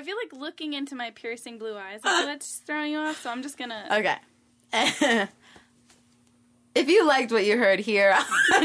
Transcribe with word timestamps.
I 0.00 0.02
feel 0.02 0.16
like 0.16 0.32
looking 0.32 0.72
into 0.72 0.94
my 0.94 1.10
piercing 1.10 1.58
blue 1.58 1.76
eyes 1.76 1.98
is 1.98 2.04
what's 2.26 2.56
throwing 2.60 2.92
you 2.92 2.98
off, 3.00 3.20
so 3.20 3.28
I'm 3.28 3.42
just 3.42 3.58
gonna. 3.58 3.86
Okay. 3.92 4.16
if 6.74 6.88
you 6.88 7.06
liked 7.06 7.30
what 7.30 7.44
you 7.44 7.58
heard 7.58 7.80
here, 7.80 8.16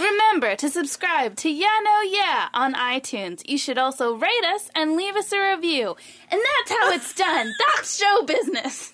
Remember 0.00 0.56
to 0.56 0.68
subscribe 0.68 1.36
to 1.36 1.48
Yeah 1.48 1.78
No 1.84 2.00
Yeah 2.02 2.48
on 2.52 2.74
iTunes. 2.74 3.48
You 3.48 3.56
should 3.56 3.78
also 3.78 4.14
rate 4.14 4.44
us 4.44 4.70
and 4.74 4.96
leave 4.96 5.14
us 5.14 5.30
a 5.32 5.54
review. 5.54 5.94
And 6.32 6.40
that's 6.40 6.72
how 6.80 6.90
it's 6.90 7.14
done. 7.14 7.52
That's 7.76 7.96
show 7.96 8.24
business. 8.24 8.92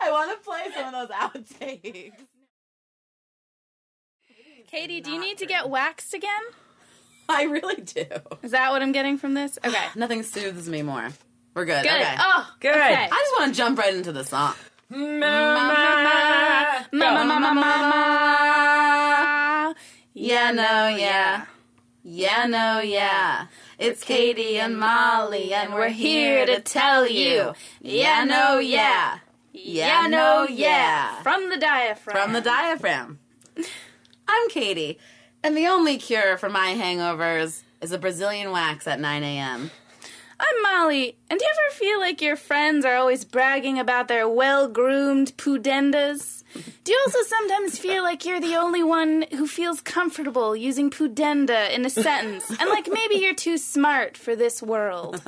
I 0.00 0.12
want 0.12 0.30
to 0.30 0.38
play 0.48 0.68
some 0.76 0.94
of 0.94 1.08
those 1.08 1.16
outtakes. 1.16 2.12
Katie, 4.70 5.00
do 5.00 5.10
you 5.10 5.18
need 5.18 5.38
to 5.38 5.46
get 5.46 5.68
waxed 5.70 6.12
again? 6.14 6.30
I 7.28 7.44
really 7.44 7.76
do. 7.82 8.04
Is 8.42 8.50
that 8.52 8.70
what 8.70 8.82
I'm 8.82 8.92
getting 8.92 9.16
from 9.18 9.34
this? 9.34 9.58
Okay. 9.64 9.84
Nothing 9.96 10.22
soothes 10.22 10.68
me 10.68 10.82
more. 10.82 11.08
We're 11.54 11.64
good. 11.64 11.82
Good. 11.82 11.90
Okay. 11.90 12.14
Oh, 12.18 12.54
Good. 12.60 12.74
Okay. 12.76 12.94
I 13.04 13.08
just 13.08 13.32
want 13.38 13.52
to 13.54 13.58
jump 13.58 13.78
right 13.78 13.94
into 13.94 14.12
the 14.12 14.24
song. 14.24 14.54
Mama. 14.90 16.86
Mama, 16.92 17.24
mama, 17.24 17.54
mama. 17.54 17.94
Yeah, 20.14 20.50
no, 20.52 20.88
yeah. 20.88 21.46
Yeah, 22.04 22.46
no, 22.46 22.80
yeah. 22.80 23.46
It's 23.78 24.02
Katie 24.04 24.58
and 24.58 24.78
Molly, 24.78 25.52
and 25.52 25.74
we're 25.74 25.88
here 25.88 26.46
to 26.46 26.60
tell 26.60 27.06
you. 27.06 27.52
Yeah, 27.80 28.24
no, 28.24 28.58
yeah. 28.58 29.18
Yeah, 29.52 30.06
no, 30.08 30.46
yeah. 30.48 31.22
From 31.22 31.50
the 31.50 31.56
diaphragm. 31.58 32.16
From 32.16 32.32
the 32.32 32.40
diaphragm. 32.40 33.18
I'm 34.28 34.48
Katie, 34.50 34.98
and 35.42 35.56
the 35.56 35.66
only 35.66 35.96
cure 35.96 36.36
for 36.36 36.50
my 36.50 36.74
hangovers 36.74 37.62
is 37.80 37.92
a 37.92 37.98
Brazilian 37.98 38.50
wax 38.50 38.86
at 38.86 39.00
9 39.00 39.22
a.m. 39.22 39.70
I'm 40.38 40.62
Molly, 40.62 41.16
and 41.30 41.38
do 41.38 41.44
you 41.44 41.50
ever 41.50 41.74
feel 41.74 41.98
like 41.98 42.20
your 42.20 42.36
friends 42.36 42.84
are 42.84 42.94
always 42.94 43.24
bragging 43.24 43.78
about 43.78 44.06
their 44.06 44.28
well 44.28 44.68
groomed 44.68 45.36
pudendas? 45.36 46.44
Do 46.84 46.92
you 46.92 47.02
also 47.06 47.22
sometimes 47.22 47.78
feel 47.78 48.02
like 48.02 48.24
you're 48.24 48.40
the 48.40 48.56
only 48.56 48.82
one 48.82 49.24
who 49.32 49.46
feels 49.46 49.80
comfortable 49.80 50.54
using 50.54 50.90
pudenda 50.90 51.70
in 51.70 51.84
a 51.86 51.90
sentence, 51.90 52.50
and 52.50 52.68
like 52.70 52.88
maybe 52.92 53.16
you're 53.16 53.34
too 53.34 53.56
smart 53.58 54.16
for 54.16 54.36
this 54.36 54.62
world? 54.62 55.22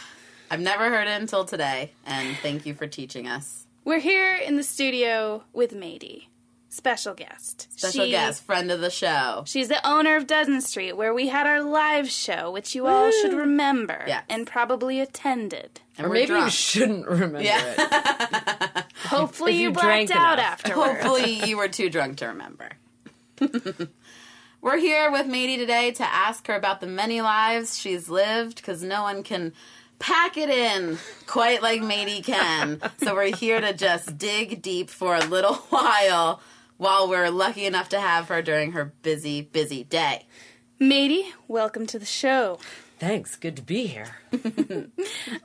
I've 0.50 0.60
never 0.60 0.90
heard 0.90 1.06
it 1.08 1.20
until 1.20 1.44
today, 1.44 1.92
and 2.04 2.36
thank 2.38 2.66
you 2.66 2.74
for 2.74 2.86
teaching 2.86 3.26
us. 3.28 3.66
We're 3.84 4.00
here 4.00 4.36
in 4.36 4.56
the 4.56 4.62
studio 4.62 5.44
with 5.52 5.72
Mady, 5.72 6.26
special 6.72 7.14
guest. 7.14 7.68
Special 7.78 8.04
She- 8.06 8.10
guest, 8.10 8.42
friend 8.44 8.70
of 8.70 8.80
the 8.80 8.90
show. 8.90 9.44
She's 9.46 9.68
the 9.68 9.86
owner 9.86 10.16
of 10.16 10.26
Dozen 10.26 10.60
Street, 10.62 10.94
where 10.96 11.12
we 11.14 11.28
had 11.28 11.46
our 11.46 11.62
live 11.62 12.10
show, 12.10 12.50
which 12.50 12.74
you 12.74 12.86
all 12.86 13.10
should 13.10 13.34
remember 13.34 14.04
Yes. 14.06 14.24
and 14.28 14.46
probably 14.46 14.98
attended. 15.00 15.80
And 15.98 16.06
Or 16.06 16.10
we're 16.10 16.14
maybe 16.14 16.32
you 16.32 16.50
shouldn't 16.50 17.06
remember 17.06 17.38
it. 17.42 18.84
Hopefully, 19.06 19.52
If 19.52 19.56
you, 19.58 19.62
you 19.68 19.72
blacked 19.72 20.10
out 20.12 20.38
enough. 20.38 20.46
afterwards. 20.64 21.02
Hopefully, 21.02 21.44
you 21.48 21.56
were 21.58 21.68
too 21.68 21.90
drunk 21.90 22.16
to 22.18 22.26
remember. 22.28 22.70
We're 24.60 24.78
here 24.78 25.10
with 25.10 25.26
Mady 25.26 25.56
today 25.56 25.90
to 25.92 26.04
ask 26.04 26.46
her 26.46 26.54
about 26.54 26.80
the 26.80 26.86
many 26.86 27.20
lives 27.20 27.76
she's 27.76 28.08
lived 28.08 28.56
because 28.56 28.80
no 28.82 29.02
one 29.02 29.24
can 29.24 29.52
pack 29.98 30.36
it 30.36 30.48
in 30.50 30.98
quite 31.26 31.62
like 31.62 31.80
Mady 31.82 32.24
can. 32.24 32.80
so 32.98 33.14
we're 33.14 33.34
here 33.34 33.60
to 33.60 33.72
just 33.72 34.16
dig 34.18 34.62
deep 34.62 34.88
for 34.88 35.16
a 35.16 35.24
little 35.24 35.54
while 35.70 36.40
while 36.82 37.08
we're 37.08 37.30
lucky 37.30 37.64
enough 37.64 37.88
to 37.88 38.00
have 38.00 38.26
her 38.26 38.42
during 38.42 38.72
her 38.72 38.84
busy, 39.02 39.40
busy 39.40 39.84
day. 39.84 40.26
Mady, 40.80 41.30
welcome 41.46 41.86
to 41.86 41.96
the 41.96 42.04
show. 42.04 42.58
Thanks. 42.98 43.36
Good 43.36 43.54
to 43.56 43.62
be 43.62 43.86
here. 43.86 44.16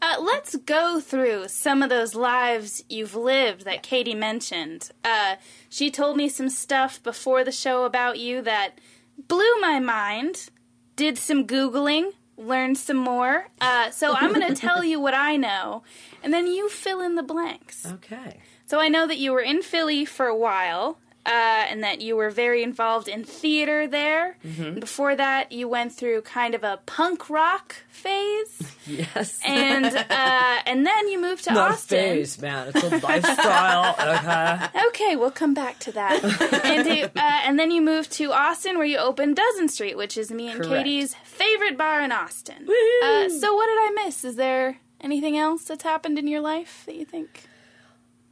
Uh, 0.01 0.15
let's 0.21 0.55
go 0.55 0.99
through 0.99 1.47
some 1.47 1.81
of 1.83 1.89
those 1.89 2.15
lives 2.15 2.83
you've 2.87 3.15
lived 3.15 3.65
that 3.65 3.83
Katie 3.83 4.13
mentioned. 4.15 4.89
Uh, 5.03 5.35
she 5.69 5.91
told 5.91 6.15
me 6.17 6.29
some 6.29 6.49
stuff 6.49 7.01
before 7.03 7.43
the 7.43 7.51
show 7.51 7.83
about 7.83 8.19
you 8.19 8.41
that 8.43 8.79
blew 9.27 9.59
my 9.59 9.79
mind. 9.79 10.49
Did 10.95 11.17
some 11.17 11.45
Googling, 11.45 12.13
learned 12.37 12.77
some 12.77 12.97
more. 12.97 13.47
Uh, 13.59 13.89
so 13.91 14.13
I'm 14.13 14.33
going 14.33 14.47
to 14.53 14.59
tell 14.59 14.83
you 14.83 14.99
what 14.99 15.13
I 15.13 15.35
know, 15.35 15.83
and 16.23 16.33
then 16.33 16.47
you 16.47 16.69
fill 16.69 17.01
in 17.01 17.15
the 17.15 17.23
blanks. 17.23 17.85
Okay. 17.85 18.39
So 18.67 18.79
I 18.79 18.87
know 18.87 19.07
that 19.07 19.17
you 19.17 19.31
were 19.31 19.41
in 19.41 19.61
Philly 19.61 20.05
for 20.05 20.27
a 20.27 20.35
while, 20.35 20.99
uh, 21.27 21.65
and 21.69 21.83
that 21.83 21.99
you 22.01 22.15
were 22.15 22.29
very 22.31 22.63
involved 22.63 23.07
in 23.07 23.23
theater 23.23 23.85
there. 23.87 24.37
And 24.43 24.79
before 24.79 25.15
that, 25.15 25.51
you 25.51 25.67
went 25.67 25.91
through 25.93 26.21
kind 26.21 26.55
of 26.55 26.63
a 26.63 26.79
punk 26.85 27.29
rock 27.29 27.75
phase, 27.89 28.61
Yes. 28.87 29.39
and 29.45 29.85
uh, 29.85 30.57
and 30.65 30.85
then 30.85 31.07
you 31.09 31.19
moved 31.21 31.43
to 31.45 31.53
Not 31.53 31.71
Austin. 31.71 31.97
phase, 31.97 32.41
man. 32.41 32.71
It's 32.73 32.83
a 32.83 32.89
lifestyle. 33.05 33.95
Okay. 33.99 34.87
Okay, 34.87 35.15
we'll 35.15 35.31
come 35.31 35.53
back 35.53 35.79
to 35.79 35.91
that. 35.91 36.23
and 36.65 36.87
you, 36.87 37.03
uh, 37.15 37.41
and 37.45 37.59
then 37.59 37.71
you 37.71 37.81
moved 37.81 38.11
to 38.13 38.31
Austin, 38.31 38.77
where 38.77 38.85
you 38.87 38.97
opened 38.97 39.35
Dozen 39.35 39.67
Street, 39.67 39.97
which 39.97 40.17
is 40.17 40.31
me 40.31 40.49
and 40.49 40.61
Correct. 40.63 40.85
Katie's 40.85 41.13
favorite 41.23 41.77
bar 41.77 42.01
in 42.01 42.11
Austin. 42.11 42.67
Uh, 43.03 43.29
so 43.29 43.53
what 43.55 43.65
did 43.67 43.79
I 43.79 43.91
miss? 44.05 44.23
Is 44.23 44.35
there 44.37 44.77
anything 45.01 45.37
else 45.37 45.65
that's 45.65 45.83
happened 45.83 46.17
in 46.17 46.27
your 46.27 46.41
life 46.41 46.83
that 46.85 46.95
you 46.95 47.05
think? 47.05 47.43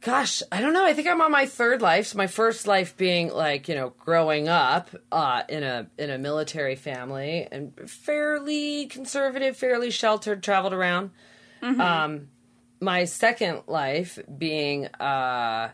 Gosh, 0.06 0.40
I 0.52 0.60
don't 0.60 0.72
know. 0.72 0.86
I 0.86 0.92
think 0.92 1.08
I'm 1.08 1.20
on 1.20 1.32
my 1.32 1.46
third 1.46 1.82
life. 1.82 2.06
So 2.06 2.16
my 2.16 2.28
first 2.28 2.68
life 2.68 2.96
being 2.96 3.28
like, 3.28 3.68
you 3.68 3.74
know, 3.74 3.92
growing 3.98 4.48
up 4.48 4.90
uh, 5.10 5.42
in 5.48 5.64
a 5.64 5.88
in 5.98 6.10
a 6.10 6.16
military 6.16 6.76
family 6.76 7.48
and 7.50 7.72
fairly 7.90 8.86
conservative, 8.86 9.56
fairly 9.56 9.90
sheltered, 9.90 10.44
traveled 10.44 10.74
around. 10.74 11.10
Um, 11.80 12.28
my 12.80 13.04
second 13.04 13.62
life 13.66 14.20
being 14.38 14.86
uh, 14.86 15.70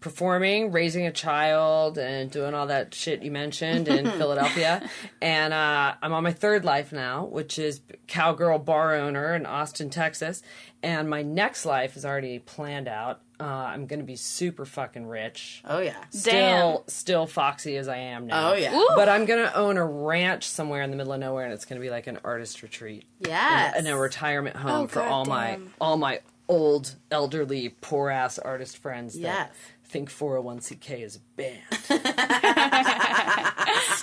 performing, 0.00 0.72
raising 0.72 1.06
a 1.06 1.12
child, 1.12 1.98
and 1.98 2.30
doing 2.30 2.54
all 2.54 2.68
that 2.68 2.94
shit 2.94 3.22
you 3.22 3.30
mentioned 3.30 3.88
in 3.88 4.10
Philadelphia. 4.18 4.88
And 5.20 5.52
uh, 5.52 5.94
I'm 6.00 6.14
on 6.14 6.22
my 6.22 6.32
third 6.32 6.64
life 6.64 6.92
now, 6.92 7.26
which 7.26 7.58
is 7.58 7.82
cowgirl 8.06 8.60
bar 8.60 8.94
owner 8.94 9.34
in 9.34 9.44
Austin, 9.44 9.90
Texas. 9.90 10.42
And 10.82 11.10
my 11.10 11.20
next 11.20 11.66
life 11.66 11.94
is 11.94 12.06
already 12.06 12.38
planned 12.38 12.88
out. 12.88 13.20
Uh, 13.44 13.66
I'm 13.66 13.84
going 13.86 14.00
to 14.00 14.06
be 14.06 14.16
super 14.16 14.64
fucking 14.64 15.06
rich. 15.06 15.60
Oh, 15.66 15.78
yeah. 15.80 15.96
Still, 16.08 16.84
still 16.86 17.26
foxy 17.26 17.76
as 17.76 17.88
I 17.88 17.98
am 17.98 18.26
now. 18.26 18.52
Oh, 18.52 18.54
yeah. 18.54 18.74
Ooh. 18.74 18.88
But 18.96 19.10
I'm 19.10 19.26
going 19.26 19.44
to 19.44 19.54
own 19.54 19.76
a 19.76 19.84
ranch 19.84 20.48
somewhere 20.48 20.80
in 20.82 20.90
the 20.90 20.96
middle 20.96 21.12
of 21.12 21.20
nowhere, 21.20 21.44
and 21.44 21.52
it's 21.52 21.66
going 21.66 21.78
to 21.78 21.84
be 21.84 21.90
like 21.90 22.06
an 22.06 22.18
artist 22.24 22.62
retreat 22.62 23.04
Yes. 23.20 23.74
and 23.76 23.86
a 23.86 23.96
retirement 23.96 24.56
home 24.56 24.84
Oh, 24.84 24.86
for 24.86 25.02
all 25.02 25.26
my 25.26 25.58
all 25.78 25.98
my 25.98 26.20
old 26.48 26.94
elderly 27.10 27.68
poor 27.82 28.08
ass 28.08 28.38
artist 28.38 28.78
friends 28.78 29.12
that 29.14 29.20
Yes. 29.20 29.50
think 29.84 30.08
401k 30.10 31.02
is 31.02 31.16
a 31.16 31.20
band. 31.36 31.60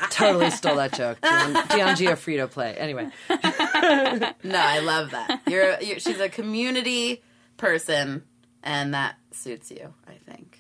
totally 0.12 0.50
stole 0.52 0.76
that 0.76 0.94
joke. 0.94 1.20
Dion, 1.22 1.54
Dion 1.70 1.96
Giaffrito 1.96 2.50
play. 2.50 2.76
Anyway, 2.76 3.10
No, 3.30 4.60
I 4.60 4.80
love 4.84 5.12
that. 5.12 5.42
You're, 5.48 5.80
you're 5.82 6.00
she's 6.00 6.20
a 6.20 6.30
community 6.30 7.22
person, 7.58 8.24
and 8.64 8.94
that 8.94 9.16
suits 9.32 9.72
you. 9.72 9.94
I 10.08 10.14
think. 10.30 10.60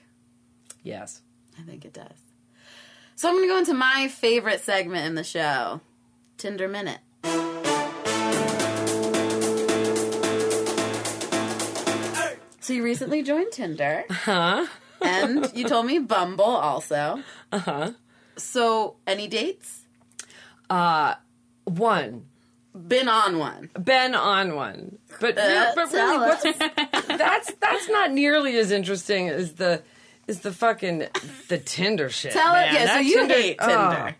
yes. 0.84 1.22
I 1.60 1.64
think 1.64 1.84
it 1.86 1.94
does. 1.94 2.18
So 3.16 3.28
I'm 3.30 3.36
going 3.36 3.48
to 3.48 3.54
go 3.54 3.58
into 3.60 3.74
my 3.74 4.08
favorite 4.08 4.62
segment 4.62 5.06
in 5.06 5.16
the 5.16 5.24
show, 5.24 5.82
Tinder 6.38 6.68
Minute. 6.68 7.00
So 12.64 12.74
you 12.74 12.84
recently 12.84 13.24
joined 13.24 13.52
Tinder, 13.52 14.04
Huh? 14.10 14.68
and 15.02 15.52
you 15.56 15.68
told 15.68 15.88
me 15.88 15.98
Bumble 16.00 16.44
also. 16.46 17.22
Uh 17.52 17.58
huh. 17.60 17.92
So 18.38 18.96
any 19.08 19.28
dates? 19.28 19.82
Uh, 20.70 21.16
one. 21.66 22.28
Been 22.73 23.09
on 23.09 23.38
one. 23.38 23.70
Been 23.84 24.16
on 24.16 24.56
one, 24.56 24.97
but 25.20 25.38
Uh, 25.38 25.41
real- 25.41 25.72
but 25.76 25.91
really, 25.91 26.18
what's 26.20 26.46
us. 26.46 26.56
that's 27.08 27.52
that's 27.59 27.90
not 27.90 28.12
nearly 28.12 28.58
as 28.58 28.72
interesting 28.72 29.28
as 29.29 29.53
the 29.53 29.82
is 30.28 30.40
the 30.40 30.53
fucking 30.53 31.08
the 31.50 31.58
Tinder 31.58 32.09
shit. 32.09 32.32
Tell 32.32 32.53
man. 32.53 32.73
it. 32.76 32.79
Yeah. 32.79 32.94
So 32.94 33.00
you 33.00 33.16
Tinder- 33.20 33.34
hate 33.34 33.56
oh. 33.59 33.68
Tinder. 33.68 34.16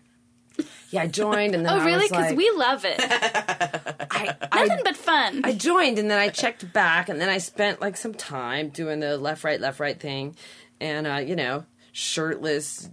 Yeah, 0.90 1.02
I 1.04 1.06
joined 1.06 1.54
and 1.54 1.64
then 1.64 1.72
Oh, 1.72 1.78
I 1.80 1.86
really? 1.86 2.06
Because 2.06 2.26
like, 2.28 2.36
we 2.36 2.50
love 2.50 2.84
it. 2.84 2.96
I, 3.00 4.36
Nothing 4.66 4.84
but 4.84 4.96
fun. 4.98 5.40
I 5.44 5.54
joined 5.54 5.98
and 5.98 6.10
then 6.10 6.18
I 6.18 6.28
checked 6.28 6.70
back 6.74 7.08
and 7.08 7.18
then 7.18 7.30
I 7.30 7.38
spent 7.38 7.80
like 7.80 7.96
some 7.96 8.12
time 8.12 8.68
doing 8.68 9.00
the 9.00 9.16
left 9.16 9.42
right 9.44 9.58
left 9.58 9.80
right 9.80 9.98
thing, 9.98 10.36
and 10.80 11.06
uh, 11.06 11.14
you 11.16 11.34
know, 11.36 11.64
shirtless, 11.92 12.90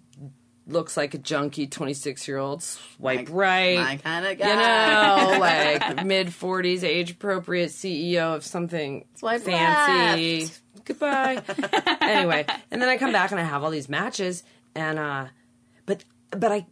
looks 0.69 0.95
like 0.97 1.13
a 1.13 1.17
junkie 1.17 1.67
twenty 1.67 1.93
six 1.93 2.27
year 2.27 2.37
old, 2.37 2.63
swipe 2.63 3.27
right. 3.31 3.77
My 3.79 3.97
kind 3.97 4.25
of 4.25 4.37
guy. 4.37 4.49
you 4.49 5.33
know, 5.33 5.39
like 5.39 6.05
mid 6.05 6.33
forties, 6.33 6.83
age 6.83 7.11
appropriate 7.11 7.69
CEO 7.69 8.35
of 8.35 8.45
something 8.45 9.05
Swipe 9.15 9.41
fancy. 9.41 10.41
left. 10.41 10.61
Goodbye. 10.85 11.41
anyway, 12.01 12.45
and 12.71 12.81
then 12.81 12.89
I 12.89 12.97
come 12.97 13.11
back 13.11 13.31
and 13.31 13.39
I 13.39 13.43
have 13.43 13.63
all 13.63 13.69
these 13.71 13.89
matches, 13.89 14.43
and 14.75 14.97
uh, 14.97 15.25
but 15.85 16.03
but 16.31 16.51
I 16.51 16.65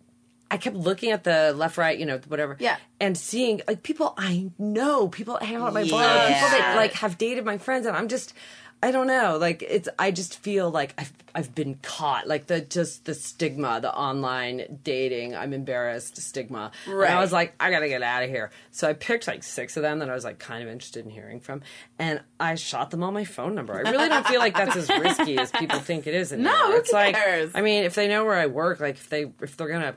I 0.50 0.58
kept 0.58 0.76
looking 0.78 1.12
at 1.12 1.24
the 1.26 1.54
left, 1.54 1.78
right, 1.78 1.98
you 2.00 2.06
know, 2.06 2.20
whatever. 2.28 2.56
Yeah. 2.60 2.78
And 3.02 3.18
seeing 3.18 3.62
like 3.68 3.84
people 3.84 4.14
I 4.18 4.50
know, 4.58 5.10
people 5.10 5.34
that 5.34 5.44
hang 5.44 5.58
out 5.58 5.68
at 5.68 5.74
my 5.74 5.84
bar, 5.88 6.02
Yeah. 6.02 6.34
people 6.34 6.58
that 6.58 6.76
like 6.78 6.94
have 6.94 7.18
dated 7.18 7.44
my 7.44 7.58
friends, 7.58 7.86
and 7.86 7.98
I'm 7.98 8.08
just, 8.08 8.34
I 8.84 8.92
don't 8.92 9.08
know, 9.08 9.38
like 9.40 9.64
it's. 9.64 9.90
I 9.98 10.12
just 10.12 10.38
feel 10.40 10.70
like 10.70 10.94
I've 11.00 11.12
I've 11.34 11.56
been 11.56 11.80
caught, 11.82 12.28
like 12.28 12.46
the 12.46 12.62
just 12.62 13.06
the 13.06 13.16
stigma, 13.16 13.82
the 13.82 13.92
online 13.92 14.80
dating. 14.84 15.36
I'm 15.36 15.52
embarrassed 15.54 16.16
stigma. 16.18 16.72
And 16.86 16.94
Right. 16.96 17.10
I 17.10 17.20
was 17.20 17.32
like, 17.34 17.56
I 17.60 17.72
gotta 17.72 17.88
get 17.88 18.04
out 18.04 18.22
of 18.22 18.30
here. 18.30 18.52
So 18.70 18.88
I 18.88 18.94
picked 18.94 19.26
like 19.26 19.42
six 19.42 19.78
of 19.78 19.84
them 19.84 19.98
that 20.00 20.10
I 20.12 20.14
was 20.14 20.24
like 20.24 20.38
kind 20.38 20.62
of 20.62 20.70
interested 20.70 21.04
in 21.06 21.12
hearing 21.12 21.40
from, 21.40 21.64
and 21.98 22.22
I 22.40 22.54
shot 22.54 22.92
them 22.92 23.02
all 23.02 23.12
my 23.12 23.24
phone 23.26 23.56
number. 23.56 23.74
I 23.76 23.90
really 23.90 24.10
don't 24.10 24.28
feel 24.28 24.40
like 24.40 24.56
that's 24.56 24.76
as 24.76 24.90
risky 24.90 25.40
as 25.40 25.50
people 25.50 25.80
think 25.80 26.06
it 26.06 26.14
is. 26.14 26.32
Anymore. 26.34 26.54
who 26.54 26.76
it's 26.78 26.94
like. 26.94 27.16
I 27.56 27.62
mean, 27.62 27.84
if 27.84 27.96
they 27.96 28.08
know 28.08 28.26
where 28.26 28.36
I 28.36 28.46
work, 28.46 28.80
like 28.80 28.96
if 28.96 29.10
they 29.10 29.32
if 29.42 29.58
they're 29.58 29.70
gonna 29.70 29.96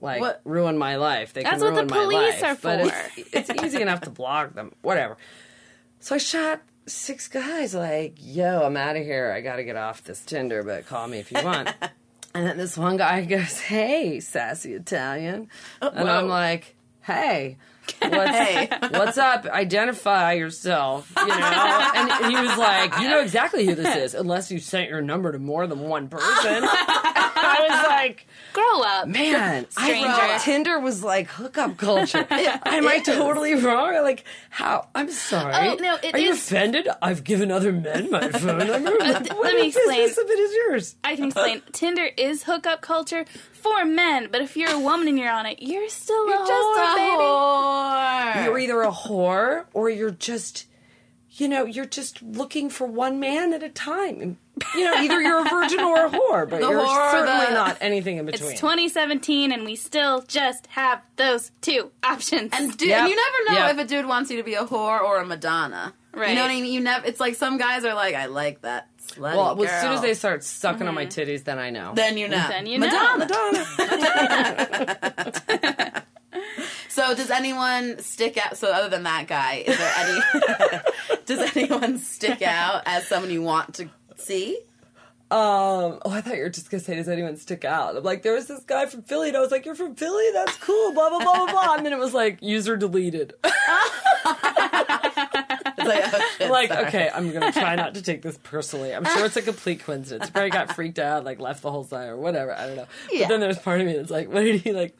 like 0.00 0.22
What- 0.22 0.40
ruin 0.44 0.78
my 0.78 0.96
life. 0.96 1.34
They 1.34 1.42
That's 1.42 1.62
can 1.62 1.74
what 1.74 1.86
the 1.86 1.94
ruin 1.94 2.08
my 2.08 2.14
police 2.16 2.40
life. 2.42 2.64
are 2.64 2.78
But 2.78 2.80
it's, 3.18 3.50
it's 3.50 3.62
easy 3.62 3.82
enough 3.82 4.00
to 4.02 4.10
block 4.10 4.54
them. 4.54 4.72
Whatever. 4.80 5.18
So 5.98 6.14
I 6.14 6.18
shot 6.18 6.62
six 6.90 7.28
guys 7.28 7.74
like, 7.74 8.14
yo, 8.18 8.62
I'm 8.62 8.76
out 8.76 8.96
of 8.96 9.02
here. 9.04 9.32
I 9.34 9.40
got 9.40 9.56
to 9.56 9.64
get 9.64 9.76
off 9.76 10.02
this 10.04 10.20
Tinder, 10.24 10.62
but 10.62 10.86
call 10.86 11.06
me 11.08 11.18
if 11.18 11.30
you 11.32 11.42
want. 11.42 11.68
and 12.34 12.46
then 12.46 12.56
this 12.58 12.76
one 12.76 12.96
guy 12.96 13.24
goes, 13.26 13.60
hey, 13.60 14.20
sassy 14.20 14.74
Italian. 14.74 15.48
Oh, 15.80 15.88
and 15.88 16.08
whoa. 16.08 16.14
I'm 16.18 16.28
like, 16.28 16.74
hey. 17.02 17.56
What's, 18.00 18.30
Hey. 18.30 18.68
what's 18.92 19.18
up? 19.18 19.46
Identify 19.46 20.34
yourself, 20.34 21.12
you 21.16 21.26
know. 21.26 21.90
And 21.96 22.26
he 22.26 22.40
was 22.40 22.56
like, 22.56 22.96
"You 23.00 23.08
know 23.08 23.20
exactly 23.20 23.66
who 23.66 23.74
this 23.74 23.96
is, 23.96 24.14
unless 24.14 24.52
you 24.52 24.60
sent 24.60 24.88
your 24.88 25.02
number 25.02 25.32
to 25.32 25.40
more 25.40 25.66
than 25.66 25.80
one 25.80 26.06
person." 26.08 26.62
I 26.62 27.66
was 27.68 27.88
like, 27.88 28.28
Grow 28.52 28.82
up. 28.82 29.08
Man, 29.08 29.66
I 29.76 30.02
thought 30.02 30.40
Tinder 30.42 30.78
was 30.80 31.02
like 31.04 31.28
hookup 31.28 31.76
culture. 31.76 32.26
Am 32.30 32.86
I 32.88 33.00
totally 33.04 33.54
wrong? 33.54 33.94
Like, 34.02 34.24
how? 34.50 34.88
I'm 34.94 35.10
sorry. 35.10 35.54
Oh, 35.54 35.74
no, 35.80 35.96
it 36.02 36.14
Are 36.14 36.18
you 36.18 36.32
offended? 36.32 36.88
I've 37.02 37.24
given 37.24 37.50
other 37.50 37.72
men 37.72 38.10
my 38.10 38.28
phone 38.30 38.58
number. 38.66 38.90
let 38.98 39.28
what 39.36 39.54
me 39.54 39.68
explain. 39.68 40.10
of 40.10 40.18
it 40.18 40.38
is 40.38 40.54
yours? 40.54 40.96
I 41.04 41.16
can 41.16 41.26
explain. 41.26 41.62
Tinder 41.72 42.08
is 42.16 42.44
hookup 42.44 42.80
culture 42.80 43.24
for 43.52 43.84
men, 43.84 44.28
but 44.32 44.40
if 44.42 44.56
you're 44.56 44.70
a 44.70 44.80
woman 44.80 45.08
and 45.08 45.18
you're 45.18 45.30
on 45.30 45.46
it, 45.46 45.58
you're 45.62 45.88
still 45.88 46.26
a 46.28 46.46
Just 46.46 46.50
whore, 46.50 46.92
a 46.92 46.96
baby. 46.96 47.22
whore. 47.22 48.44
You're 48.44 48.58
either 48.58 48.82
a 48.82 48.90
whore 48.90 49.64
or 49.74 49.90
you're 49.90 50.10
just, 50.10 50.66
you 51.32 51.46
know, 51.48 51.64
you're 51.64 51.84
just 51.86 52.22
looking 52.22 52.70
for 52.70 52.86
one 52.86 53.20
man 53.20 53.52
at 53.52 53.62
a 53.62 53.68
time. 53.68 54.38
And, 54.72 54.80
you 54.80 54.84
know, 54.84 54.94
either 55.02 55.20
you're 55.20 55.40
a 55.40 55.48
virgin 55.48 55.80
or 55.80 56.06
a 56.06 56.10
whore, 56.10 56.48
but 56.48 56.60
The 56.60 56.68
you're 56.68 56.80
whore 56.80 57.10
certainly 57.10 57.46
the- 57.46 57.54
not 57.54 57.76
anything 57.80 58.18
in 58.18 58.26
between. 58.26 58.52
It's 58.52 58.60
2017, 58.60 59.52
and 59.52 59.64
we 59.64 59.76
still 59.76 60.22
just 60.22 60.66
have 60.68 61.02
those 61.16 61.50
two 61.60 61.90
options. 62.02 62.50
And, 62.52 62.76
dude, 62.76 62.88
Yep. 62.88 63.00
and 63.00 63.08
you 63.08 63.16
never 63.16 63.52
know 63.52 63.66
Yep. 63.66 63.74
if 63.74 63.84
a 63.84 63.88
dude 63.88 64.06
wants 64.06 64.30
you 64.30 64.36
to 64.36 64.42
be 64.42 64.54
a 64.54 64.64
whore 64.64 65.00
or 65.00 65.18
a 65.18 65.26
Madonna. 65.26 65.94
Right. 66.12 66.30
You 66.30 66.34
know 66.34 66.42
what 66.42 66.50
I 66.50 66.54
mean? 66.54 66.64
You 66.72 66.80
never. 66.80 67.06
It's 67.06 67.20
like 67.20 67.36
some 67.36 67.56
guys 67.56 67.84
are 67.84 67.94
like, 67.94 68.16
I 68.16 68.26
like 68.26 68.62
that 68.62 68.88
slutty 68.98 69.36
well, 69.36 69.54
girl. 69.54 69.66
as 69.66 69.80
soon 69.80 69.92
as 69.92 70.00
they 70.00 70.14
start 70.14 70.42
sucking 70.42 70.88
on 70.88 70.94
my 70.94 71.06
mm-hmm. 71.06 71.20
titties, 71.30 71.44
then 71.44 71.60
I 71.60 71.70
know. 71.70 71.92
then 71.94 72.18
you 72.18 72.26
know. 72.26 72.44
Then 72.48 72.66
you 72.66 72.78
know. 72.78 72.86
Madonna. 72.88 73.28
Madonna. 73.78 76.02
So 76.88 77.14
does 77.14 77.30
anyone 77.30 78.00
stick 78.00 78.36
out? 78.36 78.56
So 78.56 78.72
other 78.72 78.88
than 78.88 79.04
that 79.04 79.26
guy, 79.28 79.62
is 79.66 79.78
there 79.78 79.92
any? 79.96 81.22
does 81.24 81.56
anyone 81.56 81.98
stick 81.98 82.42
out 82.42 82.82
as 82.84 83.06
someone 83.06 83.30
you 83.30 83.42
want 83.42 83.74
to 83.76 83.88
see? 84.20 84.58
Um, 85.32 86.00
oh, 86.04 86.10
I 86.10 86.20
thought 86.22 86.36
you 86.36 86.42
were 86.42 86.48
just 86.50 86.70
gonna 86.70 86.82
say, 86.82 86.96
does 86.96 87.08
anyone 87.08 87.36
stick 87.36 87.64
out? 87.64 87.96
I'm 87.96 88.02
like, 88.02 88.22
there 88.22 88.34
was 88.34 88.48
this 88.48 88.64
guy 88.64 88.86
from 88.86 89.02
Philly, 89.02 89.28
and 89.28 89.36
I 89.36 89.40
was 89.40 89.52
like, 89.52 89.64
you're 89.64 89.76
from 89.76 89.94
Philly? 89.94 90.24
That's 90.32 90.56
cool, 90.56 90.92
blah, 90.92 91.08
blah, 91.08 91.20
blah, 91.20 91.34
blah, 91.34 91.46
blah. 91.52 91.74
And 91.76 91.86
then 91.86 91.92
it 91.92 92.00
was 92.00 92.12
like, 92.12 92.38
user 92.42 92.76
deleted. 92.76 93.34
Like, 95.78 96.04
oh, 96.12 96.30
shit, 96.36 96.50
like, 96.50 96.70
okay, 96.70 97.10
I'm 97.12 97.32
gonna 97.32 97.52
try 97.52 97.74
not 97.74 97.94
to 97.94 98.02
take 98.02 98.20
this 98.22 98.38
personally. 98.42 98.94
I'm 98.94 99.04
sure 99.04 99.24
it's 99.24 99.36
a 99.36 99.42
complete 99.42 99.80
coincidence. 99.80 100.26
He 100.26 100.30
probably 100.30 100.50
got 100.50 100.74
freaked 100.74 100.98
out, 100.98 101.24
like 101.24 101.40
left 101.40 101.62
the 101.62 101.70
whole 101.70 101.84
site 101.84 102.08
or 102.08 102.16
whatever. 102.16 102.52
I 102.54 102.66
don't 102.66 102.76
know. 102.76 102.86
Yeah. 103.10 103.22
But 103.22 103.28
then 103.28 103.40
there's 103.40 103.58
part 103.58 103.80
of 103.80 103.86
me 103.86 103.94
that's 103.94 104.10
like, 104.10 104.28
what 104.30 104.42
did 104.42 104.60
he 104.60 104.72
like? 104.72 104.96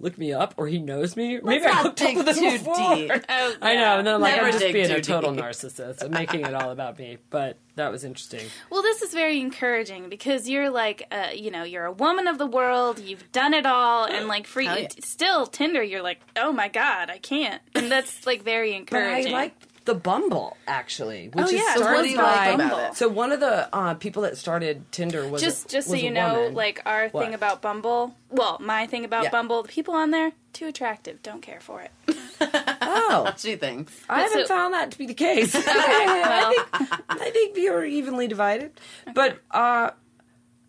Look 0.00 0.18
me 0.18 0.32
up, 0.32 0.54
or 0.56 0.66
he 0.66 0.80
knows 0.80 1.16
me. 1.16 1.38
Maybe 1.40 1.64
I 1.66 1.82
hooked 1.82 2.02
up 2.02 2.16
with 2.16 2.36
him 2.36 2.52
before. 2.58 2.74
deep. 2.96 3.12
Oh, 3.28 3.54
I 3.62 3.74
know, 3.76 3.98
and 3.98 4.06
then 4.06 4.14
I'm 4.16 4.20
like, 4.20 4.34
Never 4.34 4.46
I'm 4.48 4.52
just 4.52 4.72
being 4.72 4.90
a 4.90 5.00
total 5.00 5.32
deep. 5.32 5.44
narcissist. 5.44 6.02
I'm 6.02 6.10
making 6.10 6.40
it 6.40 6.52
all 6.52 6.70
about 6.72 6.98
me. 6.98 7.18
But 7.30 7.56
that 7.76 7.90
was 7.90 8.04
interesting. 8.04 8.46
Well, 8.70 8.82
this 8.82 9.02
is 9.02 9.12
very 9.12 9.40
encouraging 9.40 10.08
because 10.08 10.48
you're 10.48 10.70
like, 10.70 11.06
uh, 11.10 11.28
you 11.34 11.50
know, 11.50 11.64
you're 11.64 11.84
a 11.86 11.92
woman 11.92 12.26
of 12.28 12.38
the 12.38 12.46
world. 12.46 12.98
You've 12.98 13.30
done 13.32 13.54
it 13.54 13.66
all, 13.66 14.04
and 14.04 14.28
like 14.34 14.46
you, 14.54 14.62
yeah. 14.62 14.88
still 15.00 15.46
Tinder, 15.46 15.82
you're 15.82 16.02
like, 16.02 16.20
oh 16.36 16.52
my 16.52 16.68
god, 16.68 17.10
I 17.10 17.18
can't, 17.18 17.60
and 17.74 17.90
that's 17.90 18.26
like 18.26 18.42
very 18.42 18.70
But 18.90 18.98
I 18.98 19.00
encouraging. 19.08 19.32
like 19.32 19.54
the 19.84 19.94
Bumble 19.94 20.56
actually, 20.66 21.28
which 21.28 21.44
Oh, 21.44 21.48
is 21.48 21.52
yeah. 21.52 21.74
So 21.74 21.80
started 21.80 21.96
what 21.96 22.02
do 22.04 22.10
you 22.10 22.16
by 22.16 22.54
like? 22.54 22.96
So 22.96 23.06
one 23.08 23.32
of 23.32 23.40
the 23.40 23.68
uh, 23.74 23.92
people 23.94 24.22
that 24.22 24.38
started 24.38 24.90
Tinder 24.92 25.28
was 25.28 25.42
just 25.42 25.66
a, 25.66 25.68
just 25.68 25.88
so 25.88 25.94
you 25.94 26.10
know, 26.10 26.34
woman. 26.38 26.54
like 26.54 26.80
our 26.86 27.08
What? 27.10 27.24
thing 27.24 27.34
about 27.34 27.60
Bumble. 27.60 28.14
Well, 28.30 28.56
my 28.60 28.86
thing 28.86 29.04
about 29.04 29.24
Yeah. 29.24 29.30
Bumble, 29.30 29.62
the 29.62 29.68
people 29.68 29.92
on 29.94 30.10
there 30.10 30.32
too 30.54 30.68
attractive. 30.68 31.22
Don't 31.22 31.42
care 31.42 31.60
for 31.60 31.82
it. 31.82 31.90
oh, 32.52 33.32
She 33.38 33.56
thinks. 33.56 33.92
I 34.08 34.22
haven't 34.22 34.42
So- 34.46 34.54
found 34.54 34.74
that 34.74 34.90
to 34.92 34.98
be 34.98 35.06
the 35.06 35.14
case. 35.14 35.54
well. 35.54 35.64
I 35.66 36.66
think 36.78 37.00
I 37.08 37.30
think 37.30 37.56
we 37.56 37.68
are 37.68 37.84
evenly 37.84 38.26
divided, 38.28 38.72
but 39.14 39.38
uh, 39.50 39.90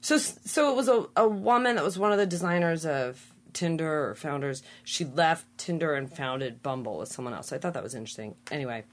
so 0.01 0.17
so 0.17 0.71
it 0.71 0.75
was 0.75 0.87
a, 0.87 1.05
a 1.15 1.27
woman 1.27 1.75
that 1.75 1.83
was 1.83 1.97
one 1.97 2.11
of 2.11 2.17
the 2.17 2.25
designers 2.25 2.85
of 2.85 3.33
Tinder 3.53 4.09
or 4.09 4.15
founders. 4.15 4.63
She 4.83 5.05
left 5.05 5.45
Tinder 5.57 5.93
and 5.93 6.11
founded 6.11 6.61
Bumble 6.61 6.97
with 6.99 7.09
someone 7.09 7.33
else. 7.33 7.51
I 7.53 7.57
thought 7.57 7.73
that 7.73 7.83
was 7.83 7.95
interesting. 7.95 8.35
Anyway, 8.51 8.83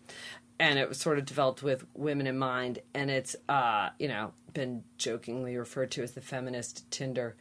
and 0.60 0.78
it 0.78 0.88
was 0.88 0.98
sort 0.98 1.18
of 1.18 1.24
developed 1.24 1.62
with 1.62 1.84
women 1.94 2.26
in 2.26 2.38
mind, 2.38 2.78
and 2.94 3.10
it's 3.10 3.34
uh, 3.48 3.90
you 3.98 4.08
know 4.08 4.32
been 4.52 4.84
jokingly 4.98 5.56
referred 5.56 5.90
to 5.92 6.02
as 6.02 6.12
the 6.12 6.20
feminist 6.20 6.90
Tinder. 6.90 7.36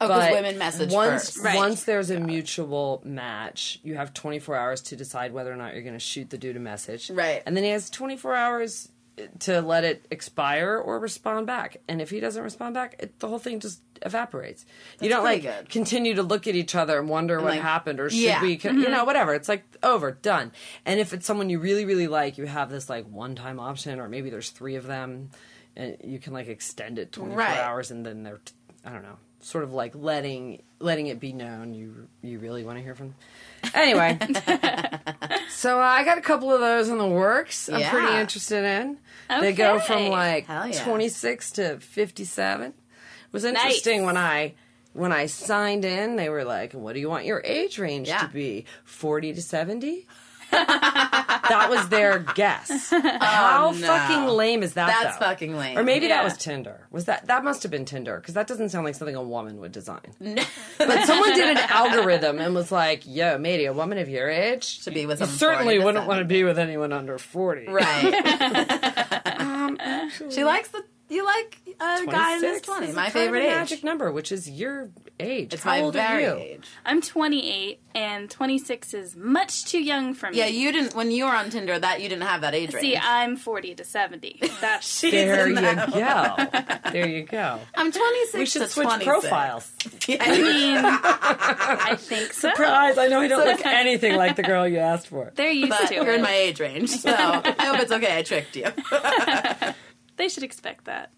Oh, 0.00 0.06
because 0.06 0.24
But 0.24 0.32
women 0.32 0.58
message 0.58 0.92
once, 0.92 1.30
first. 1.30 1.44
Right. 1.44 1.56
Once 1.56 1.84
there's 1.84 2.10
a 2.10 2.20
mutual 2.20 3.02
match, 3.04 3.80
you 3.82 3.96
have 3.96 4.14
24 4.14 4.56
hours 4.56 4.80
to 4.82 4.96
decide 4.96 5.32
whether 5.32 5.52
or 5.52 5.56
not 5.56 5.74
you're 5.74 5.82
going 5.82 5.94
to 5.94 6.00
shoot 6.00 6.30
the 6.30 6.38
dude 6.38 6.56
a 6.56 6.60
message. 6.60 7.10
Right. 7.10 7.42
And 7.46 7.56
then 7.56 7.64
he 7.64 7.70
has 7.70 7.90
24 7.90 8.34
hours 8.34 8.88
eh, 9.18 9.26
to 9.40 9.60
let 9.60 9.84
it 9.84 10.06
expire 10.10 10.78
or 10.78 11.00
respond 11.00 11.46
back. 11.46 11.78
And 11.88 12.00
if 12.00 12.10
he 12.10 12.20
doesn't 12.20 12.42
respond 12.42 12.74
back, 12.74 12.96
it, 12.98 13.18
the 13.18 13.28
whole 13.28 13.38
thing 13.38 13.60
just 13.60 13.80
evaporates. 14.02 14.64
you 15.00 15.08
don't 15.08 15.24
like 15.24 15.42
good. 15.42 15.68
continue 15.68 16.14
to 16.14 16.22
look 16.22 16.46
at 16.46 16.54
each 16.54 16.76
other 16.76 16.98
and 16.98 17.08
wonder 17.08 17.40
what 17.40 17.54
like, 17.54 17.60
happened 17.60 17.98
or 17.98 18.10
should 18.10 18.20
yeah. 18.20 18.40
we, 18.40 18.56
con- 18.56 18.76
you 18.76 18.84
mm-hmm. 18.84 18.92
know, 18.92 19.04
whatever. 19.04 19.34
It's 19.34 19.48
like 19.48 19.64
over, 19.82 20.12
done. 20.12 20.52
And 20.86 21.00
if 21.00 21.12
it's 21.12 21.26
someone 21.26 21.50
you 21.50 21.58
really, 21.58 21.84
really 21.84 22.06
like, 22.06 22.38
you 22.38 22.46
have 22.46 22.70
this 22.70 22.88
like 22.88 23.06
one 23.08 23.34
time 23.34 23.58
option, 23.58 23.98
or 23.98 24.08
maybe 24.08 24.30
there's 24.30 24.50
three 24.50 24.76
of 24.76 24.86
them, 24.86 25.30
and 25.76 25.96
you 26.04 26.18
can 26.18 26.32
like 26.32 26.48
extend 26.48 26.98
it 26.98 27.10
24 27.12 27.36
Right. 27.36 27.58
hours, 27.58 27.90
and 27.90 28.06
then 28.06 28.22
they're, 28.22 28.40
I 28.84 28.92
don't 28.92 29.02
know, 29.02 29.16
sort 29.40 29.64
of 29.64 29.72
like 29.72 29.94
letting 29.94 30.62
letting 30.80 31.06
it 31.08 31.20
be 31.20 31.32
known 31.32 31.74
you 31.74 32.08
you 32.22 32.38
really 32.38 32.64
want 32.64 32.78
to 32.78 32.82
hear 32.82 32.94
from. 32.94 33.08
Them. 33.08 33.16
Anyway, 33.74 34.18
so 35.50 35.78
uh, 35.78 35.82
I 35.82 36.04
got 36.04 36.18
a 36.18 36.22
couple 36.22 36.52
of 36.52 36.60
those 36.60 36.88
in 36.88 36.98
the 36.98 37.06
works. 37.06 37.68
I'm 37.68 37.82
pretty 37.90 38.16
interested 38.18 38.64
in. 38.64 38.98
They 39.40 39.52
go 39.52 39.78
from 39.80 40.08
like 40.08 40.46
yeah. 40.48 40.70
26 40.84 41.50
to 41.52 41.80
57. 41.80 42.66
It 42.68 42.74
was 43.32 43.44
interesting 43.44 44.04
when 44.04 44.16
I 44.16 44.54
when 44.92 45.12
I 45.12 45.26
signed 45.26 45.84
in. 45.84 46.16
They 46.16 46.28
were 46.28 46.44
like, 46.44 46.72
"What 46.72 46.94
do 46.94 47.00
you 47.00 47.08
want 47.10 47.24
your 47.24 47.42
age 47.44 47.78
range 47.78 48.08
Yeah. 48.08 48.20
to 48.20 48.28
be? 48.28 48.64
40 48.84 49.34
to 49.34 49.42
70?" 49.42 50.06
that 51.68 51.76
was 51.78 51.88
their 51.88 52.18
guess. 52.34 52.90
How 52.90 53.68
Oh, 53.68 53.72
no. 53.72 53.86
fucking 53.86 54.26
lame 54.26 54.62
is 54.62 54.74
that? 54.74 54.86
That's 54.86 55.18
though? 55.18 55.26
fucking 55.26 55.56
lame. 55.56 55.78
Or 55.78 55.82
maybe 55.82 56.08
that 56.08 56.24
was 56.24 56.36
Tinder. 56.36 56.86
Was 56.90 57.04
that 57.06 57.26
that 57.26 57.44
must 57.44 57.62
have 57.62 57.70
been 57.72 57.84
Tinder 57.84 58.16
because 58.18 58.34
that 58.34 58.46
doesn't 58.46 58.68
sound 58.70 58.84
like 58.84 58.94
something 58.94 59.16
a 59.16 59.22
woman 59.22 59.60
would 59.60 59.72
design. 59.72 60.00
but 60.78 61.04
someone 61.06 61.34
did 61.34 61.56
an 61.56 61.58
algorithm 61.68 62.38
and 62.38 62.54
was 62.54 62.70
like, 62.72 63.02
"Yo, 63.06 63.38
matey, 63.38 63.66
a 63.66 63.72
woman 63.72 63.98
of 63.98 64.08
your 64.08 64.28
age 64.28 64.80
To 64.84 64.90
be 64.90 65.06
with 65.06 65.20
you 65.20 65.26
certainly 65.26 65.78
wouldn't 65.78 66.06
want 66.06 66.20
to 66.20 66.24
be 66.24 66.44
with 66.44 66.58
anyone 66.58 66.92
under 66.92 67.18
40." 67.18 67.66
Right. 67.68 69.14
Um, 69.38 69.78
she 70.30 70.44
likes 70.44 70.68
the. 70.70 70.82
You 71.10 71.24
like 71.24 71.58
a 71.80 72.04
guy 72.06 72.36
in 72.36 72.42
his 72.42 72.60
26 72.62 72.66
twenties. 72.66 72.94
My 72.94 73.06
a 73.06 73.06
kind 73.06 73.06
of 73.06 73.12
favorite 73.12 73.44
age. 73.44 73.50
magic 73.50 73.84
number, 73.84 74.10
which 74.12 74.30
is 74.32 74.48
your 74.50 74.90
age. 75.20 75.54
It's 75.54 75.62
How 75.62 75.70
my 75.72 75.80
old 75.82 75.94
very 75.94 76.26
are 76.26 76.36
you? 76.36 76.42
age. 76.42 76.68
I'm 76.86 77.00
28, 77.00 77.80
and 77.94 78.30
26 78.30 78.94
is 78.94 79.16
much 79.16 79.64
too 79.64 79.82
young 79.82 80.14
for 80.14 80.30
me. 80.30 80.38
Yeah, 80.38 80.46
you 80.46 80.70
didn't 80.72 80.94
when 80.94 81.10
you 81.10 81.24
were 81.24 81.32
on 81.32 81.50
Tinder. 81.50 81.78
That 81.78 82.00
you 82.00 82.08
didn't 82.08 82.24
have 82.24 82.40
that 82.42 82.54
age 82.54 82.72
range. 82.74 82.82
See. 82.82 82.96
I'm 82.96 83.36
40 83.36 83.74
to 83.76 83.84
70. 83.84 84.40
That's 84.60 85.00
There 85.00 85.48
you 85.48 85.54
that 85.56 85.90
go. 86.84 86.90
There 86.92 87.08
you 87.08 87.22
go. 87.24 87.60
I'm 87.74 87.90
26 87.92 88.34
We 88.38 88.46
should 88.46 88.62
to 88.62 88.68
switch 88.68 88.84
26. 88.88 89.04
profiles. 89.10 89.72
I 90.08 90.42
mean, 90.42 90.78
I 90.84 91.96
think 91.98 92.32
so. 92.32 92.48
Surprise! 92.50 92.98
I 92.98 93.08
know 93.08 93.20
he 93.20 93.28
don't 93.28 93.44
look 93.46 93.64
anything 93.66 94.16
like 94.16 94.36
the 94.36 94.42
girl 94.42 94.66
you 94.68 94.78
asked 94.78 95.08
for. 95.08 95.32
They're 95.34 95.50
used 95.50 95.70
But 95.70 95.88
to 95.88 95.94
you're 95.94 96.08
it. 96.12 96.16
in 96.16 96.22
my 96.22 96.32
age 96.34 96.60
range, 96.60 96.90
so 96.90 97.10
I 97.10 97.64
hope 97.66 97.80
it's 97.80 97.92
okay. 97.92 98.16
I 98.18 98.22
tricked 98.22 98.56
you. 98.56 98.66
They 100.16 100.28
should 100.28 100.42
expect 100.42 100.86
that. 100.86 101.10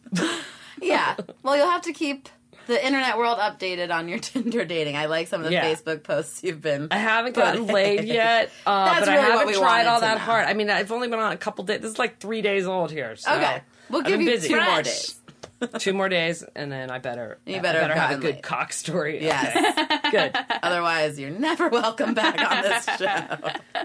yeah. 0.83 1.17
Well, 1.43 1.57
you'll 1.57 1.71
have 1.71 1.83
to 1.83 1.93
keep 1.93 2.29
the 2.71 2.85
internet 2.87 3.19
world 3.19 3.39
updated 3.39 3.95
on 3.95 4.09
your 4.09 4.19
Tinder 4.31 4.65
dating. 4.65 4.97
I 4.97 5.07
like 5.07 5.29
some 5.29 5.41
of 5.43 5.47
the 5.47 5.53
Yeah. 5.53 5.65
Facebook 5.71 6.03
posts 6.03 6.43
you've 6.43 6.61
been. 6.63 6.89
I 6.91 6.97
haven't 6.97 7.35
gotten 7.35 7.67
laid 7.67 8.05
yet, 8.09 8.51
uh, 8.67 8.85
That's 8.87 9.07
but 9.07 9.13
really 9.13 9.25
I 9.25 9.29
what 9.35 9.39
haven't 9.47 9.55
tried 9.61 9.87
all 9.87 10.01
that 10.01 10.15
know. 10.15 10.25
hard. 10.25 10.47
I 10.47 10.55
mean, 10.55 10.71
I've 10.71 10.91
only 10.93 11.09
been 11.09 11.19
on 11.19 11.33
a 11.33 11.37
couple 11.37 11.65
days. 11.65 11.81
This 11.83 11.93
is 11.93 11.99
like 11.99 12.19
three 12.19 12.41
days 12.43 12.67
old 12.67 12.91
here. 12.91 13.17
So 13.17 13.33
Okay, 13.35 13.63
we'll 13.91 14.01
I've 14.01 14.07
give 14.07 14.21
you 14.23 14.31
busy. 14.31 14.49
two 14.49 14.61
more 14.61 14.83
days. 14.83 15.17
two 15.79 15.93
more 15.93 16.09
days, 16.09 16.43
and 16.57 16.73
then 16.73 16.91
I 16.91 16.99
better 16.99 17.39
You 17.45 17.57
I 17.57 17.59
better 17.61 17.81
have 17.81 17.91
have 18.11 18.19
a 18.19 18.23
good 18.23 18.43
cock 18.43 18.73
story. 18.73 19.23
Yes. 19.23 19.55
Okay, 19.57 20.11
good. 20.11 20.37
Otherwise, 20.63 21.19
you're 21.21 21.31
never 21.31 21.69
welcome 21.69 22.15
back 22.15 22.41
on 22.41 22.63
this 22.63 22.85
show. 22.99 23.85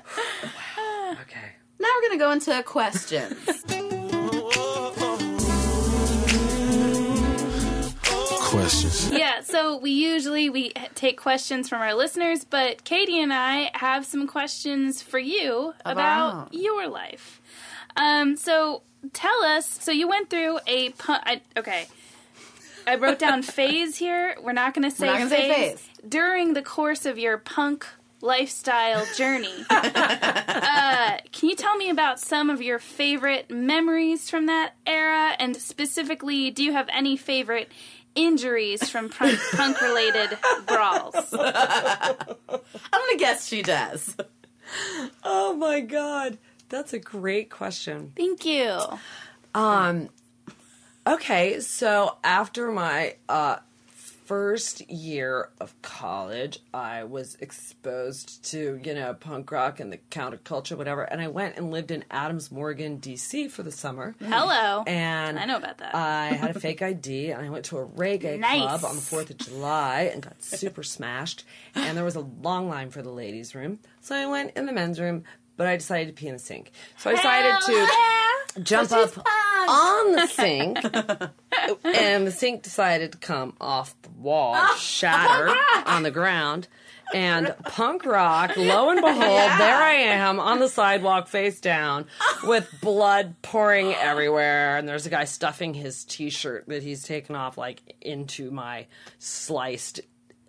Okay. 1.21 1.51
Now 1.79 1.87
we're 1.95 2.07
gonna 2.09 2.19
go 2.19 2.31
into 2.31 2.63
questions. 2.63 3.35
Questions. 8.55 9.11
yeah, 9.11 9.41
so 9.41 9.77
we 9.77 9.91
usually 9.91 10.49
we 10.49 10.71
take 10.95 11.19
questions 11.19 11.67
from 11.69 11.81
our 11.81 11.93
listeners, 11.93 12.45
but 12.45 12.83
Katie 12.83 13.21
and 13.21 13.33
I 13.33 13.71
have 13.73 14.05
some 14.05 14.27
questions 14.27 15.01
for 15.01 15.19
you 15.19 15.73
our 15.85 15.91
about 15.91 16.53
your 16.53 16.87
life. 16.87 17.41
Um, 17.95 18.35
so 18.35 18.81
tell 19.13 19.43
us. 19.43 19.65
So 19.67 19.91
you 19.91 20.07
went 20.07 20.29
through 20.29 20.59
a 20.67 20.89
pun- 20.91 21.21
I, 21.23 21.41
okay. 21.57 21.87
I 22.87 22.95
wrote 22.95 23.19
down 23.19 23.41
phase 23.43 23.97
here. 23.97 24.35
We're 24.41 24.53
not 24.53 24.73
going 24.73 24.89
to 24.89 24.95
say, 24.95 25.07
not 25.07 25.29
phase. 25.29 25.55
phase. 25.55 25.89
During 26.07 26.53
the 26.53 26.61
course 26.61 27.05
of 27.05 27.17
your 27.17 27.37
punk 27.37 27.85
lifestyle 28.21 29.05
journey, 29.17 29.65
uh, 29.69 31.17
can 31.31 31.49
you 31.49 31.55
tell 31.55 31.75
me 31.77 31.89
about 31.89 32.19
some 32.19 32.49
of 32.49 32.61
your 32.61 32.79
favorite 32.79 33.49
memories 33.49 34.29
from 34.29 34.45
that 34.47 34.73
era? 34.85 35.35
And 35.39 35.55
specifically, 35.57 36.51
do 36.51 36.63
you 36.63 36.73
have 36.73 36.87
any 36.91 37.17
favorite 37.17 37.69
injuries 38.15 38.89
from 38.89 39.09
punk 39.09 39.39
related 39.81 40.37
brawls? 40.65 41.15
I'm 41.33 42.35
gonna 42.91 43.17
guess 43.17 43.47
she 43.47 43.61
does. 43.61 44.15
Oh 45.23 45.55
my 45.55 45.81
god, 45.81 46.37
that's 46.69 46.93
a 46.93 46.99
great 46.99 47.49
question. 47.49 48.13
Thank 48.15 48.45
you. 48.45 48.79
Um, 49.53 50.09
okay, 51.05 51.59
so 51.59 52.17
after 52.23 52.71
my 52.71 53.15
uh, 53.29 53.57
first 54.25 54.89
year 54.89 55.49
of 55.61 55.79
college, 55.81 56.59
I 56.73 57.03
was 57.03 57.35
exposed 57.39 58.43
to, 58.51 58.79
you 58.83 58.93
know, 58.95 59.13
punk 59.13 59.51
rock 59.51 59.79
and 59.79 59.91
the 59.93 59.97
counterculture, 60.09 60.77
whatever, 60.77 61.03
and 61.03 61.21
I 61.21 61.27
went 61.27 61.57
and 61.57 61.71
lived 61.71 61.91
in 61.91 62.03
Adams 62.09 62.51
Morgan, 62.51 62.97
D.C. 62.97 63.47
for 63.47 63.63
the 63.63 63.71
summer. 63.71 64.15
Mm. 64.21 64.27
Hello. 64.27 64.83
And 64.87 65.37
I 65.39 65.45
know 65.45 65.57
about 65.57 65.77
that. 65.77 65.93
I 65.95 66.27
had 66.33 66.55
a 66.55 66.59
fake 66.65 66.81
ID 66.81 67.31
and 67.31 67.45
I 67.45 67.49
went 67.49 67.65
to 67.65 67.77
a 67.77 67.85
reggae 67.85 68.39
Nice. 68.39 68.61
club 68.61 68.85
on 68.85 68.95
the 68.95 69.01
4th 69.01 69.29
of 69.29 69.37
July 69.37 70.09
and 70.13 70.21
got 70.23 70.41
super 70.41 70.83
smashed. 70.83 71.45
And 71.75 71.95
there 71.97 72.03
was 72.05 72.15
a 72.15 72.21
long 72.41 72.67
line 72.67 72.89
for 72.89 73.01
the 73.01 73.11
ladies' 73.11 73.53
room. 73.55 73.79
So 74.01 74.15
I 74.15 74.25
went 74.25 74.55
in 74.57 74.65
the 74.65 74.73
men's 74.73 74.99
room, 74.99 75.23
but 75.57 75.67
I 75.67 75.75
decided 75.77 76.07
to 76.07 76.13
pee 76.19 76.27
in 76.27 76.33
the 76.33 76.39
sink. 76.39 76.71
So 76.97 77.09
I 77.11 77.15
decided 77.15 77.61
to 77.65 77.71
Hell 77.73 77.85
jump 78.61 78.91
up 78.91 79.17
on 79.67 80.11
the 80.13 80.27
sink, 80.31 80.77
and 81.83 82.27
the 82.27 82.31
sink 82.31 82.63
decided 82.63 83.11
to 83.13 83.17
come 83.17 83.53
off 83.59 83.95
the 84.01 84.09
wall, 84.09 84.55
and 84.55 84.79
shatter 84.79 85.55
on 85.85 86.03
the 86.03 86.11
ground. 86.11 86.67
And 87.13 87.53
punk 87.65 88.03
rock, 88.03 88.57
lo 88.57 88.89
and 88.89 88.99
behold, 88.99 89.19
there 89.19 89.75
I 89.75 89.93
am 89.93 90.39
on 90.39 90.59
the 90.59 90.67
sidewalk 90.67 91.27
face 91.27 91.61
down 91.61 92.07
with 92.43 92.67
blood 92.81 93.35
pouring 93.43 93.93
everywhere. 93.93 94.77
And 94.77 94.89
there's 94.89 95.05
a 95.05 95.11
guy 95.11 95.25
stuffing 95.25 95.75
his 95.75 96.03
t 96.03 96.31
shirt 96.31 96.65
that 96.67 96.81
he's 96.81 97.03
taken 97.03 97.35
off 97.35 97.59
like 97.59 97.95
into 98.01 98.49
my 98.49 98.87
sliced 99.19 100.01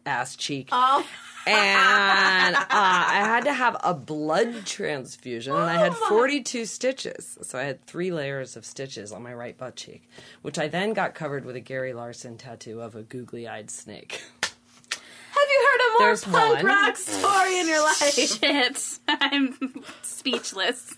ass 0.06 0.36
cheek 0.36 0.68
Oh, 0.72 1.06
and 1.46 2.56
uh, 2.56 2.64
I 2.70 3.20
had 3.24 3.44
to 3.44 3.52
have 3.52 3.76
a 3.84 3.94
blood 3.94 4.66
transfusion, 4.66 5.52
and 5.54 5.62
I 5.62 5.74
had 5.74 5.94
42 5.94 6.64
stitches. 6.66 7.38
So 7.42 7.58
I 7.58 7.62
had 7.62 7.84
three 7.86 8.10
layers 8.10 8.56
of 8.56 8.64
stitches 8.64 9.12
on 9.12 9.22
my 9.22 9.32
right 9.34 9.56
butt 9.56 9.76
cheek, 9.76 10.08
which 10.42 10.58
I 10.58 10.66
then 10.68 10.92
got 10.92 11.14
covered 11.14 11.44
with 11.44 11.54
a 11.56 11.60
Gary 11.60 11.92
Larson 11.92 12.36
tattoo 12.36 12.80
of 12.80 12.96
a 12.96 13.02
googly-eyed 13.02 13.70
snake. 13.70 14.24
have 14.42 15.48
you 15.48 15.68
heard 15.70 15.80
a 15.80 15.92
more 15.98 16.08
There's 16.08 16.24
punk 16.24 16.56
one. 16.56 16.66
rock 16.66 16.96
story 16.96 17.58
in 17.60 17.68
your 17.68 17.82
life? 17.82 17.96
Shit. 18.40 18.98
I'm 19.08 19.56
speechless. 20.02 20.94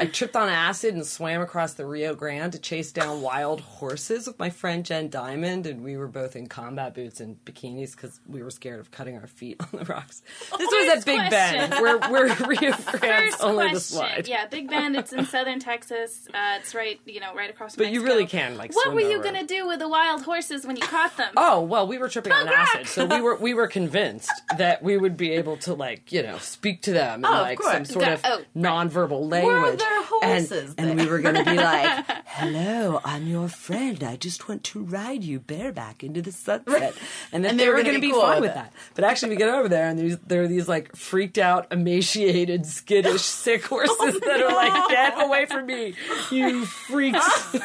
I 0.00 0.06
tripped 0.06 0.34
on 0.34 0.48
acid 0.48 0.94
and 0.94 1.04
swam 1.04 1.42
across 1.42 1.74
the 1.74 1.84
Rio 1.84 2.14
Grande 2.14 2.52
to 2.52 2.58
chase 2.58 2.90
down 2.90 3.20
wild 3.20 3.60
horses 3.60 4.26
with 4.26 4.38
my 4.38 4.48
friend 4.48 4.84
Jen 4.84 5.10
Diamond, 5.10 5.66
and 5.66 5.84
we 5.84 5.96
were 5.98 6.06
both 6.08 6.36
in 6.36 6.46
combat 6.46 6.94
boots 6.94 7.20
and 7.20 7.36
bikinis 7.44 7.92
because 7.94 8.18
we 8.26 8.42
were 8.42 8.50
scared 8.50 8.80
of 8.80 8.90
cutting 8.90 9.16
our 9.18 9.26
feet 9.26 9.60
on 9.60 9.68
the 9.78 9.84
rocks. 9.84 10.22
This 10.56 10.70
was 10.70 10.88
at 10.88 11.04
Big 11.04 11.18
question. 11.18 11.30
Bend, 11.70 11.72
where, 11.82 11.98
where 12.10 12.34
Rio 12.46 12.72
Grande's 12.98 13.34
First 13.34 13.44
only 13.44 13.64
the 13.66 13.70
question. 13.72 13.78
slide. 13.80 14.26
Yeah, 14.28 14.46
Big 14.46 14.70
Bend. 14.70 14.96
It's 14.96 15.12
in 15.12 15.26
southern 15.26 15.60
Texas. 15.60 16.26
Uh, 16.32 16.56
it's 16.60 16.74
right, 16.74 16.98
you 17.04 17.20
know, 17.20 17.34
right 17.34 17.50
across. 17.50 17.76
But 17.76 17.90
you 17.92 18.02
really 18.02 18.26
can, 18.26 18.56
like, 18.56 18.74
What 18.74 18.94
were 18.94 19.00
you 19.00 19.16
road. 19.16 19.24
gonna 19.24 19.46
do 19.46 19.66
with 19.68 19.80
the 19.80 19.88
wild 19.88 20.22
horses 20.22 20.66
when 20.66 20.76
you 20.76 20.82
caught 20.82 21.16
them? 21.18 21.32
Oh 21.36 21.60
well, 21.60 21.86
we 21.86 21.98
were 21.98 22.08
tripping 22.08 22.32
on 22.32 22.46
rock! 22.46 22.54
acid, 22.74 22.86
so 22.86 23.04
we 23.04 23.20
were 23.20 23.36
we 23.36 23.52
were 23.52 23.66
convinced 23.66 24.30
that 24.56 24.82
we 24.82 24.96
would 24.96 25.16
be 25.18 25.32
able 25.32 25.58
to 25.58 25.74
like 25.74 26.10
you 26.10 26.22
know 26.22 26.38
speak 26.38 26.80
to 26.82 26.92
them 26.92 27.20
in 27.20 27.26
Oh, 27.26 27.42
like 27.42 27.62
some 27.62 27.84
sort 27.84 28.08
of 28.08 28.20
oh, 28.24 28.40
nonverbal 28.56 29.30
language. 29.30 29.80
There 29.90 30.02
horses 30.04 30.74
and, 30.78 30.90
and 30.90 31.00
we 31.00 31.06
were 31.06 31.18
going 31.20 31.34
to 31.34 31.44
be 31.44 31.56
like, 31.56 32.04
"Hello, 32.26 33.00
I'm 33.04 33.26
your 33.26 33.48
friend. 33.48 34.02
I 34.04 34.16
just 34.16 34.48
want 34.48 34.64
to 34.64 34.82
ride 34.84 35.22
you 35.24 35.40
bareback 35.40 36.02
into 36.04 36.22
the 36.22 36.32
sunset," 36.32 36.94
and 37.32 37.44
then 37.44 37.50
And 37.52 37.60
they, 37.60 37.64
they 37.64 37.68
were 37.70 37.76
were 37.76 37.82
gonna 37.82 37.98
be 37.98 38.08
be 38.08 38.12
cool 38.12 38.22
fine 38.22 38.40
with 38.40 38.42
with 38.42 38.50
it. 38.52 38.54
that. 38.54 38.72
But 38.94 39.04
actually, 39.04 39.30
we 39.30 39.36
get 39.36 39.48
over 39.50 39.68
there, 39.68 39.88
and 39.88 39.98
there's 39.98 40.18
there 40.18 40.42
are 40.42 40.48
these 40.48 40.68
like 40.68 40.94
freaked 40.96 41.38
out, 41.38 41.66
emaciated, 41.72 42.64
skittish, 42.66 43.22
sick 43.44 43.64
horses 43.64 43.96
Oh, 44.00 44.20
that 44.26 44.40
are 44.42 44.54
like, 44.54 44.88
"Get 44.90 45.22
away 45.24 45.46
from 45.46 45.66
me, 45.66 45.94
you 46.30 46.64
freaks!" 46.64 47.54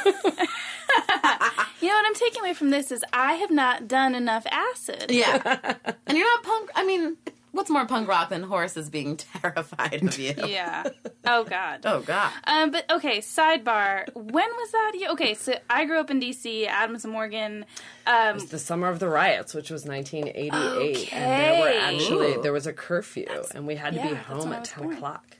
You 1.81 1.89
know 1.89 1.95
what 1.97 2.05
I'm 2.07 2.13
taking 2.15 2.41
away 2.41 2.53
from 2.53 2.69
this 2.69 2.91
is 2.91 3.03
I 3.11 3.33
have 3.33 3.51
not 3.51 3.87
done 3.87 4.15
enough 4.15 4.45
acid. 4.49 5.07
Yeah. 5.11 5.75
and 6.07 6.17
you're 6.17 6.25
not 6.27 6.43
punk. 6.43 6.69
I 6.73 6.85
mean, 6.85 7.17
what's 7.55 7.69
more 7.69 7.85
punk 7.85 8.07
rock 8.07 8.29
than 8.29 8.43
horses 8.43 8.89
being 8.89 9.17
terrified 9.41 10.03
of 10.03 10.17
you? 10.19 10.33
Yeah. 10.47 10.83
Oh 11.25 11.43
God. 11.43 11.81
Oh, 11.85 12.01
God. 12.01 12.31
Um, 12.45 12.71
but 12.71 12.89
okay, 12.91 13.19
sidebar. 13.19 14.05
When 14.13 14.31
was 14.33 14.71
that? 14.71 14.91
You 14.99 15.09
okay? 15.09 15.33
So 15.33 15.55
I 15.69 15.85
grew 15.85 15.99
up 15.99 16.09
in 16.11 16.19
D.C. 16.19 16.67
Adams 16.67 17.03
and 17.05 17.13
Morgan. 17.13 17.65
Um, 18.05 18.29
it 18.29 18.33
was 18.35 18.45
the 18.49 18.59
summer 18.59 18.87
of 18.87 18.99
the 18.99 19.07
riots, 19.09 19.53
which 19.53 19.69
was 19.71 19.85
1988, 19.85 21.13
and 21.13 21.23
there 21.23 21.61
were 21.61 21.79
actually 21.79 22.33
Ooh. 22.35 22.41
there 22.41 22.53
was 22.53 22.67
a 22.67 22.73
curfew, 22.73 23.25
and 23.53 23.65
we 23.67 23.75
had 23.75 23.93
to 23.93 23.99
yeah, 23.99 24.09
be 24.09 24.15
home 24.15 24.51
at 24.53 24.65
10 24.65 24.83
born. 24.83 24.95
o'clock. 24.95 25.37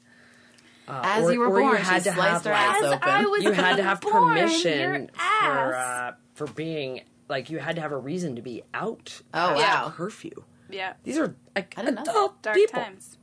As 0.87 1.25
or- 1.25 1.33
you 1.33 1.39
were 1.39 1.47
or 1.49 1.61
you 1.61 1.75
had 1.75 2.03
to 2.03 2.11
have, 2.11 2.43
her 2.43 2.51
like- 2.51 2.75
As 2.75 2.83
open. 2.83 2.99
I 3.09 3.25
was 3.25 3.43
You 3.43 3.51
had 3.51 3.77
to 3.77 3.83
have 3.83 4.01
born, 4.01 4.13
permission 4.35 5.09
for 5.13 5.75
uh, 5.75 6.11
for 6.35 6.47
being 6.47 7.01
like 7.27 7.49
you 7.49 7.57
had 7.57 7.75
to 7.77 7.81
have 7.81 7.91
a 7.91 7.97
reason 7.97 8.35
to 8.35 8.41
be 8.43 8.61
out. 8.73 9.21
Oh, 9.33 9.55
past 9.57 9.57
wow. 9.57 9.93
curfew. 9.95 10.43
Yeah. 10.69 10.93
These 11.03 11.17
are 11.17 11.35
like 11.55 11.73
I 11.77 11.83
know 11.83 12.01
adult 12.01 12.41
Dark 12.41 12.55
people. 12.57 12.79
times. 12.81 13.17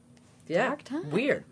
Yeah, 0.48 0.68
Dark 0.68 0.82
times. 0.84 1.06
weird. 1.12 1.44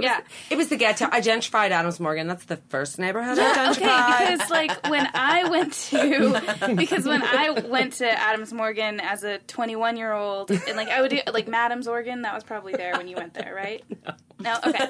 Yeah. 0.00 0.20
It 0.48 0.56
was 0.56 0.68
the 0.68 0.76
ghetto. 0.76 1.08
I 1.10 1.20
gentrified 1.20 1.70
Adams 1.70 1.98
Morgan. 1.98 2.28
That's 2.28 2.44
the 2.44 2.58
first 2.68 3.00
neighborhood 3.00 3.36
I 3.36 3.42
Yeah, 3.42 3.72
gentrified. 3.72 3.76
okay, 4.22 4.34
because 4.36 4.50
like 4.50 4.88
when 4.88 5.08
I 5.12 5.48
went 5.48 5.72
to 5.72 6.74
because 6.76 7.04
when 7.04 7.20
I 7.24 7.50
went 7.50 7.94
to 7.94 8.08
Adams 8.08 8.52
Morgan 8.52 9.00
as 9.00 9.24
a 9.24 9.38
21 9.38 9.96
year 9.96 10.12
old 10.12 10.52
and 10.52 10.76
like 10.76 10.86
I 10.88 11.00
would 11.00 11.10
do 11.10 11.18
like 11.32 11.48
Madams 11.48 11.88
Organ. 11.88 12.22
that 12.22 12.32
was 12.32 12.44
probably 12.44 12.74
there 12.74 12.96
when 12.96 13.08
you 13.08 13.16
went 13.16 13.34
there 13.34 13.52
right 13.52 13.84
no, 14.38 14.56
okay 14.64 14.88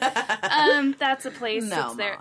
um 0.50 0.94
that's 0.98 1.24
a 1.24 1.30
place 1.30 1.64
No, 1.64 1.94
that's 1.94 1.96
there 1.96 2.18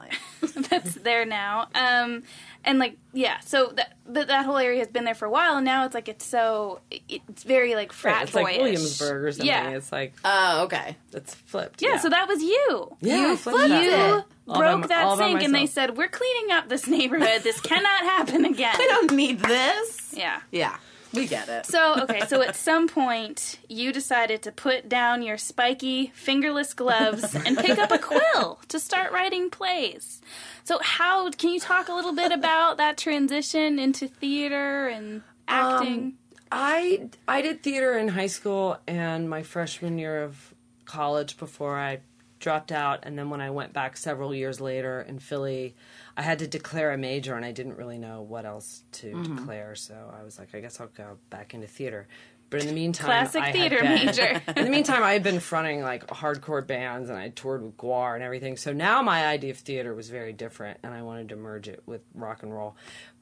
that's 0.69 0.93
there 0.95 1.25
now 1.25 1.67
um 1.75 2.23
and 2.67 2.77
like 2.79 2.97
yeah 3.13 3.39
so 3.39 3.71
that 3.75 3.93
but 4.07 4.27
that 4.27 4.45
whole 4.45 4.57
area 4.57 4.79
has 4.79 4.87
been 4.87 5.03
there 5.05 5.15
for 5.15 5.25
a 5.25 5.29
while 5.29 5.55
and 5.55 5.65
now 5.65 5.85
it's 5.85 5.95
like 5.95 6.07
it's 6.07 6.25
so 6.25 6.79
it's 7.09 7.43
very 7.43 7.73
like 7.73 7.91
frat 7.91 8.15
Right, 8.15 8.23
it's 8.23 8.33
like. 8.35 8.57
Williamsburg 8.59 9.23
or 9.23 9.31
something. 9.31 9.47
yeah 9.47 9.69
It's 9.71 9.91
like 9.91 10.13
Oh, 10.23 10.63
okay. 10.65 10.95
it's 11.13 11.33
flipped. 11.33 11.81
yeah, 11.81 11.97
so 11.97 12.09
that 12.09 12.27
was 12.27 12.41
you. 12.43 12.95
Yeah, 13.01 13.29
you 13.31 13.37
flipped 13.37 13.69
you 13.83 14.23
All 14.47 14.59
broke 14.59 14.81
my- 14.81 14.87
that 14.87 15.17
sink, 15.17 15.41
and 15.43 15.53
they 15.55 15.65
said, 15.65 15.97
"We're 15.97 16.07
cleaning 16.07 16.51
up 16.51 16.69
this 16.69 16.87
neighborhood. 16.87 17.41
This 17.43 17.59
cannot 17.59 18.01
happen 18.03 18.45
again." 18.45 18.75
I 18.77 18.87
don't 18.87 19.11
need 19.13 19.39
this. 19.39 20.13
Yeah. 20.15 20.39
Yeah. 20.51 20.77
We 21.13 21.25
get 21.25 21.47
it. 21.49 21.65
So 21.65 22.01
okay, 22.03 22.21
so 22.27 22.41
at 22.41 22.55
some 22.55 22.87
point 22.89 23.59
you 23.69 23.91
decided 23.93 24.41
to 24.43 24.51
put 24.51 24.87
down 24.89 25.21
your 25.23 25.37
spiky 25.37 26.11
fingerless 26.13 26.73
gloves 26.73 27.33
and 27.33 27.57
pick 27.57 27.79
up 27.79 27.91
a 27.91 27.97
quill 27.97 28.59
to 28.67 28.77
start 28.79 29.11
writing 29.13 29.49
plays. 29.49 30.21
So 30.67 30.79
how 30.81 31.31
can 31.31 31.51
you 31.51 31.61
talk 31.61 31.87
a 31.87 31.93
little 31.93 32.11
bit 32.11 32.33
about 32.33 32.75
that 32.75 32.97
transition 32.97 33.79
into 33.79 34.05
theater 34.05 34.89
and 34.89 35.21
acting? 35.47 36.15
I 36.51 37.07
I 37.25 37.41
did 37.41 37.63
theater 37.63 37.97
in 37.97 38.09
high 38.09 38.27
school 38.27 38.77
and 38.85 39.29
my 39.29 39.43
freshman 39.43 39.97
year 39.97 40.21
of 40.25 40.53
college 40.83 41.37
before 41.37 41.79
I 41.79 41.99
dropped 42.41 42.73
out, 42.73 42.99
and 43.03 43.17
then 43.17 43.29
when 43.29 43.39
I 43.39 43.49
went 43.49 43.71
back 43.71 43.95
several 43.95 44.35
years 44.35 44.59
later 44.59 44.99
in 45.07 45.19
Philly, 45.19 45.73
I 46.17 46.21
had 46.21 46.39
to 46.39 46.47
declare 46.47 46.91
a 46.91 46.97
major, 46.97 47.35
and 47.35 47.45
I 47.45 47.53
didn't 47.53 47.77
really 47.77 47.97
know 47.97 48.21
what 48.21 48.43
else 48.45 48.83
to 48.99 49.13
Mm-hmm. 49.13 49.35
declare. 49.37 49.73
So 49.75 49.95
I 50.19 50.21
was 50.23 50.37
like, 50.37 50.53
I 50.53 50.59
guess 50.59 50.81
I'll 50.81 50.87
go 50.87 51.17
back 51.29 51.53
into 51.53 51.67
theater. 51.67 52.07
But 52.49 52.61
in 52.61 52.67
the 52.67 52.73
meantime, 52.73 53.05
Classic 53.07 53.41
I 53.41 53.51
theater 53.51 53.81
been- 53.81 54.05
major. 54.05 54.41
in 54.55 54.65
the 54.65 54.71
meantime, 54.71 55.03
I 55.03 55.13
had 55.13 55.23
been 55.23 55.39
fronting 55.39 55.81
like 55.81 56.07
hardcore 56.07 56.65
bands 56.65 57.09
and 57.09 57.17
I 57.17 57.29
toured 57.29 57.61
with 57.61 57.77
GWAR 57.77 58.15
and 58.15 58.23
everything. 58.23 58.55
So 58.55 58.71
now 58.71 59.01
my 59.01 59.25
idea 59.27 59.51
of 59.51 59.57
theater 59.57 59.93
was 59.93 60.09
very 60.09 60.31
different 60.31 60.79
and 60.83 60.93
I 60.93 61.01
wanted 61.01 61.29
to 61.29 61.35
merge 61.35 61.67
it 61.67 61.83
with 61.85 62.01
rock 62.15 62.43
and 62.43 62.53
roll. 62.53 62.75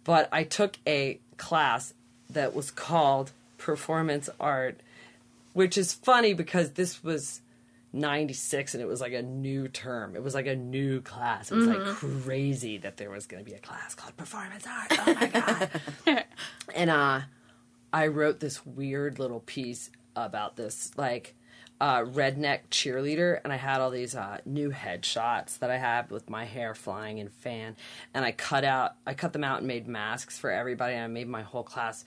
But 0.03 0.29
I 0.31 0.43
took 0.43 0.77
a 0.85 1.19
class 1.37 1.93
that 2.29 2.53
was 2.53 2.69
called 2.69 3.31
performance 3.57 4.29
art, 4.39 4.79
which 5.53 5.75
is 5.77 5.93
funny 5.93 6.33
because 6.33 6.71
this 6.71 7.03
was 7.03 7.41
96 7.93 8.75
and 8.75 8.83
it 8.83 8.85
was 8.85 9.01
like 9.01 9.13
a 9.13 9.23
new 9.23 9.67
term. 9.67 10.15
It 10.15 10.21
was 10.23 10.35
like 10.35 10.45
a 10.47 10.55
new 10.55 11.01
class. 11.01 11.51
It 11.51 11.55
was 11.55 11.67
like 11.67 11.83
crazy 11.95 12.77
that 12.79 12.97
there 12.97 13.09
was 13.09 13.25
going 13.25 13.43
to 13.43 13.49
be 13.49 13.55
a 13.55 13.59
class 13.59 13.95
called 13.95 14.15
performance 14.17 14.67
art. 14.67 14.91
Oh 15.07 15.13
my 15.13 15.27
God. 16.05 16.23
and 16.75 16.89
uh 16.91 17.21
I 17.95 18.07
wrote 18.07 18.41
this 18.41 18.65
weird 18.65 19.19
little 19.19 19.39
piece 19.39 19.89
about 20.17 20.57
this 20.57 20.91
like 20.97 21.33
uh, 21.79 22.01
redneck 22.01 22.67
cheerleader, 22.69 23.39
and 23.41 23.53
I 23.53 23.55
had 23.55 23.79
all 23.79 23.89
these 23.89 24.15
uh, 24.15 24.39
new 24.43 24.71
headshots 24.71 25.59
that 25.59 25.71
I 25.71 25.77
had 25.77 26.11
with 26.11 26.29
my 26.29 26.43
hair 26.43 26.75
flying 26.75 27.19
in 27.19 27.29
fan, 27.29 27.77
and 28.13 28.25
I 28.25 28.33
cut 28.33 28.65
out, 28.65 28.95
I 29.07 29.13
cut 29.13 29.31
them 29.31 29.45
out 29.45 29.59
and 29.59 29.67
made 29.67 29.87
masks 29.87 30.37
for 30.37 30.51
everybody, 30.51 30.95
and 30.95 31.05
I 31.05 31.07
made 31.07 31.29
my 31.29 31.43
whole 31.43 31.63
class 31.63 32.03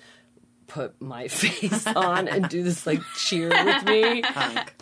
put 0.67 1.01
my 1.01 1.27
face 1.29 1.87
on 1.87 2.29
and 2.29 2.51
do 2.51 2.63
this 2.63 2.87
like 2.87 3.01
cheer 3.17 3.49
with 3.49 3.85
me. 3.87 4.23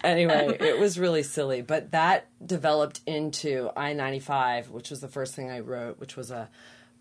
anyway, 0.03 0.57
it 0.59 0.81
was 0.81 0.99
really 0.99 1.23
silly, 1.23 1.63
but 1.63 1.93
that 1.93 2.27
developed 2.45 2.99
into 3.07 3.71
I 3.77 3.93
ninety 3.93 4.19
five, 4.19 4.71
which 4.71 4.91
was 4.91 5.01
the 5.01 5.09
first 5.09 5.37
thing 5.37 5.53
I 5.53 5.61
wrote, 5.61 6.01
which 6.01 6.17
was 6.17 6.33
a 6.33 6.51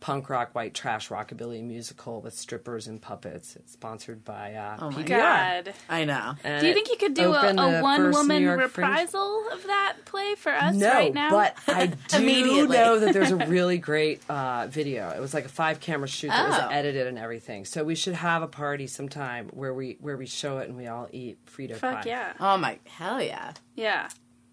punk 0.05 0.29
rock 0.29 0.53
white 0.53 0.75
trash 0.75 1.09
rockabilly 1.09 1.63
musical 1.63 2.21
with 2.21 2.35
strippers 2.35 2.85
and 2.85 3.01
puppets. 3.01 3.55
It's 3.55 3.71
sponsored 3.73 4.23
by 4.23 4.53
uh, 4.53 4.77
Oh 4.79 4.91
my 4.91 5.01
God. 5.01 5.73
I 5.89 6.05
know. 6.05 6.35
And 6.43 6.61
Do 6.61 6.67
you 6.67 6.75
think 6.75 6.89
you 6.89 6.97
could 6.97 7.15
do 7.15 7.33
a, 7.33 7.37
opened 7.39 7.59
a 7.59 7.71
the 7.77 7.81
one 7.81 7.99
first 8.01 8.17
woman 8.19 8.37
New 8.43 8.43
York 8.49 8.69
Fringe- 8.69 8.87
reprisal 8.89 9.47
of 9.51 9.63
that 9.63 9.95
play 10.05 10.35
for 10.35 10.51
us 10.51 10.75
No, 10.75 10.89
right 10.93 11.11
now? 11.11 11.31
but 11.31 11.57
I 11.67 11.87
do 12.09 12.17
Immediately. 12.17 12.77
know 12.77 12.99
that 12.99 13.13
there's 13.13 13.31
a 13.31 13.35
really 13.47 13.79
great 13.79 14.21
uh, 14.29 14.67
video. 14.69 15.09
It 15.09 15.19
was 15.19 15.33
like 15.33 15.45
a 15.45 15.49
five 15.49 15.79
camera 15.79 16.07
shoot 16.07 16.27
that 16.27 16.45
Oh. 16.45 16.49
was 16.49 16.71
edited 16.71 17.07
and 17.07 17.17
everything. 17.17 17.65
So 17.65 17.83
we 17.83 17.95
should 17.95 18.13
have 18.13 18.43
a 18.43 18.47
party 18.47 18.85
sometime 18.85 19.47
where 19.53 19.73
we 19.73 19.97
where 20.01 20.17
we 20.17 20.27
show 20.27 20.59
it 20.59 20.67
and 20.69 20.77
we 20.77 20.85
all 20.85 21.07
eat 21.13 21.43
Frito 21.47 21.77
Fuck 21.77 22.03
pie. 22.03 22.03
yeah. 22.05 22.33
Oh 22.39 22.57
my 22.57 22.77
hell 22.85 23.19
yeah. 23.23 23.53
Yeah. 23.75 24.09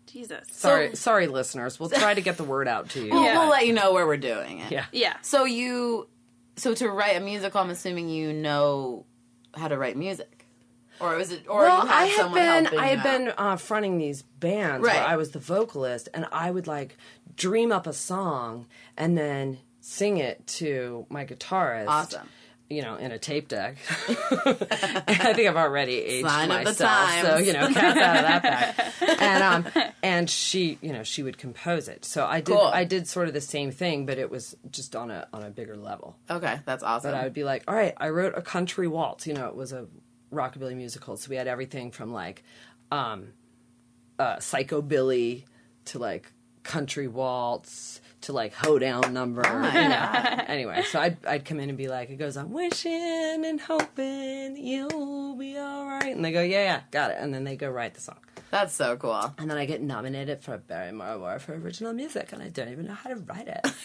Jesus. 0.07 0.49
Sorry, 0.51 0.95
sorry, 0.97 1.27
listeners. 1.27 1.79
We'll 1.81 1.91
try 1.91 2.15
to 2.15 2.21
get 2.21 2.37
the 2.37 2.45
word 2.45 2.69
out 2.69 2.91
to 2.91 3.01
you. 3.05 3.11
We'll, 3.13 3.25
Yeah. 3.25 3.39
we'll 3.39 3.49
let 3.51 3.67
you 3.67 3.73
know 3.73 3.93
where 3.93 4.07
we're 4.07 4.17
doing 4.17 4.59
it. 4.61 4.71
Yeah. 4.73 4.85
Yeah. 4.93 5.17
So 5.23 5.45
you, 5.45 6.09
so 6.57 6.75
to 6.75 6.91
write 6.91 7.17
a 7.17 7.21
musical, 7.21 7.61
I'm 7.61 7.71
assuming 7.71 8.09
you 8.09 8.33
know 8.33 9.07
how 9.55 9.69
to 9.69 9.79
write 9.79 9.97
music, 9.97 10.47
or 11.01 11.19
is 11.19 11.31
it? 11.33 11.47
Or 11.49 11.63
Well, 11.63 11.83
you 11.83 11.89
have 11.89 12.01
I 12.01 12.07
had 12.07 12.69
been 12.69 12.79
I 12.79 12.87
had 12.87 13.03
been 13.03 13.33
uh, 13.39 13.57
fronting 13.57 13.99
these 13.99 14.23
bands 14.23 14.85
Right. 14.85 14.97
where 14.97 15.05
I 15.07 15.17
was 15.17 15.31
the 15.33 15.39
vocalist, 15.39 16.09
and 16.15 16.27
I 16.33 16.51
would 16.51 16.67
like 16.67 16.97
dream 17.37 17.73
up 17.73 17.87
a 17.87 17.93
song 17.93 18.67
and 18.97 19.17
then 19.17 19.59
sing 19.81 20.19
it 20.19 20.47
to 20.47 21.07
my 21.09 21.25
guitarist. 21.25 21.89
Awesome. 21.89 22.29
You 22.73 22.83
know, 22.83 22.97
in 22.97 23.13
a 23.13 23.19
tape 23.19 23.49
deck. 23.49 23.77
I 24.09 25.33
think 25.35 25.49
I've 25.49 25.57
already 25.57 25.97
aged 25.99 26.29
Sign 26.29 26.49
myself, 26.49 27.11
so 27.23 27.37
you 27.39 27.53
know, 27.53 27.69
cats 27.69 27.99
out 27.99 28.17
of 28.17 28.23
that 28.23 28.43
bag. 28.43 29.19
And 29.23 29.43
um, 29.43 29.85
and 30.03 30.29
she, 30.31 30.79
you 30.81 30.93
know, 30.93 31.03
she 31.03 31.23
would 31.23 31.39
compose 31.39 31.89
it. 31.89 32.05
So 32.05 32.25
I 32.27 32.41
did, 32.41 32.53
Cool. 32.57 32.67
I 32.67 32.85
did 32.85 33.07
sort 33.07 33.29
of 33.29 33.35
the 33.35 33.41
same 33.41 33.71
thing, 33.71 34.07
but 34.07 34.19
it 34.19 34.31
was 34.31 34.57
just 34.71 34.97
on 34.97 35.11
a 35.11 35.29
on 35.33 35.43
a 35.43 35.51
bigger 35.51 35.77
level. 35.77 36.17
Okay, 36.31 36.59
that's 36.65 36.83
awesome. 36.83 37.11
But 37.11 37.17
I 37.19 37.25
would 37.25 37.35
be 37.35 37.45
like, 37.45 37.65
all 37.69 37.75
right, 37.75 37.95
I 37.97 38.09
wrote 38.09 38.35
a 38.37 38.43
country 38.43 38.89
waltz. 38.89 39.27
You 39.27 39.35
know, 39.35 39.47
it 39.47 39.55
was 39.55 39.73
a 39.73 39.87
rockabilly 40.33 40.77
musical, 40.77 41.17
so 41.17 41.29
we 41.31 41.37
had 41.37 41.47
everything 41.47 41.91
from 41.91 42.13
like 42.13 42.43
um, 42.91 43.29
uh, 44.19 44.37
psychobilly 44.37 45.45
to 45.87 45.99
like 45.99 46.33
country 46.63 47.09
waltz 47.09 48.01
to 48.23 48.33
like 48.33 48.55
hoedown 48.55 49.13
number. 49.13 49.43
know. 49.43 50.45
Anyway, 50.47 50.83
so 50.83 51.01
I'd 51.01 51.25
I'd 51.27 51.45
come 51.45 51.61
in 51.61 51.69
and 51.69 51.79
be 51.79 51.89
like, 51.89 52.11
it 52.11 52.17
goes, 52.17 52.37
I'm 52.37 52.53
wishing 52.53 53.45
and 53.45 53.61
hoping 53.61 54.57
you'll 54.57 55.35
be 55.37 55.57
all 55.59 55.87
right, 55.87 56.15
and 56.15 56.25
they 56.25 56.33
go, 56.33 56.43
yeah, 56.43 56.65
yeah, 56.65 56.81
got 56.91 57.11
it, 57.11 57.19
and 57.21 57.33
then 57.33 57.45
they 57.45 57.57
go 57.57 57.71
write 57.71 57.95
the 57.95 58.01
song, 58.01 58.19
that's 58.51 58.75
so 58.75 58.97
cool. 58.97 59.35
and 59.39 59.51
then 59.51 59.57
I 59.59 59.65
get 59.67 59.81
nominated 59.83 60.41
for 60.41 60.55
a 60.55 60.59
Barrymore 60.59 61.09
Award 61.13 61.43
for 61.43 61.55
original 61.55 61.93
music, 61.93 62.33
and 62.33 62.43
I 62.43 62.49
don't 62.49 62.69
even 62.69 62.87
know 62.87 62.95
how 62.95 63.11
to 63.11 63.17
write 63.17 63.49
it. 63.49 63.67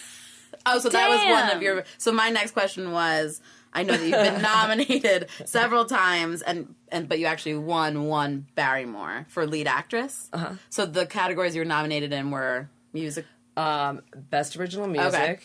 Oh, 0.64 0.78
so 0.78 0.88
that 0.88 1.08
was 1.08 1.20
one 1.20 1.56
of 1.56 1.62
your. 1.62 1.84
So 1.98 2.10
my 2.10 2.30
next 2.30 2.52
question 2.52 2.90
was, 2.90 3.40
I 3.72 3.82
know 3.82 3.96
that 3.96 4.02
you've 4.02 4.12
been 4.12 4.42
nominated 4.42 5.28
several 5.44 5.84
times, 5.84 6.42
and 6.42 6.74
and 6.90 7.08
but 7.08 7.18
you 7.18 7.26
actually 7.26 7.56
won 7.56 8.04
one 8.04 8.46
Barrymore 8.54 9.26
for 9.28 9.46
lead 9.46 9.66
actress. 9.66 10.28
Uh-huh. 10.32 10.54
So 10.70 10.86
the 10.86 11.06
categories 11.06 11.54
you 11.54 11.60
were 11.60 11.66
nominated 11.66 12.12
in 12.12 12.30
were 12.30 12.68
music. 12.92 13.26
Um, 13.58 14.02
best 14.14 14.56
original 14.56 14.86
music, 14.86 15.44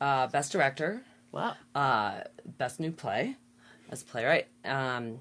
uh, 0.00 0.26
best 0.26 0.52
director, 0.52 1.02
Wow. 1.32 1.54
uh, 1.74 2.20
best 2.44 2.78
new 2.78 2.92
play 2.92 3.36
as 3.90 4.02
playwright, 4.02 4.48
um, 4.64 5.20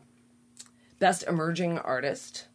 best 0.99 1.23
emerging 1.23 1.77
artist. 1.79 2.47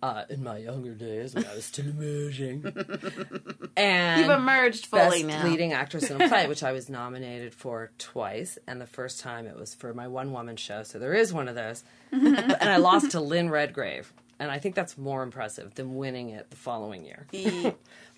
Uh, 0.00 0.22
in 0.30 0.44
my 0.44 0.58
younger 0.58 0.94
days, 0.94 1.34
when 1.34 1.44
I 1.44 1.56
was 1.56 1.64
still 1.64 1.86
emerging, 1.88 2.62
and 3.76 4.20
You've 4.20 4.30
emerged 4.30 4.86
fully 4.86 5.24
best 5.24 5.42
now. 5.42 5.44
leading 5.44 5.72
actress 5.72 6.08
in 6.08 6.20
a 6.22 6.28
play, 6.28 6.46
which 6.46 6.62
I 6.62 6.70
was 6.70 6.88
nominated 7.00 7.52
for 7.52 7.90
twice, 7.98 8.58
and 8.68 8.80
the 8.80 8.86
first 8.86 9.18
time 9.18 9.44
it 9.46 9.56
was 9.56 9.74
for 9.74 9.92
my 9.94 10.06
one 10.06 10.30
woman 10.32 10.54
show. 10.56 10.84
So 10.84 11.00
there 11.00 11.14
is 11.14 11.32
one 11.32 11.48
of 11.48 11.56
those, 11.56 11.82
and 12.12 12.62
I 12.62 12.76
lost 12.76 13.10
to 13.12 13.20
Lynn 13.20 13.50
Redgrave, 13.50 14.12
and 14.38 14.52
I 14.52 14.60
think 14.60 14.76
that's 14.76 14.96
more 14.96 15.24
impressive 15.24 15.74
than 15.74 15.96
winning 15.96 16.28
it 16.30 16.48
the 16.50 16.56
following 16.56 17.04
year. 17.04 17.26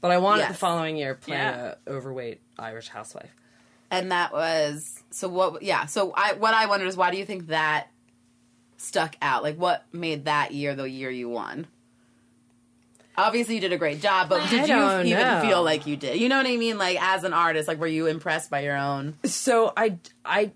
But 0.00 0.10
I 0.12 0.18
won 0.18 0.38
it 0.38 0.42
Yes. 0.42 0.52
the 0.52 0.58
following 0.58 0.96
year 0.96 1.14
playing 1.14 1.40
Yeah. 1.42 1.74
a 1.86 1.90
overweight 1.90 2.40
Irish 2.58 2.88
housewife. 2.88 3.30
and 3.90 4.12
that 4.12 4.32
was 4.32 5.02
so. 5.10 5.28
What? 5.28 5.62
Yeah. 5.62 5.86
So 5.86 6.12
I 6.16 6.34
what 6.34 6.54
I 6.54 6.66
wondered 6.66 6.86
is 6.88 6.96
why 6.96 7.10
do 7.10 7.16
you 7.18 7.24
think 7.24 7.48
that 7.48 7.88
stuck 8.76 9.16
out? 9.20 9.42
Like 9.42 9.56
what 9.56 9.84
made 9.92 10.24
that 10.26 10.52
year 10.52 10.74
the 10.74 10.84
year 10.88 11.10
you 11.10 11.28
won? 11.28 11.66
Obviously, 13.18 13.56
you 13.56 13.60
did 13.60 13.72
a 13.72 13.76
great 13.76 14.00
job, 14.00 14.28
but 14.30 14.48
did 14.48 14.62
you 14.62 14.66
don't 14.68 15.06
even 15.06 15.20
know. 15.20 15.42
feel 15.42 15.62
like 15.62 15.86
you 15.86 15.96
did? 15.96 16.18
You 16.18 16.28
know 16.30 16.38
what 16.38 16.46
I 16.46 16.56
mean? 16.56 16.78
Like 16.78 16.96
as 17.02 17.24
an 17.24 17.34
artist, 17.34 17.68
like 17.68 17.78
were 17.78 17.86
you 17.86 18.06
impressed 18.06 18.50
by 18.50 18.60
your 18.60 18.76
own? 18.76 19.16
So 19.24 19.72
I 19.76 19.98
I 20.24 20.52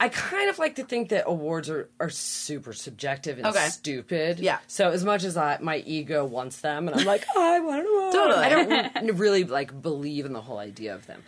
I 0.00 0.08
kind 0.08 0.48
of 0.48 0.58
like 0.58 0.76
to 0.76 0.84
think 0.84 1.08
that 1.08 1.24
awards 1.26 1.68
are, 1.68 1.88
are 1.98 2.10
super 2.10 2.72
subjective 2.72 3.38
and 3.38 3.46
Okay. 3.48 3.66
stupid. 3.68 4.38
Yeah. 4.38 4.58
So 4.68 4.90
as 4.90 5.04
much 5.04 5.24
as 5.24 5.36
I 5.36 5.58
my 5.60 5.78
ego 5.78 6.24
wants 6.24 6.60
them, 6.60 6.86
and 6.88 6.96
I'm 6.96 7.04
like, 7.04 7.24
oh, 7.34 7.42
I 7.54 7.60
want 7.60 7.80
an 7.80 7.86
award. 7.86 8.12
Totally. 8.12 8.44
I 8.44 8.48
don't 8.48 9.16
really 9.18 9.44
like 9.44 9.82
believe 9.82 10.24
in 10.24 10.32
the 10.32 10.40
whole 10.40 10.58
idea 10.58 10.94
of 10.94 11.06
them, 11.06 11.22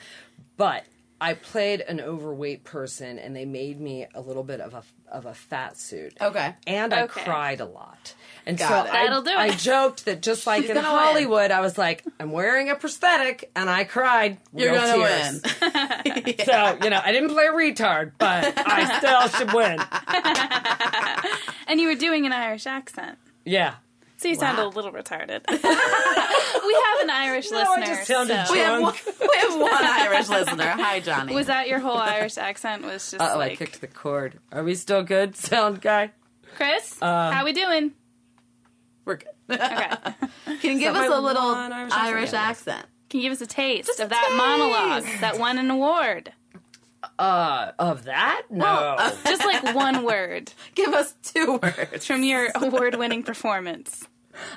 but 0.56 0.84
I 1.20 1.34
played 1.34 1.80
an 1.82 2.00
overweight 2.00 2.64
person, 2.64 3.18
and 3.18 3.36
they 3.36 3.44
made 3.44 3.78
me 3.80 4.06
a 4.14 4.20
little 4.20 4.44
bit 4.44 4.60
of 4.60 4.72
a 4.74 4.82
of 5.10 5.26
a 5.26 5.34
fat 5.34 5.76
suit. 5.76 6.16
Okay. 6.20 6.54
And 6.66 6.94
I 6.94 7.02
Okay. 7.02 7.22
cried 7.24 7.60
a 7.60 7.66
lot. 7.66 8.14
And 8.46 8.56
Got 8.58 8.68
so 8.68 8.90
it. 8.92 8.94
I, 8.94 9.04
That'll 9.04 9.22
do 9.22 9.30
I 9.30 9.50
joked 9.56 10.04
that 10.06 10.22
just 10.22 10.46
like 10.46 10.62
She's 10.62 10.70
in 10.70 10.76
gonna 10.76 10.88
win. 10.92 10.98
Hollywood, 11.02 11.50
I 11.50 11.60
was 11.60 11.76
like, 11.78 12.04
I'm 12.18 12.32
wearing 12.32 12.70
a 12.70 12.74
prosthetic, 12.74 13.50
and 13.54 13.68
I 13.70 13.84
cried. 13.84 14.38
You're 14.54 14.72
real 14.72 14.80
gonna 14.80 15.04
tears. 15.04 15.42
win. 15.42 16.34
So, 16.44 16.78
you 16.82 16.90
know, 16.90 17.00
I 17.04 17.12
didn't 17.12 17.30
play 17.30 17.44
a 17.46 17.52
retard, 17.52 18.12
but 18.18 18.52
I 18.56 18.98
still 18.98 19.28
should 19.38 19.52
win. 19.52 19.78
And 21.68 21.80
you 21.80 21.86
were 21.88 21.94
doing 21.94 22.26
an 22.26 22.32
Irish 22.32 22.66
accent. 22.66 23.18
Yeah. 23.44 23.74
So 24.16 24.28
you 24.28 24.34
sound 24.34 24.58
a 24.58 24.66
little 24.68 24.92
retarded. 24.92 25.42
we 25.48 25.56
have 25.56 27.00
an 27.02 27.10
Irish 27.10 27.50
No, 27.50 27.58
I 27.58 27.60
listener. 27.78 27.86
just 27.96 28.06
sounded 28.06 28.46
so- 28.46 28.52
We 28.52 28.58
have, 28.58 28.82
one, 28.82 28.94
we 29.20 29.36
have 29.38 29.60
one 29.60 29.72
Irish 29.84 30.28
listener. 30.28 30.68
Hi, 30.70 31.00
Johnny. 31.00 31.34
Was 31.34 31.46
that 31.46 31.68
your 31.68 31.78
whole 31.78 31.96
Irish 31.96 32.36
accent? 32.36 32.82
Was 32.84 33.10
just 33.12 33.20
Uh 33.20 33.32
oh, 33.34 33.40
I 33.40 33.54
kicked 33.56 33.80
the 33.80 33.86
cord. 33.86 34.38
Are 34.52 34.62
we 34.64 34.74
still 34.74 35.02
good, 35.02 35.36
sound 35.36 35.80
guy? 35.80 36.10
Chris? 36.56 37.00
Uh, 37.00 37.30
how 37.30 37.44
we 37.44 37.52
doing? 37.52 37.92
We're 39.04 39.16
good. 39.16 39.28
Okay. 39.50 39.90
Can 40.60 40.72
you 40.72 40.78
give 40.78 40.94
us 40.94 41.10
a 41.12 41.20
little 41.20 41.52
one 41.52 41.72
Irish 41.72 41.92
Irish, 41.92 42.32
accent? 42.32 42.76
accent? 42.78 42.86
Can 43.08 43.20
you 43.20 43.24
give 43.26 43.32
us 43.32 43.40
a 43.40 43.46
taste 43.46 43.98
a 43.98 44.04
of 44.04 44.08
that 44.10 44.24
taste. 44.26 44.36
monologue 44.36 45.20
that 45.20 45.38
won 45.38 45.58
an 45.58 45.70
award? 45.70 46.32
Uh, 47.18 47.72
of 47.78 48.04
that? 48.04 48.42
No. 48.50 48.96
Just 49.24 49.44
like 49.44 49.74
one 49.74 50.04
word 50.04 50.52
Give 50.74 50.92
us 50.92 51.14
two 51.22 51.58
words. 51.62 52.06
from 52.06 52.22
your 52.22 52.48
award-winning 52.54 53.22
performance. 53.22 54.06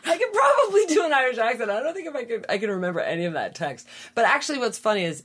I 0.06 0.18
could 0.18 0.32
probably 0.34 0.86
do 0.88 1.04
an 1.06 1.14
Irish 1.14 1.38
accent. 1.38 1.72
I 1.72 1.82
don't 1.82 1.94
think 1.94 2.08
if 2.08 2.16
I 2.16 2.24
could 2.26 2.46
I 2.50 2.58
can 2.58 2.70
remember 2.70 3.00
any 3.00 3.26
of 3.26 3.34
that 3.34 3.56
text. 3.56 3.88
But 4.14 4.26
actually 4.26 4.60
what's 4.60 4.78
funny 4.78 5.04
is 5.04 5.24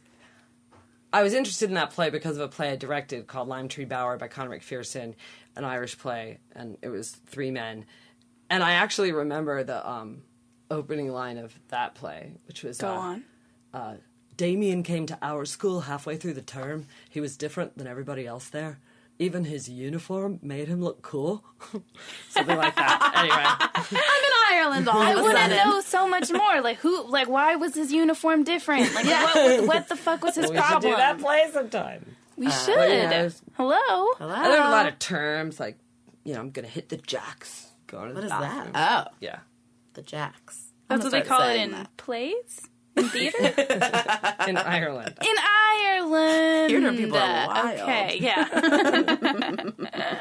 I 1.13 1.23
was 1.23 1.33
interested 1.35 1.69
in 1.69 1.75
that 1.75 1.91
play 1.91 2.11
because 2.11 2.37
of 2.37 2.43
a 2.43 2.49
play 2.49 2.71
I 2.71 2.77
directed 2.77 3.27
called 3.27 3.49
Lime 3.49 3.69
Tree 3.69 3.85
Bower 3.85 4.17
by 4.17 4.29
Conor 4.29 4.57
McPherson, 4.59 5.15
an 5.57 5.65
Irish 5.65 5.99
play, 5.99 6.39
and 6.55 6.77
it 6.83 6.89
was 6.89 7.11
three 7.11 7.51
men. 7.51 7.85
And 8.51 8.63
I 8.63 8.73
actually 8.73 9.13
remember 9.13 9.63
the 9.65 9.89
um 9.89 10.23
opening 10.71 11.11
line 11.13 11.39
of 11.39 11.55
that 11.69 11.95
play, 11.95 12.33
which 12.47 12.63
was 12.63 12.79
Go 12.79 12.89
uh, 12.89 12.93
on. 12.93 13.25
uh, 13.75 13.95
Damien 14.37 14.83
came 14.83 15.07
to 15.07 15.19
our 15.23 15.45
school 15.45 15.81
halfway 15.83 16.17
through 16.17 16.35
the 16.35 16.43
term. 16.43 16.87
He 17.11 17.21
was 17.21 17.37
different 17.37 17.77
than 17.79 17.87
everybody 17.87 18.27
else 18.27 18.49
there. 18.49 18.79
Even 19.21 19.45
his 19.45 19.69
uniform 19.69 20.39
made 20.43 20.69
him 20.69 20.81
look 20.81 21.03
cool. 21.03 21.43
Something 22.29 22.57
like 22.57 22.77
that. 22.77 23.13
Anyway, 23.19 24.01
I'm 24.01 24.25
in 24.25 24.33
Ireland 24.63 24.89
all 24.89 24.99
I 25.03 25.11
of 25.11 25.19
a 25.19 25.23
want 25.23 25.37
to 25.37 25.41
sudden. 25.43 25.57
know 25.57 25.81
so 25.81 26.07
much 26.09 26.31
more. 26.31 26.61
Like 26.61 26.77
who? 26.79 27.05
Like 27.11 27.29
why 27.29 27.57
was 27.57 27.75
his 27.75 27.93
uniform 27.93 28.45
different? 28.45 28.95
Like 28.95 29.07
what? 29.07 29.67
What 29.67 29.89
the 29.89 29.97
fuck 29.97 30.23
was 30.23 30.37
his 30.37 30.49
we 30.51 30.57
should 30.57 30.65
problem? 30.65 30.93
do 30.93 30.97
that 30.97 31.19
play 31.19 31.49
sometime. 31.53 32.15
We 32.37 32.49
should. 32.51 32.77
yeah, 32.79 33.11
it's- 33.11 33.43
Hello. 33.57 33.75
Hello? 34.19 34.33
I 34.33 34.49
learned 34.49 34.65
a 34.65 34.71
lot 34.71 34.87
of 34.87 34.99
terms 35.01 35.59
like, 35.59 35.77
you 36.25 36.35
know, 36.35 36.41
I'm 36.41 36.51
gonna 36.51 36.69
hit 36.69 36.89
the 36.91 36.97
jacks. 36.99 37.67
Going 37.89 38.09
to 38.11 38.15
What 38.15 38.21
the 38.21 38.27
is 38.27 38.31
bathroom. 38.33 38.73
that? 38.75 39.09
Oh, 39.09 39.15
Yeah. 39.21 39.39
the 39.95 40.03
Jacks. 40.03 40.69
That's 40.89 41.01
I'm 41.05 41.05
what 41.05 41.11
they 41.13 41.19
gonna 41.21 41.25
start 41.25 41.41
call 41.41 41.49
it 41.49 41.53
saying 41.55 41.65
in 41.65 41.71
that. 41.73 41.97
plays, 41.97 42.61
in 42.97 43.09
theater, 43.11 43.39
In 44.49 44.57
Ireland. 44.57 45.15
in 45.21 45.35
Ireland. 45.39 46.71
Theater 46.71 46.93
people 46.93 47.19
are 47.19 47.47
wild. 47.49 47.81
Okay, 47.81 48.19
yeah. 48.21 49.71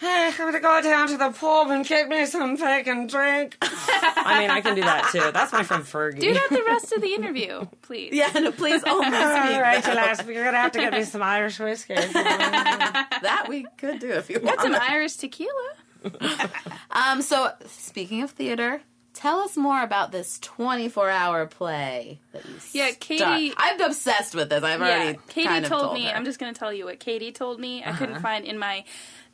Hey, 0.00 0.28
I'm 0.28 0.36
gonna 0.36 0.60
go 0.60 0.80
down 0.80 1.08
to 1.08 1.16
the 1.16 1.30
pub 1.32 1.70
and 1.70 1.84
get 1.84 2.08
me 2.08 2.24
some 2.26 2.56
fucking 2.56 3.08
drink. 3.08 3.56
I 3.60 4.36
mean, 4.38 4.48
I 4.48 4.60
can 4.60 4.76
do 4.76 4.82
that 4.82 5.08
too. 5.10 5.32
That's 5.32 5.52
my 5.52 5.64
friend 5.64 5.82
Fergie. 5.82 6.20
Do 6.20 6.32
that 6.34 6.46
the 6.50 6.62
rest 6.68 6.92
of 6.92 7.00
the 7.02 7.12
interview, 7.14 7.66
please. 7.82 8.12
Yeah, 8.14 8.28
no, 8.34 8.52
please 8.52 8.80
only 8.84 9.06
speak 9.06 9.14
All 9.16 9.60
right, 9.60 9.82
that. 9.82 9.96
lass, 9.96 10.24
you're 10.24 10.44
gonna 10.44 10.56
have 10.56 10.70
to 10.72 10.78
get 10.78 10.92
me 10.92 11.02
some 11.02 11.20
Irish 11.20 11.58
whiskey. 11.58 11.94
That 11.96 13.46
we 13.48 13.66
could 13.76 13.98
do 13.98 14.10
if 14.10 14.30
you 14.30 14.38
want. 14.40 14.58
That's 14.58 14.64
an 14.68 14.76
Irish 14.76 15.14
tequila. 15.16 15.50
Um, 16.90 17.22
so 17.22 17.52
speaking 17.66 18.22
of 18.22 18.30
theater, 18.32 18.80
tell 19.14 19.40
us 19.40 19.56
more 19.56 19.82
about 19.82 20.12
this 20.12 20.38
24-hour 20.40 21.46
play 21.46 22.20
that 22.32 22.44
you 22.46 22.54
Yeah, 22.72 22.86
start- 22.90 23.00
Katie- 23.00 23.54
I'm 23.56 23.80
obsessed 23.80 24.34
with 24.34 24.48
this. 24.50 24.62
I've 24.64 24.80
Yeah, 24.80 24.86
already 24.86 25.18
Katie 25.28 25.46
kind 25.48 25.64
of 25.64 25.70
told, 25.70 25.82
told 25.82 25.94
me. 25.94 26.04
her. 26.04 26.14
I'm 26.16 26.24
just 26.24 26.38
going 26.38 26.52
to 26.52 26.58
tell 26.58 26.72
you 26.72 26.84
what 26.86 26.98
Katie 27.00 27.32
told 27.32 27.60
me. 27.60 27.82
I 27.82 27.90
Uh-huh. 27.90 27.98
couldn't 27.98 28.20
find 28.20 28.44
in 28.44 28.58
my 28.58 28.84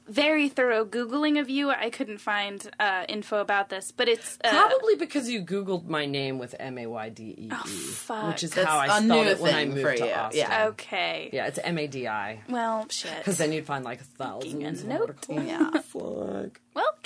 very 0.06 0.50
thorough 0.50 0.84
googling 0.84 1.40
of 1.40 1.48
you. 1.48 1.70
I 1.70 1.88
couldn't 1.88 2.18
find 2.18 2.68
uh, 2.78 3.06
info 3.08 3.40
about 3.40 3.70
this, 3.70 3.90
but 3.90 4.06
it's 4.06 4.36
uh, 4.44 4.50
Probably 4.50 4.96
because 4.96 5.30
you 5.30 5.40
Googled 5.42 5.86
my 5.86 6.04
name 6.04 6.38
with 6.38 6.54
M 6.60 6.76
A 6.76 6.86
Y 6.86 7.08
D 7.08 7.22
E 7.38 7.48
E, 7.50 7.50
fuck. 7.50 8.28
which 8.28 8.42
is 8.44 8.50
That's 8.50 8.68
how 8.68 8.76
i 8.80 9.00
spelled 9.00 9.26
it 9.28 9.40
when 9.40 9.54
I 9.54 9.60
thing 9.64 9.68
moved 9.70 9.80
for 9.80 9.94
to 9.96 10.06
you, 10.06 10.12
Austin. 10.12 10.38
yeah. 10.40 10.66
okay. 10.66 11.30
Yeah, 11.32 11.46
it's 11.46 11.58
M 11.64 11.78
A 11.78 11.86
D 11.86 12.06
I. 12.06 12.42
Well, 12.50 12.86
shit. 12.90 13.16
Because 13.16 13.38
then 13.38 13.52
you'd 13.52 13.64
find 13.64 13.82
like 13.82 14.00
thousands 14.02 14.82
a 14.82 14.82
of 14.84 14.88
note. 14.90 15.00
articles. 15.08 15.42
Yeah. 15.46 15.70
Fuck. 15.80 16.60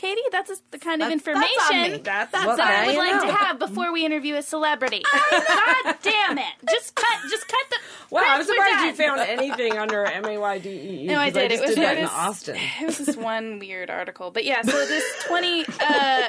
Well, 0.08 0.14
Katie, 0.16 0.28
that's 0.32 0.48
just 0.48 0.70
the 0.70 0.78
kind 0.78 1.02
of 1.02 1.08
That's- 1.08 1.22
that's 1.24 1.70
information 1.70 1.92
me. 1.92 1.98
That's, 2.02 2.32
That's 2.32 2.46
what 2.46 2.56
that 2.56 2.68
I 2.68 2.84
I 2.84 2.86
would 2.86 2.96
like 2.96 3.14
know. 3.22 3.26
to 3.26 3.32
have 3.34 3.58
before 3.58 3.92
we 3.92 4.04
interview 4.06 4.36
a 4.36 4.42
celebrity. 4.42 5.02
God 5.30 5.96
damn 6.02 6.38
it! 6.38 6.44
Just 6.70 6.94
cut. 6.94 7.18
Just 7.30 7.46
cut 7.48 7.58
the. 7.70 7.76
Wow, 8.10 8.22
I'm 8.24 8.44
surprised 8.44 8.84
you 8.86 8.92
found 9.06 9.20
anything 9.20 9.76
under 9.78 10.04
M 10.04 10.24
A 10.24 10.38
Y 10.38 10.58
D 10.58 10.68
E 10.70 11.02
E. 11.02 11.06
No, 11.06 11.18
I 11.18 11.26
'cause 11.26 11.34
did. 11.34 11.50
just 11.50 11.62
it 11.62 11.66
was 11.66 11.74
did 11.76 11.84
that 11.84 11.96
it 11.96 12.00
in 12.00 12.04
Austin. 12.06 12.56
It 12.80 12.86
was 12.86 12.98
this 12.98 13.16
one 13.16 13.58
weird 13.58 13.90
article, 13.90 14.30
but 14.30 14.44
yeah. 14.44 14.62
So 14.62 14.72
this 14.72 15.04
twenty, 15.26 15.64
uh, 15.80 16.28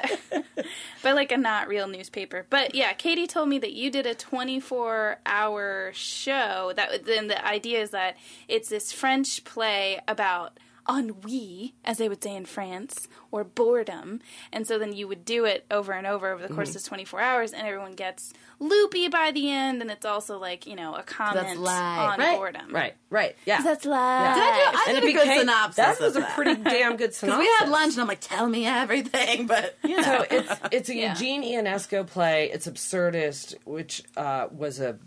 by 1.04 1.12
like 1.14 1.32
a 1.32 1.38
not 1.38 1.68
real 1.68 1.88
newspaper. 1.88 2.46
But 2.50 2.76
yeah, 2.76 2.94
Katie 2.94 3.28
told 3.28 3.48
me 3.50 3.60
that 3.60 3.74
you 3.74 3.90
did 3.92 4.06
a 4.06 4.16
twenty-four 4.16 5.20
hour 5.26 5.92
show. 5.94 6.74
That 6.76 7.06
then 7.06 7.28
the 7.28 7.46
idea 7.46 7.82
is 7.82 7.92
that 7.92 8.18
it's 8.48 8.70
this 8.70 8.92
French 8.92 9.44
play 9.46 10.00
about 10.08 10.58
ennui, 10.90 11.76
as 11.86 11.98
they 11.98 12.10
would 12.10 12.24
say 12.24 12.36
in 12.36 12.46
France, 12.46 13.08
or 13.32 13.44
boredom. 13.44 14.20
And 14.52 14.66
so 14.68 14.80
then 14.80 14.94
you 14.94 15.08
would 15.08 15.24
do 15.26 15.46
it 15.46 15.66
over 15.70 15.92
and 15.94 16.08
over 16.08 16.32
over 16.32 16.46
the 16.48 16.54
course 16.54 16.76
of 16.76 16.84
24 16.84 17.22
hours, 17.22 17.54
and 17.54 17.66
everyone 17.68 17.94
gets 17.94 18.34
loopy 18.60 19.08
by 19.08 19.32
the 19.32 19.50
end. 19.52 19.82
And 19.82 19.92
it's 19.92 20.06
also 20.06 20.38
like, 20.40 20.66
you 20.68 20.76
know, 20.76 20.96
a 20.96 21.04
comment 21.04 21.60
live, 21.60 22.10
on 22.14 22.20
right? 22.20 22.38
boredom. 22.38 22.74
Right, 22.74 22.96
right, 23.10 23.36
yeah. 23.46 23.62
That's 23.62 23.86
live. 23.86 24.36
Did 24.36 24.44
I 24.44 24.56
do? 24.72 24.78
I 24.78 24.86
and 24.90 24.96
did 24.96 25.04
it 25.04 25.10
a 25.10 25.14
good 25.14 25.22
became 25.24 25.40
synopsis. 25.40 25.76
that 25.76 26.00
was 26.02 26.16
a 26.16 26.22
pretty 26.34 26.56
damn 26.62 26.98
good 26.98 27.14
synopsis. 27.14 27.40
We 27.40 27.52
had 27.60 27.70
lunch 27.70 27.94
and 27.94 28.02
I'm 28.02 28.08
like, 28.08 28.20
tell 28.22 28.48
me 28.48 28.66
everything, 28.66 29.48
but 29.48 29.78
you 29.84 29.98
know. 29.98 30.04
So 30.04 30.26
it's 30.32 30.54
it's 30.72 30.90
a 30.90 30.96
Yeah. 31.00 31.12
Eugene 31.14 31.44
Ionesco 31.44 32.06
play. 32.06 32.50
It's 32.52 32.68
absurdist, 32.68 33.56
which 33.66 34.04
uh, 34.18 34.48
was 34.52 34.80
a 34.80 34.98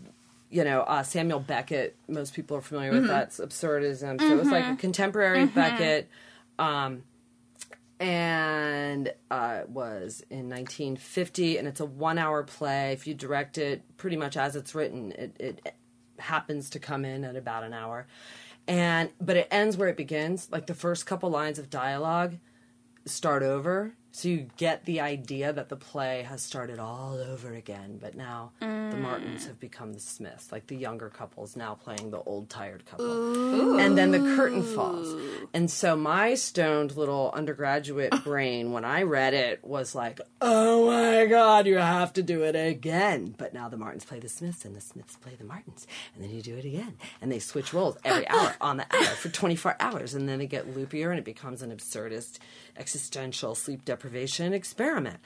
you 0.53 0.65
know 0.65 0.83
uh, 0.83 1.03
Samuel 1.03 1.41
Beckett. 1.41 1.97
Most 2.07 2.35
people 2.35 2.57
are 2.59 2.61
familiar 2.61 2.93
with 2.93 3.07
that's 3.09 3.41
absurdism. 3.41 4.21
So 4.21 4.31
it 4.31 4.38
was 4.38 4.51
like 4.51 4.67
a 4.67 4.77
contemporary 4.77 5.47
Beckett, 5.47 6.09
um, 6.59 7.03
and 7.99 9.12
uh, 9.31 9.61
it 9.62 9.71
was 9.71 10.23
in 10.29 10.51
1950, 10.51 11.57
and 11.57 11.67
it's 11.67 11.81
a 11.81 11.87
one-hour 11.87 12.45
play. 12.45 12.93
If 12.93 13.07
you 13.07 13.15
direct 13.15 13.57
it 13.57 13.83
pretty 13.97 14.17
much 14.17 14.37
as 14.37 14.55
it's 14.55 14.75
written, 14.75 15.12
it, 15.12 15.37
it 15.41 15.75
happens 16.19 16.69
to 16.71 16.79
come 16.79 17.05
in 17.05 17.25
at 17.25 17.35
about 17.35 17.65
an 17.65 17.73
hour, 17.73 18.07
and 18.69 19.11
but 19.21 19.38
it 19.38 19.49
ends 19.51 19.79
where 19.79 19.88
it 19.88 19.97
begins. 19.97 20.49
Like 20.53 20.67
the 20.67 20.75
first 20.75 21.07
couple 21.07 21.31
lines 21.31 21.59
of 21.59 21.71
dialogue 21.71 22.37
start 23.07 23.43
over. 23.43 23.95
So 24.14 24.29
you 24.29 24.48
get 24.59 24.85
the 24.85 25.01
idea 25.01 25.55
that 25.55 25.70
the 25.70 25.77
play 25.77 26.22
has 26.29 26.42
started 26.42 26.79
all 26.79 27.14
over 27.14 27.55
again, 27.55 27.98
but 27.98 28.14
now 28.14 28.53
the 28.61 28.66
mm. 28.66 29.01
Martins 29.01 29.46
have 29.46 29.59
become 29.59 29.94
the 29.94 30.01
Smiths, 30.01 30.53
like 30.53 30.66
the 30.66 30.77
younger 30.77 31.09
couple 31.09 31.44
is 31.44 31.57
now 31.57 31.75
playing 31.75 32.11
the 32.11 32.20
old 32.20 32.51
tired 32.51 32.85
couple. 32.85 33.79
And 33.81 33.96
then 33.96 34.11
the 34.11 34.18
curtain 34.37 34.62
falls. 34.62 35.18
And 35.55 35.70
so 35.70 35.96
my 35.96 36.35
stoned 36.35 36.94
little 36.94 37.33
undergraduate 37.35 38.12
brain, 38.25 38.72
when 38.72 38.85
I 38.85 39.03
read 39.05 39.33
it, 39.33 39.64
was 39.64 39.94
like, 39.94 40.20
oh 40.42 40.88
my 40.88 41.25
God, 41.25 41.66
you 41.66 41.79
have 41.79 42.12
to 42.12 42.22
do 42.22 42.42
it 42.42 42.55
again. 42.55 43.35
But 43.38 43.55
now 43.55 43.70
the 43.70 43.79
Martins 43.79 44.05
play 44.05 44.18
the 44.18 44.29
Smiths 44.29 44.66
and 44.66 44.77
the 44.77 44.83
Smiths 44.83 45.16
play 45.16 45.37
the 45.38 45.44
Martins. 45.44 45.87
And 46.14 46.22
then 46.22 46.31
you 46.31 46.42
do 46.42 46.57
it 46.59 46.66
again. 46.66 46.98
And 47.22 47.33
they 47.33 47.38
switch 47.38 47.72
roles 47.72 47.96
every 48.05 48.29
hour 48.29 48.55
on 48.61 48.77
the 48.77 48.87
hour 48.94 49.05
for 49.05 49.31
24 49.31 49.77
hours. 49.81 50.12
And 50.12 50.29
then 50.29 50.38
they 50.38 50.46
get 50.46 50.75
loopier 50.75 51.09
and 51.09 51.18
it 51.18 51.25
becomes 51.25 51.62
an 51.62 51.75
absurdist 51.75 52.38
existential 52.77 53.55
sleep 53.55 53.85
deprivation 53.85 54.02
experiment. 54.07 55.19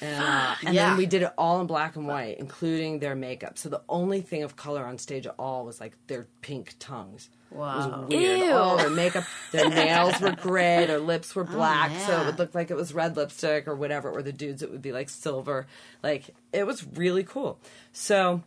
And, 0.00 0.22
uh, 0.22 0.54
and 0.64 0.74
Yeah. 0.74 0.90
then 0.90 0.96
we 0.98 1.06
did 1.06 1.22
it 1.22 1.32
all 1.36 1.60
in 1.60 1.66
black 1.66 1.96
and 1.96 2.06
white, 2.06 2.38
including 2.38 3.00
their 3.00 3.16
makeup. 3.16 3.58
So 3.58 3.68
the 3.68 3.82
only 3.88 4.20
thing 4.20 4.44
of 4.44 4.54
color 4.54 4.84
on 4.86 4.96
stage 4.98 5.26
at 5.26 5.34
all 5.38 5.64
was 5.64 5.80
like 5.80 5.94
their 6.06 6.26
pink 6.40 6.76
tongues. 6.78 7.30
It 7.50 7.56
Wow. 7.56 8.02
was 8.02 8.08
weird. 8.08 8.38
Ew. 8.40 8.52
All 8.52 8.76
their 8.76 8.90
makeup, 8.90 9.24
their 9.50 9.68
nails 9.70 10.20
were 10.20 10.32
gray, 10.32 10.86
their 10.86 11.00
lips 11.00 11.34
were 11.34 11.42
black, 11.44 11.90
so 12.06 12.12
yeah. 12.12 12.22
it 12.22 12.26
would 12.26 12.38
look 12.38 12.54
like 12.54 12.70
it 12.70 12.76
was 12.76 12.94
red 12.94 13.16
lipstick 13.16 13.66
or 13.66 13.74
whatever. 13.74 14.08
Or 14.10 14.22
the 14.22 14.32
dudes, 14.32 14.62
it 14.62 14.70
would 14.70 14.82
be 14.82 14.92
like 14.92 15.08
silver. 15.08 15.66
Like 16.02 16.32
it 16.52 16.64
was 16.66 16.86
really 16.94 17.24
cool. 17.24 17.58
So 17.92 18.42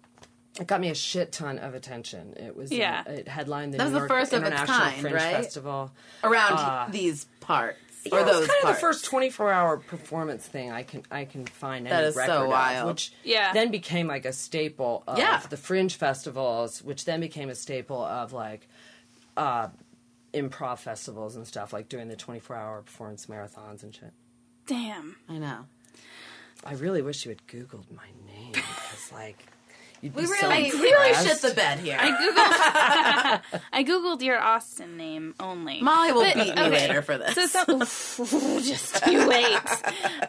it 0.58 0.68
got 0.68 0.80
me 0.80 0.90
a 0.90 0.96
shit 0.96 1.34
ton 1.34 1.58
of 1.60 1.74
attention. 1.74 2.34
It 2.38 2.56
was 2.56 2.72
Yeah. 2.72 3.04
it 3.10 3.28
headlined 3.28 3.74
the 3.74 3.78
That 3.80 3.86
was 3.86 3.94
New 3.94 4.00
the 4.00 4.06
York 4.08 4.10
first 4.22 4.32
of 4.34 4.44
its 4.44 4.52
International 4.52 4.80
kind, 4.80 5.02
Fringe 5.02 5.16
right? 5.16 5.36
Festival. 5.36 5.92
around 6.24 6.54
uh, 6.60 6.88
these 6.92 7.26
parts 7.42 7.80
Yeah, 8.04 8.16
or 8.16 8.20
it 8.22 8.26
was 8.26 8.38
those 8.40 8.48
kind 8.48 8.64
of 8.64 8.68
the 8.76 8.82
first 8.82 9.06
24 9.06 9.52
hour 9.52 9.78
performance 9.78 10.46
thing 10.48 10.72
I 10.72 10.84
can 10.84 11.04
I 11.12 11.26
can 11.26 11.46
find 11.46 11.86
any 11.88 11.96
That 11.96 12.04
is 12.06 12.16
so 12.16 12.50
record 12.50 12.76
of, 12.82 12.88
which 12.88 13.14
Yeah. 13.24 13.54
then 13.54 13.70
became 13.72 14.08
like 14.08 14.26
a 14.26 14.34
staple 14.34 15.04
of 15.08 15.18
Yeah. 15.20 15.42
the 15.50 15.58
fringe 15.58 15.96
festivals, 15.96 16.82
which 16.82 17.06
then 17.06 17.20
became 17.20 17.50
a 17.50 17.56
staple 17.56 18.04
of 18.04 18.34
like 18.34 18.68
uh, 19.38 19.68
improv 20.34 20.80
festivals 20.80 21.36
and 21.36 21.46
stuff, 21.48 21.74
like 21.74 21.90
doing 21.90 22.08
the 22.08 22.16
24 22.16 22.56
hour 22.56 22.82
performance 22.82 23.26
marathons 23.28 23.84
and 23.84 23.94
shit. 23.94 24.14
Damn. 24.68 25.18
I 25.30 25.38
know. 25.38 25.66
I 26.66 26.74
really 26.74 27.02
wish 27.02 27.26
you 27.26 27.30
had 27.30 27.46
Googled 27.48 27.92
my 27.92 28.08
name 28.28 28.52
because 28.54 29.12
like 29.12 29.38
you'd 30.02 30.16
be 30.16 30.22
We 30.22 30.28
so 30.28 30.34
really, 30.50 30.72
we 30.72 30.82
really 30.82 31.14
shit 31.26 31.42
the 31.42 31.54
bed 31.54 31.80
here. 31.80 31.98
I 32.00 32.12
googled. 32.12 33.62
I 33.74 33.84
googled 33.84 34.22
your 34.22 34.40
Austin 34.42 34.98
name 34.98 35.36
only. 35.40 35.82
Molly 35.82 36.12
will 36.12 36.24
But- 36.24 36.36
beat 36.36 36.56
me 36.56 36.62
okay. 36.62 36.70
later 36.70 37.02
for 37.02 37.18
this. 37.18 37.36
So 37.36 37.46
some, 37.48 37.80
just 38.62 39.06
you 39.08 39.28
wait. 39.28 39.58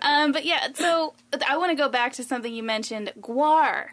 Um, 0.03 0.33
but 0.33 0.45
yeah, 0.45 0.69
so 0.75 1.15
I 1.49 1.57
want 1.57 1.71
to 1.71 1.77
go 1.77 1.89
back 1.89 2.13
to 2.15 2.25
something 2.25 2.53
you 2.53 2.63
mentioned, 2.63 3.13
GWAR. 3.21 3.87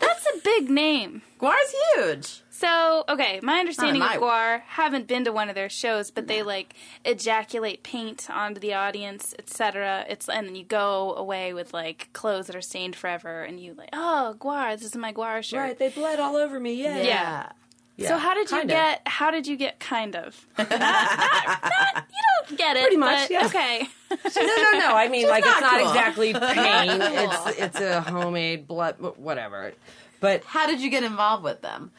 That's 0.00 0.26
a 0.34 0.38
big 0.42 0.70
name. 0.70 1.22
GWAR's 1.38 1.74
huge. 1.94 2.40
So, 2.50 3.04
okay, 3.08 3.40
my 3.42 3.58
understanding 3.58 3.98
Not 4.00 4.16
of 4.16 4.20
my- 4.22 4.26
GWAR, 4.26 4.60
haven't 4.66 5.06
been 5.06 5.24
to 5.24 5.32
one 5.32 5.48
of 5.48 5.54
their 5.54 5.68
shows, 5.68 6.10
but 6.10 6.26
they 6.28 6.42
like 6.42 6.74
ejaculate 7.04 7.82
paint 7.82 8.28
onto 8.30 8.60
the 8.60 8.74
audience, 8.74 9.34
etc. 9.38 10.04
It's 10.08 10.28
and 10.28 10.46
then 10.46 10.54
you 10.54 10.64
go 10.64 11.14
away 11.14 11.52
with 11.52 11.74
like 11.74 12.08
clothes 12.12 12.46
that 12.46 12.56
are 12.56 12.60
stained 12.62 12.96
forever, 12.96 13.42
and 13.42 13.60
you 13.60 13.74
like, 13.74 13.90
oh, 13.92 14.36
GWAR, 14.38 14.72
this 14.78 14.84
is 14.86 14.96
my 14.96 15.12
GWAR 15.12 15.42
shirt. 15.42 15.58
Right, 15.58 15.78
they 15.78 15.90
bled 15.90 16.20
all 16.20 16.36
over 16.36 16.58
me. 16.58 16.74
Yeah. 16.74 16.98
Yeah. 17.02 17.52
Yeah, 17.96 18.08
So 18.08 18.18
how 18.18 18.34
did 18.34 18.50
you 18.50 18.58
kinda. 18.58 18.74
get? 18.74 19.02
How 19.06 19.30
did 19.30 19.46
you 19.46 19.56
get? 19.56 19.78
Kind 19.78 20.16
of. 20.16 20.46
Not, 20.58 20.68
not, 20.68 20.80
not, 20.80 22.04
you 22.10 22.46
don't 22.48 22.58
get 22.58 22.76
it. 22.76 22.82
Pretty 22.82 22.96
much, 22.96 23.28
but 23.28 23.30
yeah. 23.30 23.46
Okay. 23.46 23.86
No, 24.10 24.16
no, 24.46 24.78
no. 24.78 24.94
I 24.96 25.08
mean, 25.08 25.28
like 25.28 25.44
not 25.44 25.52
it's 25.52 25.60
not 25.60 25.80
cool. 25.80 25.88
exactly 25.90 26.32
pain. 26.54 27.00
It's 27.02 27.58
it's 27.60 27.80
a 27.80 28.00
homemade 28.00 28.66
blood, 28.66 28.96
whatever. 29.16 29.72
But 30.20 30.44
How 30.44 30.66
did 30.66 30.80
you 30.80 30.90
get 30.90 31.04
involved 31.04 31.44
with 31.44 31.60
them? 31.62 31.90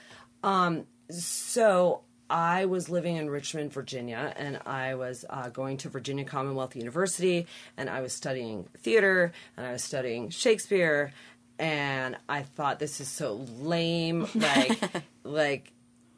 Um, 0.44 0.86
so 1.10 2.02
I 2.30 2.66
was 2.66 2.90
living 2.90 3.16
in 3.18 3.30
Richmond, 3.30 3.72
Virginia, 3.72 4.34
and 4.36 4.60
I 4.66 4.96
was 4.96 5.24
uh, 5.30 5.50
going 5.50 5.78
to 5.78 5.90
Virginia 5.90 6.26
Commonwealth 6.26 6.76
University, 6.76 7.46
and 7.78 7.90
I 7.90 8.02
was 8.02 8.14
studying 8.14 8.68
theater, 8.80 9.32
and 9.58 9.66
I 9.66 9.72
was 9.74 9.84
studying 9.84 10.30
Shakespeare, 10.30 11.14
and 11.60 12.18
I 12.28 12.42
thought 12.44 12.80
this 12.80 13.00
is 13.00 13.08
so 13.08 13.46
lame, 13.60 14.28
like, 14.36 14.80
like. 15.24 15.72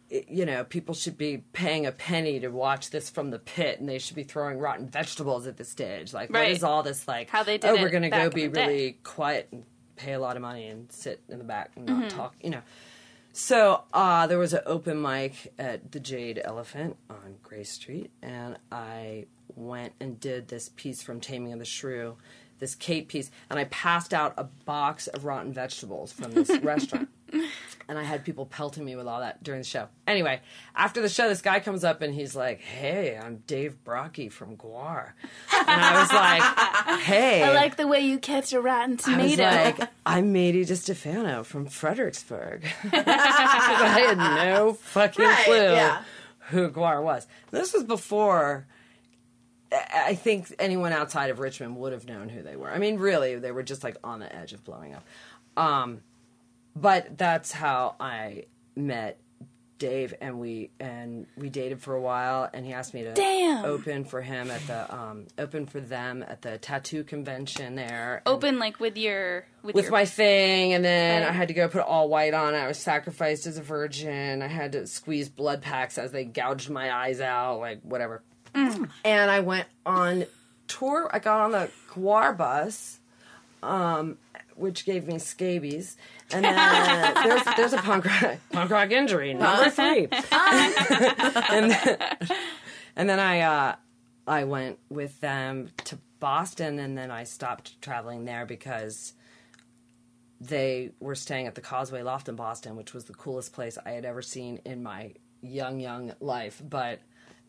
You 0.09 0.45
know, 0.45 0.63
people 0.63 0.95
should 0.95 1.17
be 1.17 1.43
paying 1.53 1.85
a 1.85 1.91
penny 1.91 2.39
to 2.39 2.47
watch 2.47 2.91
this 2.91 3.09
from 3.09 3.29
the 3.31 3.39
pit, 3.39 3.79
and 3.79 3.89
they 3.89 3.99
should 3.99 4.15
be 4.15 4.23
throwing 4.23 4.57
rotten 4.57 4.87
vegetables 4.87 5.47
at 5.47 5.57
the 5.57 5.65
stage. 5.65 6.13
Like, 6.13 6.29
what 6.29 6.39
Right. 6.39 6.51
is 6.51 6.63
all 6.63 6.81
this 6.83 7.07
like? 7.07 7.29
How 7.29 7.43
they 7.43 7.57
did 7.57 7.69
oh, 7.69 7.75
we're 7.75 7.89
gonna 7.89 8.09
go 8.09 8.29
be 8.29 8.47
the 8.47 8.53
day. 8.53 8.67
really 8.67 8.91
quiet 9.03 9.49
and 9.51 9.63
pay 9.97 10.13
a 10.13 10.19
lot 10.19 10.35
of 10.35 10.41
money 10.41 10.67
and 10.67 10.91
sit 10.91 11.21
in 11.27 11.37
the 11.39 11.43
back 11.43 11.71
and 11.75 11.85
not 11.87 12.09
talk. 12.09 12.35
You 12.41 12.51
know, 12.51 12.61
so 13.33 13.83
uh, 13.93 14.27
there 14.27 14.37
was 14.39 14.53
an 14.53 14.61
open 14.65 15.01
mic 15.01 15.53
at 15.59 15.91
the 15.91 15.99
Jade 15.99 16.41
Elephant 16.43 16.95
on 17.09 17.35
Gray 17.43 17.63
Street, 17.63 18.09
and 18.21 18.57
I 18.71 19.25
went 19.55 19.93
and 19.99 20.19
did 20.19 20.47
this 20.47 20.69
piece 20.75 21.01
from 21.01 21.19
Taming 21.19 21.51
of 21.53 21.59
the 21.59 21.65
Shrew, 21.65 22.15
this 22.59 22.75
Kate 22.75 23.07
piece, 23.07 23.29
and 23.49 23.59
I 23.59 23.65
passed 23.65 24.13
out 24.13 24.33
a 24.37 24.43
box 24.43 25.07
of 25.07 25.25
rotten 25.25 25.53
vegetables 25.53 26.11
from 26.11 26.31
this 26.31 26.49
restaurant. 26.61 27.09
And 27.89 27.97
I 27.99 28.03
had 28.03 28.23
people 28.23 28.45
pelting 28.45 28.85
me 28.85 28.95
with 28.95 29.05
all 29.05 29.19
that 29.19 29.43
during 29.43 29.59
the 29.61 29.67
show. 29.67 29.87
Anyway, 30.07 30.39
after 30.75 31.01
the 31.01 31.09
show, 31.09 31.27
this 31.27 31.41
guy 31.41 31.59
comes 31.59 31.83
up 31.83 32.01
and 32.01 32.13
he's 32.13 32.35
like, 32.37 32.61
"Hey, 32.61 33.19
I'm 33.21 33.43
Dave 33.47 33.75
Brockie 33.85 34.31
from 34.31 34.55
GWAR," 34.55 35.11
and 35.53 35.69
I 35.69 36.01
was 36.01 36.11
like, 36.13 36.99
"Hey, 37.01 37.43
I 37.43 37.51
like 37.53 37.75
the 37.75 37.85
way 37.87 37.99
you 37.99 38.17
catch 38.19 38.53
a 38.53 38.61
rotten 38.61 38.91
I 39.05 39.17
was 39.21 39.35
tomato. 39.35 39.43
like, 39.43 39.89
I'm 40.05 40.33
Mady 40.33 40.61
DiStefano 40.65 41.45
from 41.45 41.65
Fredericksburg. 41.65 42.65
I 42.93 44.15
had 44.15 44.17
no 44.17 44.73
fucking 44.73 45.25
Right, 45.25 45.45
clue 45.45 45.55
yeah. 45.55 46.03
who 46.49 46.69
GWAR 46.69 47.03
was. 47.03 47.27
This 47.51 47.73
was 47.73 47.83
before 47.83 48.67
I 49.71 50.15
think 50.15 50.53
anyone 50.59 50.93
outside 50.93 51.29
of 51.29 51.39
Richmond 51.39 51.75
would 51.77 51.91
have 51.93 52.05
known 52.07 52.29
who 52.29 52.41
they 52.41 52.55
were. 52.55 52.71
I 52.71 52.77
mean, 52.77 52.97
really, 52.97 53.35
they 53.35 53.51
were 53.51 53.63
just 53.63 53.83
like 53.83 53.97
on 54.03 54.19
the 54.19 54.33
edge 54.33 54.53
of 54.53 54.63
blowing 54.63 54.95
up. 54.95 55.05
Um, 55.57 56.01
but 56.75 57.17
that's 57.17 57.51
how 57.51 57.95
I 57.99 58.45
met 58.75 59.19
Dave, 59.79 60.13
and 60.21 60.39
we 60.39 60.71
and 60.79 61.27
we 61.35 61.49
dated 61.49 61.81
for 61.81 61.93
a 61.95 62.01
while. 62.01 62.49
And 62.51 62.65
he 62.65 62.73
asked 62.73 62.93
me 62.93 63.03
to 63.03 63.13
Damn. 63.13 63.65
open 63.65 64.05
for 64.05 64.21
him 64.21 64.49
at 64.49 64.65
the 64.67 64.95
um, 64.95 65.27
open 65.37 65.65
for 65.67 65.79
them 65.79 66.23
at 66.27 66.41
the 66.41 66.57
tattoo 66.57 67.03
convention 67.03 67.75
there. 67.75 68.21
Open 68.25 68.57
like 68.59 68.79
with 68.79 68.97
your 68.97 69.45
with, 69.63 69.75
with 69.75 69.85
your 69.85 69.91
my 69.91 70.05
thing, 70.05 70.73
and 70.73 70.83
then 70.83 71.21
Right. 71.23 71.29
I 71.29 71.33
had 71.33 71.49
to 71.49 71.53
go 71.53 71.67
put 71.67 71.81
all 71.81 72.09
white 72.09 72.33
on. 72.33 72.55
I 72.55 72.67
was 72.67 72.77
sacrificed 72.79 73.45
as 73.45 73.57
a 73.57 73.61
virgin. 73.63 74.41
I 74.41 74.47
had 74.47 74.71
to 74.71 74.87
squeeze 74.87 75.29
blood 75.29 75.61
packs 75.61 75.97
as 75.97 76.11
they 76.11 76.25
gouged 76.25 76.69
my 76.69 76.91
eyes 76.91 77.19
out, 77.21 77.59
like 77.59 77.81
whatever. 77.81 78.23
And 78.53 79.31
I 79.31 79.39
went 79.39 79.67
on 79.85 80.25
tour. 80.67 81.09
I 81.11 81.19
got 81.19 81.41
on 81.41 81.51
the 81.51 81.69
GWAR 81.91 82.37
bus, 82.37 82.99
um, 83.63 84.17
which 84.55 84.85
gave 84.85 85.07
me 85.07 85.19
scabies. 85.19 85.97
And 86.31 86.43
then 86.43 87.13
there's 87.23 87.43
there's 87.55 87.73
a 87.73 87.77
punk 87.77 88.05
rock, 88.05 88.37
punk 88.51 88.71
rock 88.71 88.91
injury 88.91 89.33
number 89.33 89.69
three. 89.69 90.07
and 90.31 91.71
then, 91.71 91.97
and 92.95 93.09
then 93.09 93.19
I 93.19 93.41
uh, 93.41 93.75
I 94.27 94.43
went 94.43 94.79
with 94.89 95.19
them 95.21 95.69
to 95.85 95.97
Boston, 96.19 96.79
and 96.79 96.97
then 96.97 97.11
I 97.11 97.23
stopped 97.23 97.81
traveling 97.81 98.25
there 98.25 98.45
because 98.45 99.13
they 100.39 100.91
were 100.99 101.15
staying 101.15 101.47
at 101.47 101.55
the 101.55 101.61
Causeway 101.61 102.01
Loft 102.01 102.29
in 102.29 102.35
Boston, 102.35 102.75
which 102.75 102.93
was 102.93 103.05
the 103.05 103.13
coolest 103.13 103.53
place 103.53 103.77
I 103.83 103.91
had 103.91 104.05
ever 104.05 104.21
seen 104.21 104.59
in 104.65 104.83
my 104.83 105.13
young 105.41 105.79
young 105.79 106.13
life. 106.19 106.61
But 106.67 106.99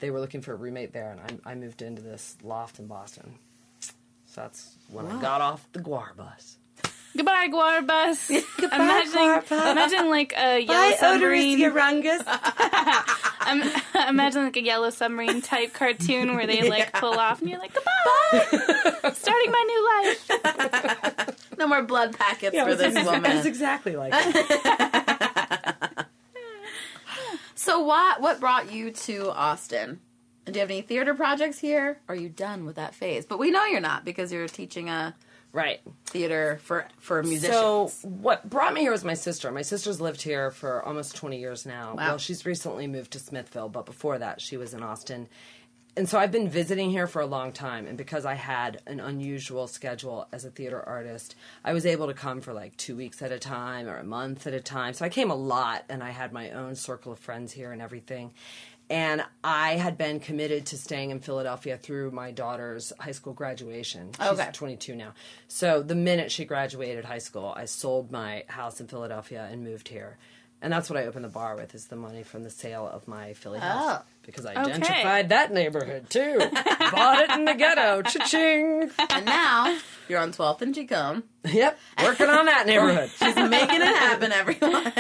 they 0.01 0.11
were 0.11 0.21
looking 0.21 0.41
for 0.41 0.53
a 0.53 0.57
roommate 0.57 0.93
there, 0.93 1.11
and 1.11 1.41
I, 1.45 1.53
I 1.53 1.55
moved 1.55 1.83
into 1.83 2.03
this 2.03 2.37
loft 2.43 2.79
in 2.79 2.87
Boston. 2.87 3.35
So 3.81 4.43
that's 4.43 4.77
when 4.91 5.07
I 5.07 5.21
got 5.21 5.41
off 5.41 5.67
the 5.73 5.81
GWAR 5.81 6.17
bus. 6.17 6.57
Goodbye, 7.17 7.49
GWAR 7.49 7.87
bus. 7.87 8.31
imagine, 8.31 9.13
GWAR 9.13 9.49
bus. 9.49 9.73
imagine 9.73 10.11
like 10.11 10.35
a 10.37 10.61
yellow 10.61 10.97
submarine. 10.97 11.59
Urungus. 11.61 12.23
Um, 13.49 13.63
imagine 14.07 14.45
like 14.45 14.59
a 14.59 14.63
yellow 14.63 14.91
submarine 14.91 15.41
type 15.41 15.73
cartoon 15.73 16.37
where 16.37 16.47
they 16.47 16.69
like 16.69 16.93
pull 16.93 17.15
off 17.15 17.41
and 17.41 17.49
you're 17.49 17.59
like, 17.59 17.73
goodbye, 17.73 19.11
starting 19.15 19.51
my 19.51 19.65
new 19.67 19.89
life. 20.05 21.57
No 21.57 21.67
more 21.67 21.83
blood 21.83 22.19
packets 22.19 22.55
Yeah, 22.55 22.67
for 22.67 22.75
this 22.75 22.95
woman. 23.07 23.23
That's 23.23 23.47
exactly 23.47 23.97
like 23.97 24.13
that. 24.13 25.05
So 27.59 27.81
what 27.81 28.21
what 28.21 28.39
brought 28.39 28.73
you 28.73 28.93
to 28.93 29.33
Austin? 29.33 29.99
Do 30.45 30.53
you 30.53 30.61
have 30.61 30.71
any 30.71 30.81
theater 30.81 31.13
projects 31.13 31.59
here? 31.59 31.99
Are 32.09 32.15
you 32.15 32.29
done 32.29 32.65
with 32.65 32.77
that 32.77 32.95
phase? 32.95 33.27
But 33.27 33.41
we 33.41 33.51
know 33.51 33.65
you're 33.65 33.81
not 33.81 34.05
because 34.05 34.33
you're 34.33 34.47
teaching 34.47 34.89
a 34.89 35.17
right. 35.53 35.81
theater 36.07 36.61
for 36.63 36.87
for 37.01 37.21
musicians. 37.25 37.57
So 37.57 37.89
what 38.03 38.49
brought 38.49 38.75
me 38.75 38.83
here 38.83 38.93
was 38.93 39.03
my 39.05 39.15
sister. 39.15 39.51
My 39.51 39.63
sister's 39.63 40.01
lived 40.01 40.23
here 40.23 40.53
for 40.53 40.85
almost 40.85 41.17
20 41.17 41.37
years 41.37 41.67
now. 41.67 41.95
Wow. 41.97 42.11
Well, 42.11 42.19
she's 42.19 42.47
recently 42.47 42.87
moved 42.87 43.11
to 43.15 43.19
Smithville, 43.19 43.71
but 43.71 43.87
before 43.87 44.19
that 44.19 44.41
she 44.41 44.57
was 44.57 44.73
in 44.73 44.85
Austin. 44.85 45.29
And 45.99 46.09
so 46.09 46.17
I've 46.17 46.31
been 46.31 46.49
visiting 46.49 46.91
here 46.91 47.09
for 47.09 47.21
a 47.21 47.27
long 47.27 47.51
time 47.51 47.89
and 47.89 47.99
because 47.99 48.25
I 48.25 48.35
had 48.35 48.81
an 48.87 49.01
unusual 49.01 49.67
schedule 49.67 50.29
as 50.33 50.45
a 50.45 50.51
theater 50.51 50.81
artist, 50.81 51.35
I 51.65 51.73
was 51.73 51.85
able 51.85 52.07
to 52.07 52.15
come 52.15 52.41
for 52.41 52.53
like 52.53 52.77
2 52.77 52.95
weeks 52.95 53.21
at 53.21 53.33
a 53.33 53.39
time 53.41 53.89
or 53.89 53.97
a 53.97 54.05
month 54.05 54.47
at 54.47 54.55
a 54.55 54.61
time. 54.61 54.95
So 54.95 55.05
I 55.05 55.09
came 55.09 55.29
a 55.29 55.35
lot 55.35 55.85
and 55.89 56.01
I 56.01 56.11
had 56.11 56.33
my 56.33 56.53
own 56.53 56.77
circle 56.77 57.11
of 57.11 57.19
friends 57.19 57.53
here 57.53 57.73
and 57.73 57.83
everything. 57.83 58.33
And 58.89 59.25
I 59.43 59.73
had 59.73 59.99
been 59.99 60.21
committed 60.21 60.67
to 60.67 60.79
staying 60.79 61.11
in 61.11 61.19
Philadelphia 61.19 61.77
through 61.77 62.13
my 62.13 62.31
daughter's 62.31 62.93
high 63.01 63.11
school 63.11 63.33
graduation. 63.33 64.13
She's 64.21 64.29
Okay. 64.29 64.51
22 64.53 64.95
now. 64.95 65.15
So 65.49 65.83
the 65.83 65.97
minute 65.97 66.31
she 66.31 66.45
graduated 66.45 67.07
high 67.07 67.19
school, 67.19 67.53
I 67.57 67.65
sold 67.65 68.13
my 68.13 68.45
house 68.47 68.81
in 68.81 68.87
Philadelphia 68.87 69.49
and 69.51 69.65
moved 69.65 69.89
here. 69.89 70.17
And 70.63 70.73
that's 70.73 70.89
what 70.89 70.97
I 70.97 71.07
opened 71.07 71.25
the 71.25 71.29
bar 71.29 71.57
with 71.57 71.75
is 71.75 71.87
the 71.87 71.97
money 71.97 72.23
from 72.23 72.45
the 72.45 72.51
sale 72.51 72.87
of 72.87 73.09
my 73.09 73.33
Philly 73.33 73.59
house. 73.59 74.01
Oh. 74.01 74.03
Because 74.29 74.45
I 74.45 74.53
Okay. 74.63 74.73
gentrified 74.79 75.29
that 75.31 75.53
neighborhood 75.55 76.11
too. 76.11 76.37
Bought 76.93 77.21
it 77.21 77.31
in 77.31 77.47
the 77.47 77.55
ghetto. 77.55 78.03
Cha-ching. 78.03 78.91
and 79.09 79.25
now 79.25 79.79
you're 80.07 80.21
on 80.21 80.33
12th 80.33 80.61
and 80.61 80.75
Chicon. 80.75 81.23
Yep. 81.51 81.79
Working 82.03 82.29
on 82.29 82.45
that 82.45 82.67
neighborhood. 82.67 83.09
She's 83.19 83.35
making 83.35 83.81
it 83.81 83.97
happen, 83.97 84.31
everyone. 84.33 84.93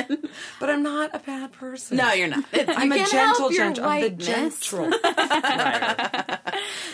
but 0.58 0.70
I'm 0.70 0.82
not 0.82 1.14
a 1.14 1.18
bad 1.18 1.52
person. 1.52 1.98
No, 1.98 2.10
you're 2.14 2.28
not. 2.28 2.42
It's, 2.52 2.72
I'm 2.74 2.90
you 2.90 3.02
a 3.02 3.06
gentle, 3.06 3.34
help 3.36 3.52
your 3.52 3.64
gentle. 3.66 3.84
I'm 3.84 4.00
the 4.00 4.10
gentle. 4.10 4.90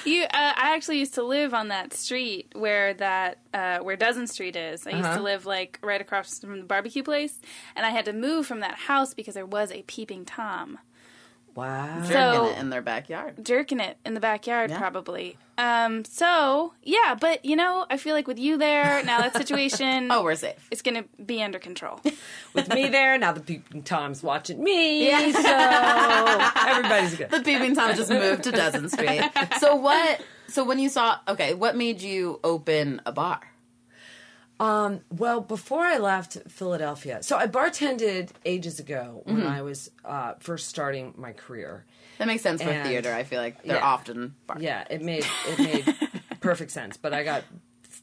You, 0.05 0.25
uh, 0.25 0.27
I 0.33 0.75
actually 0.75 0.99
used 0.99 1.15
to 1.15 1.23
live 1.23 1.55
on 1.55 1.69
that 1.69 1.95
street 1.95 2.53
where 2.55 2.93
that 2.95 3.39
uh, 3.55 3.79
where 3.79 3.97
Dozen 3.97 4.27
Street 4.27 4.55
is. 4.57 4.87
I 4.87 4.91
used 4.91 5.05
Uh-huh. 5.05 5.17
to 5.17 5.23
live 5.23 5.47
like 5.47 5.79
right 5.83 6.01
across 6.01 6.41
from 6.41 6.59
the 6.59 6.67
barbecue 6.67 7.03
place, 7.03 7.41
and 7.75 7.87
I 7.87 7.91
had 7.91 8.05
to 8.07 8.13
move 8.13 8.47
from 8.47 8.61
that 8.61 8.75
house 8.75 9.15
because 9.15 9.33
there 9.35 9.47
was 9.47 9.71
a 9.73 9.83
peeping 9.87 10.25
tom. 10.27 10.79
Wow. 11.55 12.03
So- 12.05 12.13
Jerking 12.13 12.49
it 12.57 12.59
in 12.61 12.71
their 12.71 12.83
backyard. 12.83 13.45
jerking 13.45 13.81
it 13.81 13.97
in 14.05 14.15
the 14.15 14.21
backyard 14.21 14.71
Yeah. 14.71 14.79
probably 14.79 15.39
um 15.57 16.05
so 16.05 16.75
yeah 16.83 17.15
but 17.21 17.45
you 17.45 17.55
know 17.55 17.87
i 17.89 17.97
feel 17.97 18.13
like 18.17 18.27
with 18.27 18.41
you 18.41 18.57
there 18.59 19.05
now 19.05 19.21
that 19.21 19.37
situation 19.37 20.09
Oh, 20.11 20.25
we're 20.25 20.35
safe. 20.35 20.67
it's 20.73 20.83
gonna 20.83 21.05
be 21.25 21.43
under 21.45 21.61
control 21.61 22.01
With 22.55 22.69
me 22.75 22.89
there, 22.89 23.17
now 23.19 23.33
the 23.33 23.41
peeping 23.41 23.83
Tom's 23.83 24.23
watching 24.23 24.63
me. 24.63 25.09
Yeah. 25.09 25.33
So 25.33 26.69
everybody's 26.71 27.17
good. 27.17 27.31
The 27.31 27.41
peeping 27.41 27.75
tom 27.75 27.95
just 27.97 28.11
moved 28.11 28.45
to 28.45 28.53
Dozen 28.53 28.89
Street. 28.89 29.23
So 29.59 29.75
what? 29.75 30.21
So 30.47 30.65
when 30.65 30.79
you 30.79 30.89
saw, 30.89 31.19
okay, 31.27 31.55
what 31.55 31.75
made 31.77 32.01
you 32.01 32.39
open 32.45 33.01
a 33.07 33.11
bar? 33.13 33.41
Um, 34.61 35.01
well, 35.11 35.41
before 35.41 35.81
I 35.85 35.99
left 35.99 36.39
Philadelphia, 36.49 37.23
so 37.23 37.37
I 37.37 37.47
bartended 37.49 38.31
ages 38.45 38.79
ago 38.79 39.23
when 39.25 39.39
Mm-hmm. 39.39 39.47
I 39.49 39.63
was 39.63 39.91
uh, 40.05 40.35
first 40.39 40.69
starting 40.69 41.13
my 41.17 41.33
career. 41.33 41.85
That 42.19 42.29
makes 42.29 42.43
sense 42.43 42.63
for 42.63 42.71
theater. 42.85 43.13
I 43.13 43.25
feel 43.25 43.41
like 43.41 43.63
they're 43.65 43.77
Yeah. 43.77 43.85
often 43.85 44.35
bars. 44.47 44.63
Yeah, 44.63 44.85
it 44.89 45.03
made 45.03 45.27
it 45.49 45.59
made 45.59 45.97
perfect 46.41 46.71
sense. 46.71 46.97
But 46.97 47.13
I 47.13 47.25
got 47.25 47.43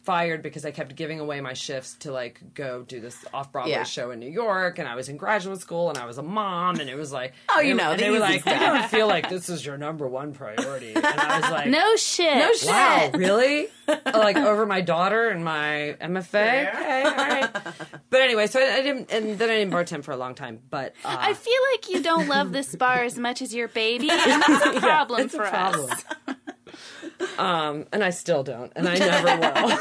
fired 0.04 0.42
because 0.42 0.66
I 0.66 0.72
kept 0.72 0.96
giving 0.96 1.20
away 1.20 1.42
my 1.42 1.54
shifts 1.54 1.96
to 2.00 2.12
like 2.12 2.42
go 2.54 2.82
do 2.84 3.00
this 3.00 3.24
off 3.34 3.52
Broadway 3.52 3.72
Yeah. 3.72 3.84
show 3.84 4.12
in 4.12 4.20
New 4.20 4.30
York, 4.30 4.80
and 4.80 4.88
I 4.88 4.96
was 4.96 5.10
in 5.10 5.18
graduate 5.18 5.60
school, 5.62 5.90
and 5.90 5.98
I 5.98 6.06
was 6.06 6.18
a 6.18 6.24
mom, 6.24 6.80
and 6.80 6.90
it 6.90 6.96
was 6.96 7.12
like, 7.12 7.34
Oh, 7.50 7.60
you 7.62 7.74
know, 7.76 7.92
and 7.92 8.00
they 8.02 8.10
were 8.10 8.20
like, 8.20 8.46
we 8.46 8.52
stuff. 8.52 8.60
don't 8.60 8.90
feel 8.90 9.08
like 9.08 9.30
this 9.30 9.50
is 9.50 9.66
your 9.66 9.78
number 9.78 10.08
one 10.08 10.34
priority, 10.34 10.94
and 10.94 11.06
I 11.06 11.40
was 11.42 11.52
like, 11.52 11.68
no 11.70 11.96
shit 11.96 12.36
No 12.38 12.54
shit. 12.54 12.70
Wow, 12.70 13.12
really? 13.14 13.68
like 14.06 14.38
over 14.38 14.66
my 14.66 14.82
daughter 14.82 15.30
and 15.30 15.44
my 15.44 15.96
MFA? 16.02 16.24
Fair. 16.24 16.72
Okay, 16.76 17.04
all 17.04 17.16
right. 17.16 17.50
But 18.10 18.22
anyway, 18.22 18.48
so 18.48 18.60
I, 18.60 18.76
I 18.78 18.82
didn't, 18.82 19.12
and 19.12 19.38
then 19.38 19.50
I 19.50 19.56
didn't 19.58 19.74
bartend 19.74 20.04
for 20.04 20.12
a 20.12 20.18
long 20.18 20.34
time. 20.36 20.60
But 20.70 20.94
uh, 21.04 21.16
i 21.20 21.34
feel 21.34 21.60
like 21.74 21.90
you 21.90 22.02
don't 22.02 22.28
love 22.28 22.52
this 22.54 22.74
bar 22.76 23.04
as 23.04 23.18
much 23.18 23.42
as 23.42 23.54
your 23.54 23.68
baby 23.68 24.10
and 24.10 24.42
that's 24.42 24.78
a 24.78 24.80
problem 24.80 25.22
it's 25.22 25.36
for 25.36 25.44
a 25.44 25.50
problem. 25.50 25.90
us 25.92 26.04
um, 27.38 27.86
and 27.92 28.04
I 28.04 28.10
still 28.10 28.44
don't, 28.44 28.72
and 28.76 28.88
I 28.88 28.98
never 28.98 29.38
will. 29.38 29.80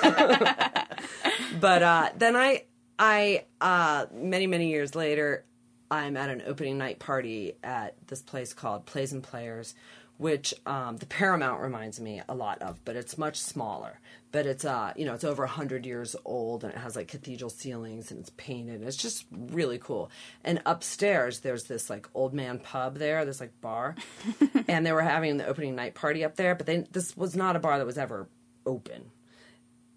but 1.60 1.82
uh, 1.82 2.10
then 2.16 2.36
I, 2.36 2.64
I, 2.98 3.44
uh, 3.60 4.06
many 4.12 4.46
many 4.46 4.68
years 4.68 4.94
later, 4.94 5.44
I'm 5.90 6.16
at 6.16 6.30
an 6.30 6.42
opening 6.46 6.78
night 6.78 6.98
party 6.98 7.54
at 7.62 7.94
this 8.06 8.22
place 8.22 8.54
called 8.54 8.86
Plays 8.86 9.12
and 9.12 9.22
Players, 9.22 9.74
which 10.20 10.52
um, 10.66 10.98
the 10.98 11.06
Paramount 11.06 11.62
reminds 11.62 11.98
me 11.98 12.20
a 12.28 12.34
lot 12.34 12.60
of, 12.60 12.84
but 12.84 12.94
it's 12.94 13.16
much 13.16 13.40
smaller. 13.40 14.00
But 14.32 14.44
it's 14.44 14.66
uh, 14.66 14.92
you 14.94 15.06
know, 15.06 15.14
it's 15.14 15.24
over 15.24 15.46
hundred 15.46 15.86
years 15.86 16.14
old, 16.26 16.62
and 16.62 16.74
it 16.74 16.78
has 16.78 16.94
like 16.94 17.08
cathedral 17.08 17.48
ceilings, 17.48 18.10
and 18.10 18.20
it's 18.20 18.30
painted. 18.36 18.82
It's 18.82 18.98
just 18.98 19.24
really 19.32 19.78
cool. 19.78 20.10
And 20.44 20.60
upstairs, 20.66 21.40
there's 21.40 21.64
this 21.64 21.88
like 21.88 22.06
old 22.12 22.34
man 22.34 22.58
pub 22.58 22.98
there, 22.98 23.24
this 23.24 23.40
like 23.40 23.58
bar, 23.62 23.96
and 24.68 24.84
they 24.84 24.92
were 24.92 25.00
having 25.00 25.38
the 25.38 25.46
opening 25.46 25.74
night 25.74 25.94
party 25.94 26.22
up 26.22 26.36
there. 26.36 26.54
But 26.54 26.66
they 26.66 26.84
this 26.92 27.16
was 27.16 27.34
not 27.34 27.56
a 27.56 27.58
bar 27.58 27.78
that 27.78 27.86
was 27.86 27.96
ever 27.96 28.28
open. 28.66 29.12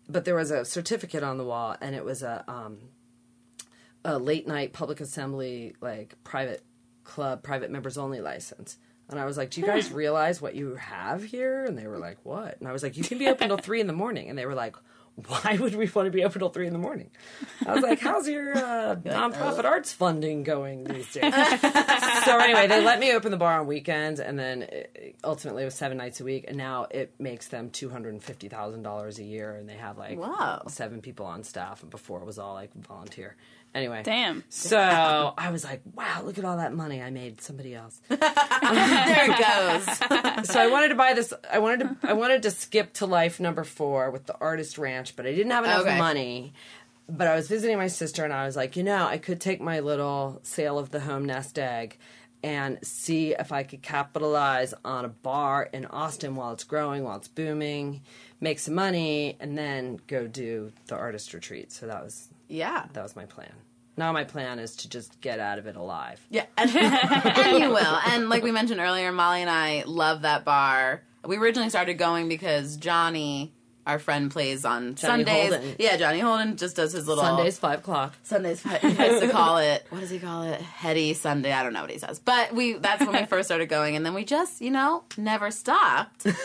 But 0.08 0.24
there 0.24 0.36
was 0.36 0.52
a 0.52 0.64
certificate 0.64 1.24
on 1.24 1.38
the 1.38 1.44
wall, 1.44 1.76
and 1.82 1.94
it 1.94 2.06
was 2.06 2.24
a 2.24 2.46
um, 2.48 2.78
a 4.06 4.18
late 4.18 4.48
night 4.48 4.72
public 4.72 5.02
assembly 5.02 5.76
like 5.82 6.16
private 6.24 6.64
club 7.04 7.44
private 7.44 7.70
members 7.70 7.98
only 7.98 8.22
license 8.22 8.78
and 9.10 9.20
i 9.20 9.26
was 9.26 9.38
like 9.38 9.50
do 9.52 9.62
you 9.62 9.68
guys 9.68 9.92
realize 9.92 10.42
what 10.42 10.56
you 10.56 10.76
have 10.76 11.24
here? 11.24 11.66
And 11.66 11.78
they 11.78 11.88
were 11.88 11.98
like 12.00 12.18
what? 12.24 12.58
And 12.60 12.68
i 12.68 12.72
was 12.72 12.84
like 12.84 12.98
you 12.98 13.04
can 13.04 13.18
be 13.18 13.28
open 13.28 13.48
till 13.50 13.58
three 13.58 13.80
in 13.82 13.88
the 13.88 13.94
morning. 13.94 14.30
And 14.30 14.38
they 14.38 14.46
were 14.46 14.56
like 14.56 14.76
why 15.28 15.58
would 15.62 15.76
we 15.76 15.88
want 15.94 16.08
to 16.08 16.12
be 16.12 16.24
open 16.24 16.40
till 16.40 16.50
three 16.50 16.66
in 16.66 16.74
the 16.74 16.80
morning? 16.80 17.12
I 17.68 17.74
was 17.76 17.84
like 17.84 18.00
how's 18.00 18.28
your 18.28 18.58
uh, 18.58 18.96
nonprofit 19.06 19.64
arts 19.64 19.94
funding 19.94 20.42
going 20.44 20.86
these 20.86 21.12
days? 21.14 21.32
So 22.26 22.40
anyway 22.40 22.68
they 22.68 22.82
let 22.84 23.00
me 23.00 23.12
open 23.14 23.30
the 23.32 23.38
bar 23.38 23.60
on 23.60 23.68
weekends 23.68 24.20
and 24.22 24.40
then 24.40 24.64
it, 24.64 25.16
ultimately 25.24 25.64
it 25.64 25.66
was 25.66 25.76
seven 25.76 25.98
nights 25.98 26.20
a 26.22 26.24
week 26.24 26.46
and 26.48 26.58
now 26.58 26.88
it 26.90 27.14
makes 27.20 27.50
them 27.50 27.70
$250000 27.70 29.18
a 29.20 29.24
year 29.24 29.56
and 29.56 29.68
they 29.70 29.76
have 29.76 29.98
like 29.98 30.18
Wow. 30.18 30.64
seven 30.68 31.02
people 31.02 31.26
on 31.26 31.44
staff. 31.44 31.82
And 31.82 31.92
before 31.92 32.20
it 32.22 32.26
was 32.26 32.40
all 32.40 32.54
like 32.54 32.74
volunteer 32.74 33.36
anyway 33.76 34.02
Damn. 34.04 34.44
so 34.50 35.34
I 35.38 35.52
was 35.52 35.64
like, 35.64 35.82
wow, 35.94 36.22
look 36.24 36.38
at 36.38 36.46
all 36.46 36.58
that 36.58 36.74
money 36.74 37.02
I 37.02 37.10
made 37.10 37.42
somebody 37.42 37.74
else. 37.76 38.00
there 38.10 38.20
it 38.20 39.38
goes. 40.44 40.46
so 40.50 40.60
I 40.62 40.68
wanted 40.68 40.90
to 40.90 40.96
buy 40.96 41.14
this 41.14 41.34
I 41.52 41.60
wanted 41.60 41.80
to 41.80 41.98
I 42.04 42.14
wanted 42.14 42.44
to 42.44 42.52
skip 42.52 42.94
to 42.94 43.06
life 43.06 43.40
number 43.40 43.64
4 43.64 44.12
with 44.12 44.26
the 44.26 44.36
artist 44.40 44.78
ranch, 44.78 45.16
but 45.16 45.26
I 45.26 45.32
didn't 45.34 45.52
have 45.52 45.64
enough 45.66 45.82
Okay. 45.82 45.98
money. 45.98 46.54
But 47.10 47.28
I 47.28 47.36
was 47.36 47.48
visiting 47.50 47.78
my 47.78 47.88
sister 47.88 48.24
and 48.24 48.32
I 48.34 48.46
was 48.46 48.56
like, 48.56 48.76
you 48.78 48.84
know, 48.84 49.06
I 49.06 49.18
could 49.18 49.42
take 49.42 49.60
my 49.60 49.82
little 49.82 50.40
sale 50.44 50.80
of 50.80 50.92
the 50.92 51.02
home 51.02 51.26
nest 51.26 51.60
egg 51.60 51.98
and 52.42 52.78
see 52.82 53.34
if 53.34 53.52
I 53.52 53.64
could 53.64 53.82
capitalize 53.82 54.74
on 54.86 55.06
a 55.06 55.10
bar 55.10 55.70
in 55.74 55.86
Austin 55.86 56.36
while 56.36 56.52
it's 56.54 56.64
growing, 56.64 57.04
while 57.04 57.16
it's 57.18 57.28
booming, 57.28 58.02
make 58.42 58.60
some 58.60 58.74
money, 58.76 59.38
and 59.40 59.58
then 59.58 60.00
go 60.08 60.28
do 60.28 60.72
the 60.88 60.96
artist 60.96 61.34
retreat. 61.34 61.72
So 61.72 61.88
that 61.88 62.04
was 62.04 62.28
Yeah. 62.48 62.86
that 62.94 63.04
was 63.04 63.16
my 63.16 63.26
plan. 63.26 63.52
Now 63.96 64.12
my 64.12 64.24
plan 64.24 64.58
is 64.58 64.76
to 64.78 64.90
just 64.90 65.22
get 65.22 65.40
out 65.40 65.60
of 65.60 65.68
it 65.68 65.76
alive. 65.76 66.20
Yeah, 66.30 66.46
and, 66.58 66.70
and 66.76 67.60
you 67.60 67.70
will. 67.70 68.00
And 68.08 68.28
like 68.28 68.42
we 68.44 68.52
mentioned 68.52 68.80
earlier, 68.80 69.12
Molly 69.12 69.42
and 69.42 69.50
I 69.50 69.84
love 69.86 70.24
that 70.24 70.44
bar. 70.46 71.04
We 71.24 71.38
originally 71.38 71.70
started 71.70 71.94
going 72.00 72.28
because 72.28 72.76
Johnny, 72.78 73.54
our 73.86 74.00
friend, 74.00 74.32
plays 74.32 74.66
on 74.66 74.96
Johnny 74.96 75.24
Sundays. 75.26 75.54
Holden. 75.54 75.76
Yeah, 75.78 75.98
Johnny 75.98 76.20
Holden 76.22 76.58
just 76.58 76.76
does 76.76 76.92
his 76.92 77.08
little 77.08 77.24
Sundays, 77.24 77.60
five 77.60 77.80
o'clock. 77.80 78.16
Sundays. 78.24 78.64
He 78.64 78.70
has 78.70 79.22
to 79.22 79.30
call 79.30 79.60
it 79.60 79.86
what 79.90 80.02
does 80.02 80.10
he 80.10 80.18
call 80.18 80.42
it? 80.42 80.60
Heady 80.60 81.14
Sunday. 81.14 81.54
I 81.54 81.62
don't 81.62 81.74
know 81.74 81.82
what 81.82 81.92
he 81.92 82.00
says, 82.00 82.18
but 82.18 82.52
we 82.52 82.74
that's 82.74 83.06
when 83.06 83.14
we 83.22 83.26
first 83.28 83.48
started 83.48 83.70
going, 83.70 83.96
and 83.96 84.04
then 84.04 84.16
we 84.16 84.26
just 84.26 84.60
you 84.60 84.72
know 84.72 85.04
never 85.18 85.52
stopped. 85.52 86.26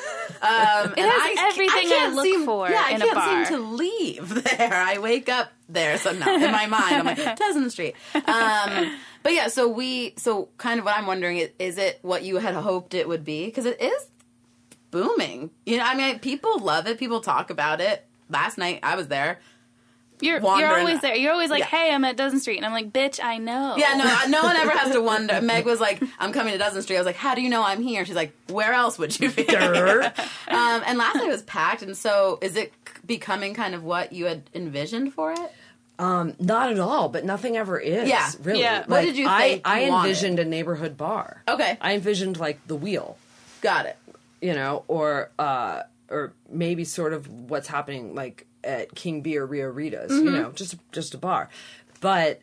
Um, 0.41 0.95
it 0.97 1.01
has 1.01 1.53
everything 1.53 1.91
I 1.91 2.13
look 2.15 2.25
seem, 2.25 2.45
for 2.45 2.69
Yeah, 2.69 2.85
I 2.85 2.97
can't 2.99 3.49
seem 3.49 3.57
to 3.59 3.65
leave 3.65 4.45
there. 4.45 4.73
I 4.73 4.99
wake 4.99 5.29
up 5.29 5.51
there, 5.69 5.99
so 5.99 6.13
no, 6.13 6.35
in 6.35 6.51
my 6.53 6.67
mind, 6.67 6.95
I'm 6.95 7.05
like 7.05 7.37
Pleasant 7.37 7.71
Street. 7.73 7.95
Um, 8.15 8.97
but 9.23 9.33
yeah, 9.35 9.49
so 9.49 9.69
we 9.69 10.15
so 10.17 10.49
kind 10.59 10.79
of 10.79 10.85
what 10.87 10.97
I'm 10.97 11.07
wondering 11.07 11.39
is, 11.39 11.51
is 11.59 11.79
it 11.79 11.99
what 12.03 12.23
you 12.23 12.37
had 12.39 12.55
hoped 12.55 12.95
it 12.95 13.07
would 13.09 13.25
be? 13.25 13.47
Because 13.47 13.67
it 13.67 13.81
is 13.81 14.07
booming. 14.91 15.51
You 15.67 15.79
know, 15.79 15.85
I 15.85 15.95
mean, 15.95 16.19
people 16.19 16.59
love 16.61 16.87
it. 16.87 16.99
People 16.99 17.21
talk 17.21 17.51
about 17.51 17.81
it. 17.81 18.05
Last 18.31 18.59
night 18.59 18.81
I 18.83 18.97
was 18.97 19.09
there. 19.09 19.39
You're 20.21 20.35
you're 20.35 20.43
Wandering- 20.43 20.81
always 20.81 21.01
there. 21.01 21.15
You're 21.15 21.31
always 21.31 21.49
like, 21.49 21.61
Yeah. 21.61 21.67
"Hey, 21.67 21.93
I'm 21.95 22.05
at 22.05 22.17
Dozen 22.17 22.41
Street," 22.41 22.57
and 22.57 22.67
I'm 22.67 22.73
like, 22.73 22.93
"Bitch, 22.93 23.21
I 23.23 23.39
know." 23.39 23.77
Yeah, 23.79 23.95
no, 23.95 24.39
no 24.41 24.43
one 24.43 24.57
ever 24.57 24.73
has 24.73 24.91
to 24.93 25.01
wonder. 25.01 25.41
Meg 25.43 25.65
was 25.65 25.79
like, 25.79 26.03
"I'm 26.19 26.33
coming 26.33 26.53
to 26.55 26.59
Dozen 26.59 26.83
Street." 26.83 26.97
I 26.97 26.99
was 26.99 27.07
like, 27.07 27.15
"How 27.15 27.37
do 27.37 27.41
you 27.41 27.49
know 27.49 27.63
I'm 27.63 27.81
here?" 27.81 28.05
She's 28.05 28.17
like, 28.17 28.33
"Where 28.49 28.73
else 28.73 28.99
would 28.99 29.19
you 29.21 29.31
be?" 29.31 29.47
um, 29.57 30.11
and 30.49 30.99
last 30.99 31.15
night 31.17 31.29
was 31.29 31.43
packed, 31.43 31.83
and 31.83 31.97
so 31.97 32.41
is 32.43 32.57
it 32.57 32.73
c- 32.73 32.78
becoming 33.09 33.55
kind 33.55 33.75
of 33.75 33.83
what 33.83 34.13
you 34.13 34.27
had 34.27 34.43
envisioned 34.55 35.13
for 35.15 35.33
it? 35.33 35.53
Um, 35.99 36.35
not 36.39 36.71
at 36.71 36.79
all, 36.79 37.09
but 37.09 37.25
nothing 37.25 37.57
ever 37.57 37.77
is. 37.77 38.09
Yeah. 38.09 38.31
really. 38.43 38.61
Yeah. 38.61 38.85
What 38.87 39.01
did 39.03 39.17
you 39.17 39.27
I, 39.27 39.41
think 39.49 39.63
I 39.69 39.83
you 39.85 39.91
wanted? 39.91 40.09
envisioned 40.11 40.39
a 40.39 40.45
neighborhood 40.45 40.97
bar. 40.97 41.43
Okay. 41.49 41.77
I 41.81 41.95
envisioned 41.95 42.37
like 42.39 42.65
the 42.69 42.77
wheel, 42.77 43.19
Got 43.63 43.87
it. 43.87 43.97
you 44.41 44.55
know, 44.55 44.85
or 44.87 45.31
uh, 45.41 45.83
or 46.09 46.33
maybe 46.49 46.85
sort 46.85 47.13
of 47.13 47.27
what's 47.51 47.67
happening 47.67 48.15
like 48.15 48.47
at 48.63 48.95
King 48.95 49.23
Beer 49.23 49.45
Rio 49.45 49.67
Rita's, 49.67 50.13
Mm-hmm. 50.13 50.25
you 50.27 50.31
know, 50.31 50.53
just 50.53 50.77
just 50.93 51.15
a 51.15 51.19
bar, 51.19 51.49
but 52.01 52.41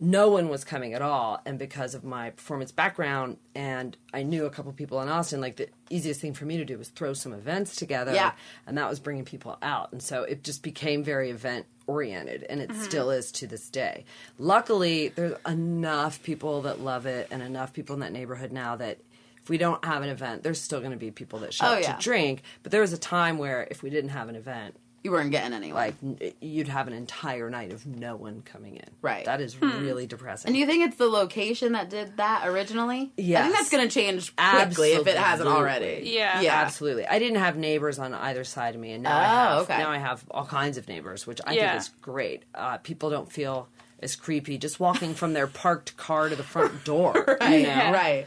no 0.00 0.30
one 0.30 0.48
was 0.48 0.64
coming 0.64 0.94
at 0.94 1.02
all. 1.02 1.40
And 1.44 1.58
because 1.58 1.94
of 1.94 2.04
my 2.04 2.30
performance 2.30 2.70
background, 2.70 3.38
and 3.54 3.96
I 4.14 4.22
knew 4.22 4.46
a 4.46 4.50
couple 4.50 4.72
people 4.72 5.00
in 5.02 5.08
Austin, 5.08 5.40
like 5.40 5.56
the 5.56 5.68
easiest 5.90 6.20
thing 6.20 6.34
for 6.34 6.44
me 6.44 6.56
to 6.56 6.64
do 6.64 6.78
was 6.78 6.88
throw 6.88 7.14
some 7.14 7.32
events 7.32 7.74
together, 7.76 8.12
Yeah. 8.14 8.32
and 8.66 8.78
that 8.78 8.88
was 8.88 9.00
bringing 9.00 9.24
people 9.24 9.58
out. 9.62 9.92
And 9.92 10.02
so 10.02 10.22
it 10.22 10.44
just 10.44 10.62
became 10.62 11.02
very 11.02 11.30
event 11.30 11.66
oriented, 11.86 12.44
and 12.44 12.60
it 12.60 12.70
mm-hmm. 12.70 12.82
still 12.82 13.10
is 13.10 13.32
to 13.32 13.46
this 13.46 13.68
day. 13.70 14.04
Luckily, 14.38 15.08
there's 15.08 15.36
enough 15.46 16.22
people 16.22 16.62
that 16.62 16.80
love 16.80 17.06
it, 17.06 17.28
and 17.30 17.42
enough 17.42 17.72
people 17.72 17.94
in 17.94 18.00
that 18.00 18.12
neighborhood 18.12 18.52
now 18.52 18.76
that. 18.76 18.98
If 19.40 19.50
we 19.50 19.56
don't 19.56 19.82
have 19.82 20.02
an 20.02 20.10
event, 20.10 20.42
there's 20.42 20.60
still 20.60 20.80
going 20.80 20.90
to 20.90 20.98
be 20.98 21.10
people 21.10 21.38
that 21.38 21.54
show 21.54 21.64
Oh, 21.64 21.72
up 21.76 21.82
yeah. 21.82 21.94
to 21.94 22.02
drink. 22.02 22.42
But 22.62 22.70
there 22.70 22.82
was 22.82 22.92
a 22.92 22.98
time 22.98 23.38
where 23.38 23.66
if 23.70 23.82
we 23.82 23.88
didn't 23.88 24.10
have 24.10 24.28
an 24.28 24.36
event, 24.36 24.76
You 25.04 25.12
weren't 25.12 25.30
getting 25.30 25.52
anywhere. 25.52 25.94
like 26.02 26.36
you'd 26.40 26.68
have 26.68 26.86
an 26.88 26.92
entire 26.92 27.48
night 27.50 27.72
of 27.72 27.86
no 27.86 28.16
one 28.16 28.42
coming 28.42 28.76
in. 28.76 28.88
Right. 29.00 29.24
That 29.24 29.40
is 29.40 29.60
really 29.62 30.06
depressing. 30.06 30.48
and 30.48 30.56
you 30.56 30.66
think 30.66 30.84
it's 30.86 30.96
the 30.96 31.06
location 31.06 31.72
that 31.72 31.88
did 31.88 32.16
that 32.16 32.46
originally? 32.48 33.12
Yeah. 33.16 33.40
I 33.40 33.42
think 33.44 33.54
that's 33.56 33.70
going 33.70 33.88
to 33.88 33.94
change 33.94 34.34
quickly 34.36 34.92
if 34.92 35.06
it 35.06 35.16
hasn't 35.16 35.48
already. 35.48 36.02
Yeah. 36.04 36.40
Yeah. 36.40 36.54
Absolutely. 36.62 37.06
I 37.06 37.18
didn't 37.18 37.38
have 37.38 37.56
neighbors 37.56 37.98
on 37.98 38.12
either 38.12 38.42
side 38.44 38.74
of 38.74 38.80
me, 38.80 38.92
and 38.92 39.04
now 39.04 39.16
I 39.16 39.22
Oh, 39.22 39.26
have. 39.58 39.58
okay. 39.70 39.78
Now 39.78 39.90
I 39.90 39.98
have 39.98 40.24
all 40.30 40.46
kinds 40.46 40.78
of 40.78 40.88
neighbors, 40.88 41.26
which 41.26 41.40
I 41.46 41.52
Yeah. 41.52 41.70
think 41.70 41.82
is 41.82 41.88
great. 42.02 42.42
Uh, 42.54 42.78
people 42.78 43.08
don't 43.10 43.30
feel 43.30 43.68
as 44.00 44.14
creepy 44.16 44.58
just 44.58 44.78
walking 44.80 45.14
from 45.14 45.32
their 45.32 45.46
parked 45.46 45.96
car 45.96 46.28
to 46.28 46.36
the 46.36 46.42
front 46.44 46.84
door. 46.84 47.14
Right. 47.40 47.60
You 47.60 47.66
know? 47.66 47.92
Right. 47.92 48.26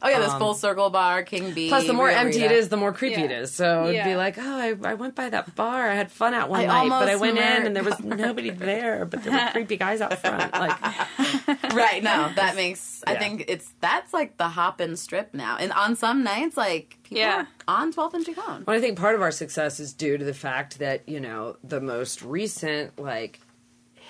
Oh 0.00 0.08
yeah, 0.08 0.20
this 0.20 0.30
um, 0.30 0.38
full 0.38 0.54
circle 0.54 0.90
bar, 0.90 1.24
King 1.24 1.52
Bee. 1.52 1.68
Plus, 1.68 1.86
the 1.86 1.92
more 1.92 2.06
Rio 2.06 2.16
empty 2.18 2.38
Rita. 2.42 2.54
it 2.54 2.58
is, 2.58 2.68
the 2.68 2.76
more 2.76 2.92
creepy 2.92 3.22
it 3.22 3.30
Yeah. 3.32 3.40
is. 3.40 3.52
So 3.52 3.86
it'd 3.88 4.04
be 4.04 4.14
like, 4.14 4.38
oh, 4.38 4.42
I, 4.58 4.74
I 4.84 4.94
went 4.94 5.16
by 5.16 5.28
that 5.28 5.56
bar. 5.56 5.88
I 5.90 5.94
had 5.94 6.12
fun 6.12 6.34
out 6.34 6.48
one 6.48 6.60
I 6.60 6.66
night, 6.66 6.88
but 6.88 7.08
I 7.08 7.16
went 7.16 7.36
in 7.38 7.66
and 7.66 7.74
there 7.74 7.82
was 7.82 7.98
nobody 8.00 8.50
there, 8.68 9.04
but 9.06 9.24
there 9.24 9.32
were 9.32 9.50
creepy 9.50 9.76
guys 9.76 10.00
out 10.00 10.16
front. 10.18 10.52
Like, 10.52 10.78
right 11.74 12.02
no 12.02 12.30
that 12.36 12.54
makes 12.56 13.02
i 13.06 13.14
think 13.16 13.44
it's 13.48 13.72
that's 13.80 14.12
like 14.12 14.36
the 14.36 14.48
hop 14.48 14.80
and 14.80 14.98
strip 14.98 15.34
now 15.34 15.56
and 15.58 15.72
on 15.72 15.96
some 15.96 16.22
nights 16.24 16.56
like 16.56 16.96
people 17.02 17.18
Yeah. 17.18 17.46
are 17.66 17.80
on 17.82 17.92
12th 17.92 18.14
and 18.14 18.24
Chicon. 18.24 18.64
Well, 18.66 18.76
I 18.76 18.80
think 18.80 18.98
part 18.98 19.14
of 19.14 19.22
our 19.22 19.30
success 19.30 19.80
is 19.80 19.92
due 19.92 20.16
to 20.18 20.24
the 20.24 20.34
fact 20.34 20.78
that 20.78 21.08
you 21.08 21.20
know 21.20 21.56
the 21.64 21.80
most 21.80 22.22
recent 22.22 22.98
like 22.98 23.40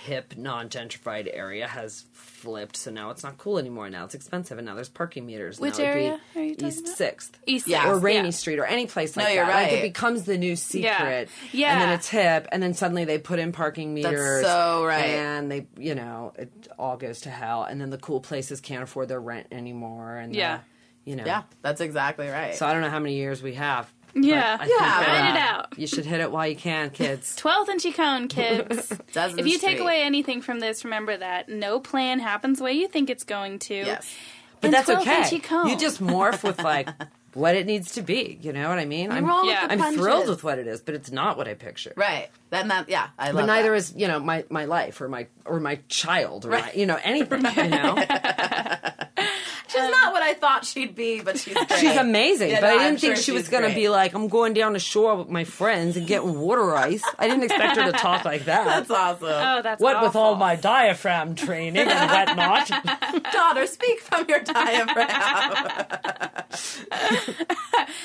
hip 0.08 0.34
non-gentrified 0.36 1.28
area 1.32 1.68
has 1.68 2.04
flipped, 2.12 2.76
so 2.76 2.90
now 2.90 3.10
it's 3.10 3.22
not 3.22 3.38
cool 3.38 3.58
anymore. 3.58 3.88
Now 3.90 4.04
it's 4.04 4.14
expensive, 4.14 4.58
and 4.58 4.66
now 4.66 4.74
there's 4.74 4.88
parking 4.88 5.26
meters. 5.26 5.60
Which 5.60 5.78
now 5.78 5.84
it'd 5.84 5.94
be 5.94 6.00
area 6.00 6.20
are 6.34 6.42
you 6.42 6.56
East? 6.58 6.88
Sixth, 6.88 7.38
East 7.46 7.68
Yeah. 7.68 7.88
Or 7.90 7.98
Rainy 7.98 8.28
yeah. 8.28 8.30
Street, 8.30 8.58
or 8.58 8.64
any 8.64 8.86
place 8.86 9.16
like 9.16 9.26
No, 9.26 9.32
you're 9.32 9.46
that. 9.46 9.54
Like 9.54 9.70
right. 9.72 9.78
it 9.78 9.82
becomes 9.82 10.24
the 10.24 10.38
new 10.38 10.56
secret, 10.56 11.28
Yeah. 11.52 11.72
and 11.72 11.80
then 11.82 11.88
it's 11.90 12.08
hip, 12.08 12.48
and 12.50 12.62
then 12.62 12.74
suddenly 12.74 13.04
they 13.04 13.18
put 13.18 13.38
in 13.38 13.52
parking 13.52 13.94
meters. 13.94 14.42
That's 14.42 14.46
so 14.52 14.84
right. 14.84 15.04
and 15.04 15.50
they, 15.52 15.66
you 15.78 15.94
know, 15.94 16.32
it 16.36 16.50
all 16.78 16.96
goes 16.96 17.20
to 17.22 17.30
hell, 17.30 17.62
and 17.64 17.80
then 17.80 17.90
the 17.90 17.98
cool 17.98 18.20
places 18.20 18.60
can't 18.60 18.82
afford 18.82 19.08
their 19.08 19.20
rent 19.20 19.46
anymore, 19.52 20.16
and 20.16 20.32
the- 20.32 20.38
Yeah. 20.38 20.60
you 21.04 21.16
know, 21.16 21.24
yeah 21.26 21.42
that's 21.62 21.80
exactly 21.80 22.28
right 22.28 22.54
So 22.54 22.66
I 22.66 22.72
don't 22.72 22.82
know 22.82 22.90
how 22.90 22.98
many 22.98 23.14
years 23.14 23.42
we 23.42 23.54
have. 23.54 23.92
But 24.14 24.24
Yeah. 24.24 24.56
I 24.60 24.66
think 24.66 24.80
Yeah, 24.80 24.86
that, 24.86 25.06
Write 25.08 25.34
it 25.36 25.40
out. 25.40 25.78
You 25.78 25.86
should 25.86 26.04
hit 26.06 26.20
it 26.20 26.30
while 26.32 26.46
you 26.46 26.56
can, 26.56 26.90
kids. 26.90 27.36
12th 27.40 27.68
and 27.68 27.80
Chicon, 27.80 28.28
kids. 28.28 28.88
Dozen 29.12 29.38
if 29.38 29.46
you 29.46 29.58
take 29.58 29.78
away 29.80 30.02
anything 30.02 30.42
from 30.42 30.60
this, 30.60 30.84
remember 30.84 31.16
that 31.16 31.48
no 31.48 31.80
plan 31.80 32.18
happens 32.20 32.58
the 32.58 32.64
way 32.64 32.72
you 32.72 32.88
think 32.88 33.10
it's 33.10 33.24
going 33.24 33.58
to. 33.60 33.74
yes 33.74 34.14
But 34.60 34.68
And 34.68 34.74
that's 34.74 34.88
12th 34.90 35.00
okay. 35.02 35.16
and 35.16 35.30
Chicon. 35.30 35.68
You 35.68 35.76
just 35.78 36.02
morph 36.02 36.42
with 36.42 36.62
like 36.62 36.88
what 37.34 37.54
it 37.54 37.66
needs 37.66 37.92
to 37.92 38.02
be. 38.02 38.38
You 38.42 38.52
know 38.52 38.68
what 38.68 38.78
I 38.78 38.84
mean? 38.86 39.12
I'm, 39.12 39.24
roll 39.26 39.42
with 39.42 39.50
Yeah. 39.54 39.66
the 39.68 39.74
I'm 39.82 39.94
thrilled 39.94 40.28
with 40.28 40.42
what 40.42 40.58
it 40.58 40.66
is, 40.66 40.80
but 40.80 40.94
it's 40.94 41.10
not 41.12 41.36
what 41.36 41.46
I 41.46 41.54
picture. 41.54 41.92
right 41.96 42.28
then 42.50 42.68
that 42.68 42.88
yeah 42.88 43.08
i 43.18 43.26
love 43.26 43.42
But 43.42 43.46
neither 43.46 43.72
that. 43.72 43.76
is 43.76 43.92
you 43.94 44.08
know 44.08 44.18
my 44.18 44.42
my 44.48 44.64
life 44.64 45.02
or 45.02 45.08
my 45.10 45.26
or 45.44 45.60
my 45.60 45.78
child 45.88 46.46
or 46.46 46.50
my, 46.52 46.72
you 46.74 46.86
know 46.86 46.98
anything. 47.04 47.44
You 47.44 47.68
know, 47.68 47.94
which 47.94 49.76
is 49.76 49.90
not 49.90 50.12
what 50.12 50.17
I 50.28 50.34
thought 50.34 50.64
she'd 50.64 50.94
be, 50.94 51.20
but 51.20 51.38
she's 51.38 51.54
great. 51.66 51.80
She's 51.80 51.96
amazing, 51.96 52.50
Yeah, 52.50 52.60
but 52.60 52.68
no, 52.68 52.74
I 52.74 52.78
didn't 52.78 52.86
I'm 52.94 52.98
think 52.98 53.16
sure 53.16 53.22
she 53.22 53.32
was 53.32 53.48
going 53.48 53.68
to 53.68 53.74
be 53.74 53.88
like, 53.88 54.14
I'm 54.14 54.28
going 54.28 54.54
down 54.54 54.72
the 54.74 54.78
shore 54.78 55.16
with 55.16 55.28
my 55.28 55.44
friends 55.44 55.96
and 55.96 56.06
getting 56.06 56.38
water 56.38 56.74
ice. 56.74 57.02
I 57.18 57.26
didn't 57.28 57.44
expect 57.44 57.76
her 57.78 57.90
to 57.90 57.98
talk 57.98 58.24
like 58.24 58.44
that. 58.44 58.64
That's 58.66 58.90
awesome. 58.90 59.28
Oh, 59.28 59.62
that's 59.62 59.80
what 59.82 60.02
with 60.02 60.16
all 60.16 60.36
my 60.36 60.56
diaphragm 60.56 61.34
training 61.34 61.86
and 61.88 62.10
whatnot. 62.10 62.68
Daughter, 63.32 63.66
speak 63.66 64.00
from 64.00 64.26
your 64.28 64.40
diaphragm. 64.40 65.08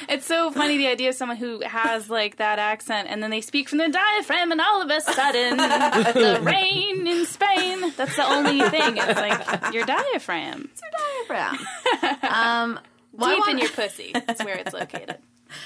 It's 0.09 0.25
so 0.25 0.51
funny 0.51 0.77
the 0.77 0.87
idea 0.87 1.09
of 1.09 1.15
someone 1.15 1.37
who 1.37 1.61
has 1.61 2.09
like 2.09 2.37
that 2.37 2.59
accent 2.59 3.07
and 3.09 3.21
then 3.21 3.29
they 3.31 3.41
speak 3.41 3.67
from 3.69 3.79
their 3.79 3.89
diaphragm 3.89 4.51
and 4.51 4.61
all 4.61 4.81
of 4.81 4.89
a 4.89 5.01
sudden 5.01 5.57
the 5.57 6.39
rain 6.41 7.05
in 7.07 7.25
Spain. 7.25 7.91
That's 7.97 8.15
the 8.15 8.25
only 8.25 8.61
thing. 8.69 8.97
It's 8.97 9.19
like 9.19 9.73
your 9.73 9.85
diaphragm. 9.85 10.69
It's 10.71 10.81
your 10.81 10.91
diaphragm. 11.27 12.12
Um, 12.21 12.79
well, 13.11 13.35
Deep 13.35 13.47
in 13.49 13.57
your 13.59 13.69
pussy. 13.69 14.11
That's 14.13 14.43
where 14.43 14.55
it's 14.57 14.73
located. 14.73 15.17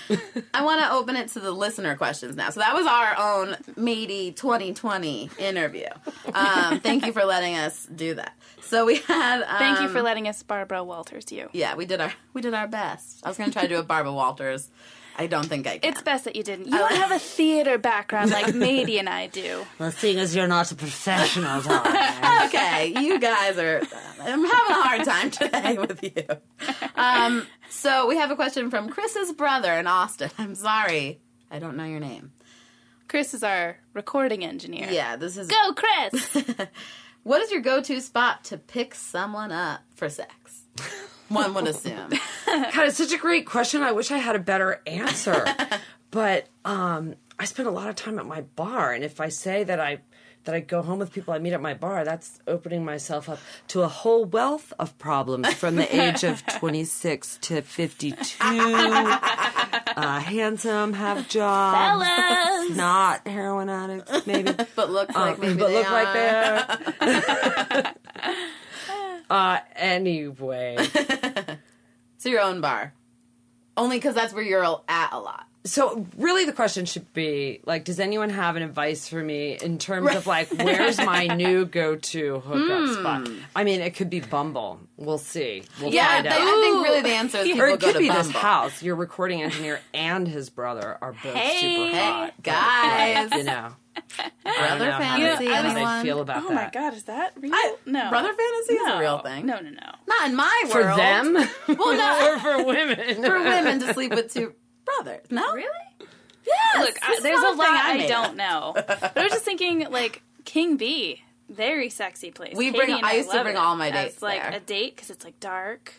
I 0.53 0.63
want 0.63 0.81
to 0.81 0.91
open 0.91 1.15
it 1.15 1.29
to 1.29 1.39
the 1.39 1.51
listener 1.51 1.95
questions 1.95 2.35
now. 2.35 2.49
So 2.49 2.59
that 2.59 2.73
was 2.73 2.85
our 2.85 3.17
own 3.17 3.55
Matey 3.75 4.31
2020 4.33 5.29
interview. 5.37 5.87
Um, 6.33 6.79
thank 6.81 7.05
you 7.05 7.13
for 7.13 7.23
letting 7.23 7.55
us 7.55 7.85
do 7.85 8.15
that. 8.15 8.35
So 8.61 8.85
we 8.85 8.97
had. 8.97 9.43
Um, 9.43 9.57
Thank 9.57 9.79
you 9.79 9.87
for 9.87 10.01
letting 10.01 10.27
us 10.27 10.43
Barbara 10.43 10.83
Walters 10.83 11.31
you. 11.31 11.49
Yeah, 11.53 11.75
we 11.75 11.85
did 11.85 12.01
our 12.01 12.13
we 12.33 12.41
did 12.41 12.53
our 12.53 12.67
best. 12.67 13.21
I 13.23 13.29
was 13.29 13.37
going 13.37 13.49
to 13.49 13.53
try 13.53 13.61
to 13.61 13.67
do 13.69 13.79
a 13.79 13.83
Barbara 13.83 14.11
Walters. 14.11 14.69
I 15.19 15.27
don't 15.27 15.45
think 15.47 15.65
I 15.67 15.79
can. 15.79 15.89
It's 15.91 16.01
best 16.01 16.25
that 16.25 16.35
you 16.35 16.43
didn't. 16.43 16.65
You 16.65 16.77
don't 16.77 16.95
have 16.95 17.11
a 17.11 17.19
theater 17.19 17.77
background 17.77 18.31
like 18.31 18.45
Mady 18.53 18.99
and 18.99 19.09
I 19.09 19.27
do. 19.27 19.65
well, 19.79 19.91
seeing 19.91 20.19
as 20.19 20.35
you're 20.35 20.47
not 20.47 20.71
a 20.71 20.75
professional, 20.75 21.59
okay, 22.45 22.93
you 23.01 23.19
guys 23.19 23.57
are. 23.57 23.81
I'm 24.21 24.43
having 24.43 24.71
a 24.71 24.81
hard 24.83 25.03
time 25.03 25.31
today 25.31 25.77
with 25.79 26.03
you. 26.03 26.23
Um, 26.95 27.47
so 27.69 28.07
we 28.07 28.17
have 28.17 28.29
a 28.31 28.35
question 28.35 28.69
from 28.69 28.89
Chris's 28.89 29.31
brother 29.33 29.73
in 29.73 29.87
Austin. 29.87 30.29
I'm 30.37 30.55
sorry, 30.55 31.19
I 31.49 31.59
don't 31.59 31.77
know 31.77 31.85
your 31.85 31.99
name. 31.99 32.31
Chris 33.07 33.33
is 33.33 33.41
our 33.43 33.77
recording 33.93 34.43
engineer. 34.43 34.89
Yeah, 34.91 35.15
this 35.15 35.37
is. 35.37 35.47
Go, 35.47 35.73
Chris! 35.73 36.67
What 37.23 37.41
is 37.41 37.51
your 37.51 37.59
go-to 37.59 37.99
spot 37.99 38.45
to 38.45 38.57
pick 38.57 38.95
someone 38.95 39.51
up 39.51 39.81
for 39.95 40.07
sex? 40.07 40.46
One 41.29 41.53
would 41.55 41.67
assume. 41.67 42.09
God, 42.45 42.87
it's 42.87 42.97
such 42.97 43.11
a 43.11 43.17
great 43.17 43.45
question. 43.45 43.83
I 43.83 43.91
wish 43.91 44.11
I 44.11 44.17
had 44.17 44.35
a 44.35 44.39
better 44.39 44.81
answer. 44.87 45.45
but 46.11 46.47
um, 46.63 47.15
I 47.37 47.45
spend 47.45 47.67
a 47.67 47.71
lot 47.71 47.89
of 47.89 47.95
time 47.95 48.17
at 48.17 48.25
my 48.25 48.41
bar, 48.41 48.93
and 48.93 49.03
if 49.03 49.19
I 49.19 49.29
say 49.29 49.63
that 49.65 49.79
I 49.79 49.99
that 50.45 50.55
I 50.55 50.61
go 50.61 50.81
home 50.81 50.99
with 50.99 51.11
people 51.11 51.33
I 51.33 51.39
meet 51.39 51.51
at 51.51 51.61
my 51.61 51.73
bar, 51.73 52.05
that's 52.05 52.39
opening 52.47 52.85
myself 52.85 53.27
up 53.27 53.39
to 53.67 53.81
a 53.81 53.89
whole 53.89 54.23
wealth 54.23 54.71
of 54.79 54.97
problems 54.97 55.53
from 55.53 55.75
the 55.75 55.93
age 55.93 56.23
of 56.23 56.45
26 56.45 57.39
to 57.41 57.61
52. 57.61 58.15
Uh, 58.39 60.19
handsome, 60.19 60.93
have 60.93 61.27
jobs, 61.27 61.77
Fellas! 61.77 62.77
not 62.77 63.27
heroin 63.27 63.67
addicts, 63.67 64.25
maybe. 64.25 64.53
But 64.75 64.89
looks 64.89 65.13
like 65.13 65.39
maybe 65.39 65.55
but 65.55 65.67
they 65.67 65.73
look 65.73 65.91
are. 65.91 66.03
like 66.03 66.13
they 66.13 66.29
are. 67.75 68.37
Uh, 69.29 69.59
anyway. 69.75 70.77
So 72.19 72.29
your 72.29 72.41
own 72.41 72.61
bar. 72.61 72.93
Only 73.75 73.97
because 73.97 74.15
that's 74.15 74.33
where 74.33 74.43
you're 74.43 74.63
at 74.87 75.13
a 75.13 75.19
lot. 75.19 75.45
So 75.67 76.07
really 76.17 76.45
the 76.45 76.53
question 76.53 76.85
should 76.85 77.13
be 77.13 77.59
like 77.65 77.83
does 77.83 77.99
anyone 77.99 78.29
have 78.29 78.55
an 78.55 78.63
advice 78.63 79.07
for 79.07 79.21
me 79.21 79.57
in 79.61 79.77
terms 79.77 80.15
of 80.15 80.25
like 80.25 80.49
where's 80.49 80.97
my 80.97 81.27
new 81.35 81.65
go-to 81.65 82.39
hookup 82.39 82.87
hmm. 82.87 82.93
spot? 82.93 83.29
I 83.55 83.63
mean 83.63 83.81
it 83.81 83.93
could 83.95 84.09
be 84.09 84.21
Bumble. 84.21 84.79
We'll 84.95 85.17
see. 85.17 85.63
We'll 85.81 85.93
Yeah, 85.93 86.07
find 86.07 86.25
they, 86.25 86.29
out. 86.29 86.37
I 86.39 86.61
think 86.61 86.83
really 86.83 87.01
the 87.01 87.09
answer 87.15 87.37
is 87.39 87.43
people 87.47 87.61
or 87.63 87.67
it 87.67 87.79
go 87.79 87.87
could 87.87 87.93
to 87.93 87.99
be 87.99 88.07
Bumble. 88.07 88.23
this 88.23 88.31
house. 88.33 88.81
Your 88.81 88.95
recording 88.95 89.43
engineer 89.43 89.79
and 89.93 90.27
his 90.27 90.49
brother 90.49 90.97
are 91.01 91.13
both 91.21 91.35
Hey. 91.35 91.75
super 91.75 91.97
hot. 91.97 92.33
Guys, 92.41 93.31
You 93.33 93.43
know. 93.43 93.75
brother 94.43 94.91
fantasy, 94.91 95.43
You 95.43 95.49
know, 95.49 95.55
I 95.55 95.61
How 95.61 95.69
anyone? 95.69 95.97
they 95.99 96.03
feel 96.03 96.21
about 96.21 96.43
Oh 96.43 96.47
that. 96.49 96.53
my 96.55 96.69
god, 96.71 96.93
is 96.93 97.03
that 97.03 97.33
real? 97.39 97.53
I- 97.53 97.75
no. 97.85 98.09
brother 98.09 98.33
fantasy 98.33 98.73
is 98.75 98.87
a 98.87 98.99
real 98.99 99.19
thing. 99.19 99.45
No, 99.45 99.59
no, 99.59 99.69
no. 99.69 99.91
Not 100.07 100.29
in 100.29 100.35
my 100.35 100.63
world. 100.71 100.71
For 100.71 100.95
them? 100.95 101.33
Well, 101.77 101.97
no. 101.97 102.33
or 102.33 102.39
for 102.39 102.63
women? 102.63 103.21
for 103.23 103.39
women 103.43 103.79
to 103.81 103.93
sleep 103.93 104.13
with 104.13 104.33
two 104.33 104.53
brothers. 104.95 105.25
No, 105.29 105.53
Really? 105.53 105.69
Yeah. 106.45 106.81
Look, 106.81 106.95
I, 107.01 107.19
there's 107.21 107.39
a 107.39 107.41
lot 107.41 107.57
thing 107.57 108.01
I, 108.01 108.07
don't 108.07 108.37
know. 108.37 108.71
But 108.73 109.17
I 109.17 109.23
was 109.23 109.33
just 109.33 109.43
thinking, 109.43 109.79
like, 109.91 110.21
King 110.45 110.77
Bee, 110.77 111.21
very 111.49 111.89
sexy 111.89 112.31
place. 112.31 112.55
We 112.55 112.71
Katie 112.71 112.85
bring- 112.85 113.03
I 113.03 113.13
used 113.13 113.31
to 113.31 113.43
bring 113.43 113.55
it 113.55 113.59
all 113.59 113.75
my 113.75 113.89
as, 113.89 114.11
dates 114.11 114.21
like 114.21 114.41
there. 114.41 114.53
a 114.53 114.59
date 114.59 114.95
because 114.95 115.09
it's 115.09 115.25
like 115.25 115.39
dark. 115.41 115.93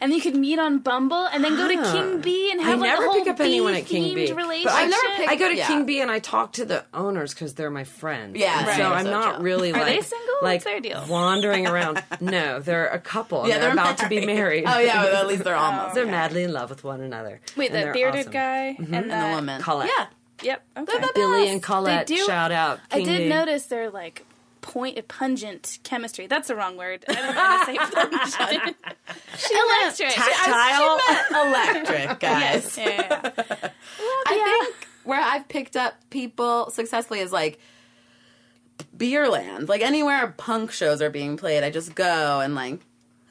And 0.00 0.10
then 0.10 0.16
you 0.16 0.22
could 0.22 0.36
meet 0.36 0.58
on 0.58 0.78
Bumble 0.78 1.24
and 1.26 1.42
then 1.44 1.56
go 1.56 1.68
to. 1.68 1.74
King 1.92 2.20
Bee 2.20 2.50
and 2.50 2.60
I 2.60 2.64
have 2.64 2.80
like 2.80 2.88
never 2.90 3.04
a 3.04 3.06
whole 3.10 3.18
pick 3.20 3.28
up 3.28 3.40
anyone 3.40 3.74
at 3.74 3.86
King 3.86 4.14
Bee. 4.14 4.14
bee-themed 4.26 4.28
But 4.34 4.36
relationship. 4.42 4.72
I've 4.74 4.90
never 4.90 5.08
picked- 5.16 5.30
I 5.30 5.36
go 5.36 5.48
to 5.48 5.54
Yeah. 5.56 5.66
King 5.66 5.86
Bee 5.86 6.00
and 6.00 6.10
I 6.10 6.18
talk 6.18 6.52
to 6.54 6.64
the 6.64 6.84
owners 6.94 7.34
because 7.34 7.54
they're 7.54 7.70
my 7.70 7.84
friends. 7.84 8.36
Yeah, 8.36 8.66
Right. 8.66 8.76
so 8.76 8.92
I'm 8.92 9.04
so 9.04 9.10
not 9.10 9.34
chill. 9.34 9.42
really 9.42 9.70
Are 9.72 9.78
like 9.78 9.86
they 9.86 10.00
single? 10.00 10.34
like 10.42 10.54
What's 10.56 10.64
their 10.64 10.80
deal? 10.80 11.04
wandering 11.08 11.66
around. 11.66 12.02
No, 12.20 12.60
they're 12.60 12.88
a 12.88 12.98
couple. 12.98 13.46
Yeah, 13.46 13.54
they're, 13.58 13.64
they're 13.64 13.72
about 13.72 13.98
to 13.98 14.08
be 14.08 14.24
married. 14.24 14.64
Oh 14.66 14.78
yeah, 14.78 15.02
well, 15.04 15.16
at 15.16 15.26
least 15.26 15.44
they're 15.44 15.54
almost. 15.56 15.94
they're 15.94 16.06
madly 16.06 16.42
in 16.44 16.52
love 16.52 16.70
with 16.70 16.84
one 16.84 17.00
another. 17.00 17.40
Wait, 17.56 17.70
And 17.70 17.88
the 17.88 17.92
bearded 17.92 18.20
awesome. 18.20 18.32
guy 18.32 18.76
mm-hmm. 18.78 18.94
and, 18.94 19.12
and 19.12 19.32
the 19.32 19.36
woman. 19.36 19.60
Colette. 19.62 19.90
Yeah, 19.96 20.06
Yep. 20.42 20.62
Okay. 20.78 20.98
the 20.98 21.12
Billy 21.14 21.48
and 21.50 21.62
Colette. 21.62 22.06
They 22.06 22.16
do- 22.16 22.24
Shout 22.26 22.50
out. 22.52 22.80
I 22.90 23.02
did 23.02 23.18
B. 23.24 23.28
notice 23.28 23.66
their 23.66 23.90
like 23.90 24.24
point 24.64 24.96
of 24.98 25.06
pungent 25.06 25.78
chemistry. 25.84 26.26
That's 26.26 26.48
the 26.48 26.56
wrong 26.56 26.78
word. 26.78 27.04
I 27.06 27.14
don't 27.14 27.36
want 27.36 27.60
to 27.60 27.66
say 27.66 27.76
pungent. 27.76 28.76
Electric. 29.52 30.14
Tactile. 30.14 30.98
electric 31.46 32.20
guys. 32.20 32.76
Yes. 32.76 32.78
Yeah, 32.78 32.84
yeah, 32.86 33.30
yeah. 33.34 33.70
I 34.26 34.64
think 34.64 34.88
where 35.04 35.20
I've 35.20 35.46
picked 35.48 35.76
up 35.76 35.94
people 36.08 36.70
successfully 36.70 37.20
is 37.20 37.30
like 37.30 37.60
Beerland. 38.96 39.68
Like 39.68 39.82
anywhere 39.82 40.34
punk 40.36 40.72
shows 40.72 41.02
are 41.02 41.10
being 41.10 41.36
played, 41.36 41.62
I 41.62 41.70
just 41.70 41.94
go 41.94 42.40
and 42.40 42.54
like, 42.54 42.80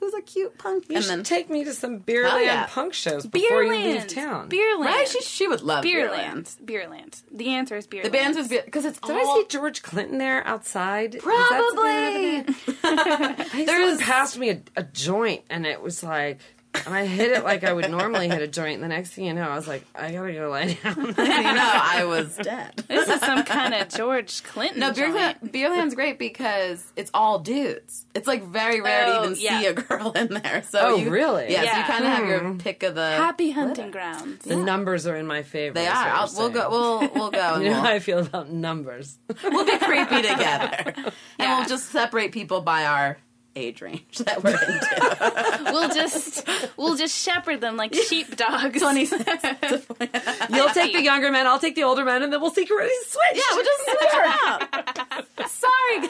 who's 0.04 0.14
a 0.14 0.22
cute 0.22 0.58
punk? 0.58 0.86
You 0.90 0.96
and 0.96 1.06
should 1.06 1.12
then 1.12 1.24
take 1.24 1.50
me 1.50 1.64
to 1.64 1.74
some 1.74 2.02
Beerland 2.02 2.46
yeah. 2.46 2.66
punk 2.68 2.94
shows 2.94 3.26
before 3.26 3.64
you 3.64 3.72
leave 3.72 4.08
town. 4.08 4.50
Beerland. 4.50 4.86
right, 4.86 5.08
she 5.08 5.22
she 5.22 5.48
would 5.48 5.62
love 5.62 5.84
Beerland. 5.84 6.58
Beerland. 6.64 6.66
Beerland. 6.66 7.24
The 7.32 7.50
answer 7.50 7.78
is 7.78 7.88
Beerland. 7.88 8.04
The 8.04 8.10
bands 8.10 8.38
was 8.38 8.48
because 8.50 8.86
it's 8.86 9.00
Did 9.00 9.16
I 9.16 9.24
see 9.24 9.46
George 9.50 9.82
Clinton 9.82 10.18
there 10.18 10.46
outside? 10.46 11.16
Is 11.16 11.24
probably. 11.24 12.40
I 12.84 13.44
think 13.50 13.70
someone 13.70 14.00
passed 14.00 14.38
me 14.38 14.50
a, 14.50 14.62
a 14.76 14.84
joint, 14.84 15.44
and 15.50 15.66
it 15.66 15.82
was 15.82 16.04
like, 16.04 16.40
and 16.86 16.94
I 16.94 17.06
hit 17.06 17.32
it 17.32 17.44
like 17.44 17.64
I 17.64 17.74
would 17.74 17.90
normally 17.90 18.28
hit 18.30 18.42
a 18.42 18.48
joint. 18.48 18.76
And 18.76 18.84
the 18.84 18.88
next 18.88 19.12
thing 19.12 19.26
you 19.26 19.34
know, 19.34 19.48
I 19.50 19.56
was 19.56 19.68
like, 19.68 19.86
I 19.96 20.12
gotta 20.12 20.34
go 20.34 20.50
lie 20.50 20.78
down. 20.84 20.96
you 21.06 21.14
know, 21.14 21.16
I 21.18 22.04
was 22.06 22.36
dead. 22.36 22.84
This 22.88 23.08
is 23.08 23.20
some 23.20 23.44
kind 23.44 23.74
of 23.74 23.90
George 23.90 24.44
Clinton. 24.44 24.80
No, 24.80 24.92
joint. 24.92 25.14
Beerland, 25.14 25.52
Beerland's 25.52 25.96
great 25.96 26.20
because 26.20 26.86
it's 26.96 27.12
all 27.14 27.40
dudes. 27.40 28.06
It's 28.14 28.28
like 28.28 28.44
very 28.44 28.82
rare 28.82 29.06
Oh, 29.08 29.24
to 29.24 29.32
even 29.32 29.42
yeah. 29.42 29.60
see 29.60 29.66
a 29.68 29.74
girl 29.74 30.12
in 30.12 30.28
there. 30.30 30.64
So 30.70 30.80
Oh, 30.82 30.96
you, 30.96 31.10
really? 31.10 31.52
Yeah, 31.52 31.72
so 31.72 31.78
you 31.78 31.84
kind 31.84 32.06
of 32.06 32.12
have 32.12 32.28
your 32.28 32.40
hmm. 32.40 32.58
pick 32.58 32.84
of 32.84 32.96
the. 32.96 33.12
Happy 33.12 33.52
hunting 33.52 33.92
grounds. 33.92 34.44
the 34.46 34.56
numbers 34.56 35.08
are 35.08 35.16
in 35.16 35.28
my 35.28 35.44
favor. 35.44 35.74
they 35.74 35.86
is 35.86 35.90
are. 35.90 36.10
I'll, 36.10 36.32
we'll 36.36 36.50
go. 36.50 36.70
We'll 36.70 37.00
we'll 37.14 37.32
go. 37.32 37.58
You 37.64 37.70
know 37.70 37.76
we'll, 37.76 37.82
how 37.84 37.92
I 37.92 38.00
feel 38.00 38.20
about 38.20 38.50
numbers. 38.50 39.18
we'll 39.44 39.66
be 39.66 39.78
creepy 39.78 40.22
together, 40.22 40.94
and 41.40 41.58
we'll 41.58 41.68
just 41.68 41.90
separate 41.90 42.32
people 42.32 42.62
by 42.62 42.86
our 42.86 43.18
age 43.56 43.82
range 43.82 44.18
that 44.20 44.44
we're 44.44 44.52
into. 44.52 45.72
We'll 45.72 45.90
just 45.90 46.48
we'll 46.78 46.96
just 46.96 47.18
shepherd 47.18 47.62
them 47.62 47.78
like 47.78 47.94
sheepdogs. 47.94 48.80
Twenty 48.80 49.02
You'll 50.50 50.70
take 50.70 50.94
the 50.94 51.02
younger 51.04 51.32
men, 51.32 51.48
I'll 51.48 51.60
take 51.60 51.76
the 51.76 51.84
older 51.84 52.04
men, 52.06 52.24
and 52.24 52.32
then 52.34 52.42
we'll 52.42 52.52
secretly 52.52 52.90
switch. 53.08 53.36
yeah, 53.36 53.42
we'll 53.52 53.66
just 53.66 53.86
switch 53.86 54.14
around. 54.14 55.48
sorry, 55.50 56.08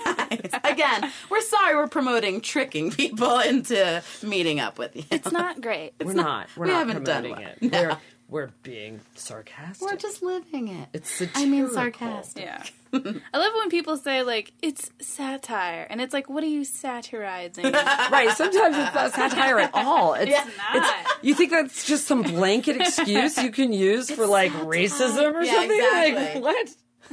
guys. 0.49 0.59
Again, 0.63 1.11
we're 1.29 1.41
sorry 1.41 1.75
we're 1.75 1.87
promoting 1.87 2.41
tricking 2.41 2.91
people 2.91 3.39
into 3.39 4.01
meeting 4.23 4.59
up 4.59 4.77
with 4.77 4.95
you. 4.95 5.03
It's 5.11 5.31
not 5.31 5.61
great. 5.61 5.93
we're 6.03 6.13
not. 6.13 6.47
We're 6.55 6.65
we 6.65 6.71
not 6.71 6.87
haven't 6.87 7.03
done 7.05 7.23
promoting 7.23 7.45
well. 7.71 7.81
it. 7.83 7.89
No. 7.89 7.97
We're 8.33 8.45
we're 8.45 8.51
being 8.63 8.99
sarcastic. 9.15 9.87
We're 9.87 9.95
just 9.95 10.23
living 10.23 10.67
it. 10.69 10.89
it's 10.91 11.09
satirical. 11.11 11.41
I 11.43 11.45
mean, 11.45 11.69
sarcastic. 11.69 12.43
Yeah. 12.45 12.63
I 12.93 13.37
love 13.37 13.53
when 13.55 13.69
people 13.69 13.95
say 13.97 14.23
like 14.23 14.51
it's 14.61 14.89
satire, 14.99 15.85
and 15.89 16.01
it's 16.01 16.13
like, 16.13 16.29
what 16.29 16.43
are 16.43 16.47
you 16.47 16.63
satirizing? 16.65 17.65
Right. 18.11 18.29
Sometimes 18.35 18.75
it's 18.77 18.93
not 18.95 19.13
satire 19.13 19.59
at 19.59 19.71
all. 19.75 20.15
It's, 20.15 20.31
Yeah. 20.31 20.47
Not. 20.73 21.07
You 21.21 21.35
think 21.35 21.51
that's 21.51 21.85
just 21.85 22.05
some 22.07 22.23
blanket 22.23 22.77
excuse 22.81 23.37
you 23.37 23.51
can 23.51 23.71
use 23.71 24.09
for 24.11 24.25
like 24.25 24.51
racism 24.51 25.33
or 25.33 25.43
Yeah, 25.43 25.53
something? 25.53 25.77
exactly. 25.79 26.41
Like 26.41 26.43
what? 26.43 26.69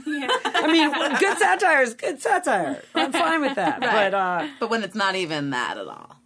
Yeah. 0.07 0.29
I 0.45 0.73
mean, 0.73 1.19
good 1.19 1.39
satire 1.39 1.83
is 1.83 1.95
good 1.95 2.21
satire. 2.21 2.83
I'm 2.95 3.13
fine 3.13 3.41
with 3.43 3.57
that. 3.57 3.81
But 3.81 4.15
uh, 4.15 4.49
But 4.59 4.71
when 4.71 4.83
it's 4.85 4.95
not 4.95 5.15
even 5.17 5.51
that 5.51 5.77
at 5.79 5.87
all. 5.87 6.17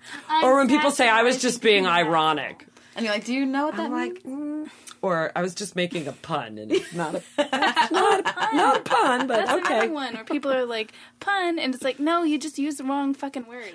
or 0.43 0.57
when 0.57 0.69
people 0.69 0.91
say 0.93 1.09
I 1.09 1.23
was 1.25 1.41
just 1.43 1.61
being 1.63 1.87
ironic, 1.87 2.67
And 2.97 3.05
you're 3.05 3.15
like, 3.15 3.25
do 3.25 3.35
you 3.35 3.45
know 3.47 3.67
what 3.67 3.77
that 3.77 3.87
I'm 3.87 3.93
like, 3.93 4.25
means? 4.25 4.69
mm, 4.69 4.71
or 5.05 5.31
I 5.37 5.43
was 5.43 5.55
just 5.55 5.77
making 5.77 6.09
a 6.09 6.13
pun, 6.13 6.57
and 6.57 6.73
it's 6.73 6.95
not 6.95 7.15
a 7.15 7.19
it's 7.39 7.91
not 7.93 8.21
a, 8.21 8.57
not 8.57 8.77
a 8.79 8.81
pun, 8.81 9.27
but 9.27 9.45
That's 9.45 9.53
okay. 9.61 9.75
another 9.81 9.93
one 9.93 10.15
where 10.15 10.25
people 10.25 10.51
are 10.51 10.65
like 10.65 10.93
pun, 11.21 11.59
and 11.59 11.75
it's 11.75 11.85
like, 11.85 12.01
no, 12.01 12.23
you 12.23 12.39
just 12.39 12.59
used 12.59 12.79
the 12.79 12.85
wrong 12.85 13.13
fucking 13.13 13.47
word. 13.47 13.73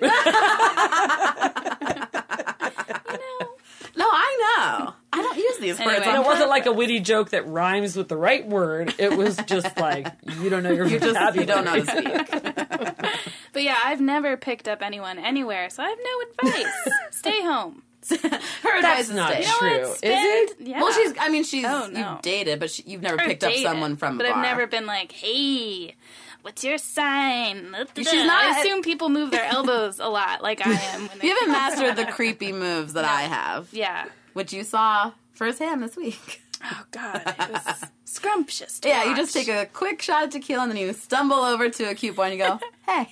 You 3.10 3.16
know. 3.16 3.48
No, 3.96 4.06
I 4.08 4.38
know. 4.38 4.94
I 5.12 5.22
don't 5.22 5.36
use 5.36 5.58
these 5.58 5.78
words. 5.78 5.80
Anyway. 5.80 6.06
on 6.06 6.14
And 6.14 6.22
it 6.22 6.26
wasn't 6.26 6.48
like 6.48 6.66
a 6.66 6.72
witty 6.72 7.00
joke 7.00 7.30
that 7.30 7.46
rhymes 7.48 7.96
with 7.96 8.08
the 8.08 8.16
right 8.16 8.46
word. 8.46 8.94
It 8.98 9.16
was 9.16 9.36
just 9.46 9.76
like 9.78 10.06
you 10.40 10.48
don't 10.48 10.62
know 10.62 10.70
your 10.70 10.86
You 10.86 11.00
just 11.00 11.34
you 11.34 11.44
don't 11.44 11.64
know 11.64 11.82
to 11.82 11.86
speak. 11.86 13.06
But 13.52 13.64
yeah, 13.64 13.76
I've 13.84 14.00
never 14.00 14.36
picked 14.36 14.68
up 14.68 14.80
anyone 14.80 15.18
anywhere, 15.18 15.70
so 15.70 15.82
I 15.82 15.88
have 15.88 15.98
no 15.98 16.46
advice. 16.46 16.72
Stay 17.10 17.42
home. 17.42 17.82
Her 18.10 18.16
advice 18.16 18.82
That's 18.82 19.08
is 19.10 19.14
not 19.14 19.30
stay. 19.32 19.40
You 19.42 19.46
know 19.46 19.56
true. 19.58 19.88
what? 19.88 19.96
Is 19.96 20.00
it? 20.02 20.56
Yeah. 20.60 20.80
Well, 20.80 20.92
she's. 20.92 21.12
I 21.20 21.28
mean, 21.28 21.44
she's. 21.44 21.64
Oh, 21.66 21.88
no. 21.92 22.12
You've 22.12 22.22
dated, 22.22 22.58
but 22.60 22.70
she, 22.70 22.82
you've 22.86 23.02
never 23.02 23.16
Or 23.16 23.26
picked 23.26 23.44
up 23.44 23.52
someone 23.54 23.96
from. 23.96 24.16
But 24.16 24.26
I've 24.26 24.42
never 24.42 24.66
been 24.66 24.86
like, 24.86 25.12
hey, 25.12 25.94
what's 26.42 26.64
your 26.64 26.78
sign? 26.78 27.74
She's 27.96 28.12
not- 28.12 28.42
I 28.44 28.60
assume 28.60 28.82
people 28.82 29.08
move 29.10 29.30
their 29.30 29.44
elbows 29.52 29.98
a 30.00 30.08
lot, 30.08 30.42
like 30.42 30.66
I 30.66 30.70
am. 30.72 31.08
When 31.08 31.18
You 31.22 31.34
haven't 31.36 31.52
mastered 31.52 31.96
the 31.96 32.10
creepy 32.10 32.52
moves 32.52 32.94
that 32.94 33.04
I 33.04 33.22
have, 33.22 33.68
Yeah. 33.72 34.06
which 34.32 34.52
you 34.54 34.64
saw 34.64 35.12
firsthand 35.32 35.82
this 35.82 35.96
week. 35.96 36.40
Oh 36.62 36.84
God, 36.90 37.22
it 37.26 37.50
was 37.52 37.84
scrumptious. 38.04 38.80
To 38.80 38.88
Yeah, 38.88 39.04
you 39.04 39.16
just 39.16 39.32
take 39.32 39.48
a 39.48 39.64
quick 39.72 40.02
shot 40.02 40.24
of 40.24 40.30
tequila 40.30 40.64
and 40.64 40.72
then 40.72 40.76
you 40.78 40.92
stumble 40.92 41.38
over 41.38 41.70
to 41.70 41.84
a 41.84 41.94
cute 41.94 42.14
boy 42.16 42.24
and 42.24 42.32
you 42.34 42.38
go, 42.38 42.60
"Hey, 42.86 43.08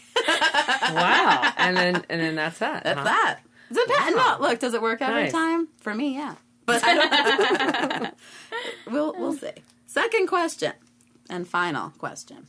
Wow. 0.94 1.52
And 1.56 1.74
then 1.76 2.04
and 2.10 2.20
then 2.20 2.34
that's 2.34 2.58
that. 2.58 2.84
that's 2.84 2.98
huh? 2.98 3.04
that." 3.04 3.38
Does 3.68 3.76
it 3.78 3.88
pa- 3.88 4.36
No, 4.38 4.46
look, 4.48 4.58
does 4.58 4.74
it 4.74 4.82
work 4.82 5.02
every 5.02 5.24
Nice. 5.24 5.32
time? 5.32 5.68
For 5.80 5.94
me, 5.94 6.14
yeah. 6.14 6.34
But 6.66 6.82
we'll 8.90 9.14
we'll 9.18 9.32
see. 9.34 9.50
Second 9.86 10.26
question 10.28 10.72
and 11.30 11.46
final 11.48 11.90
question 11.90 12.46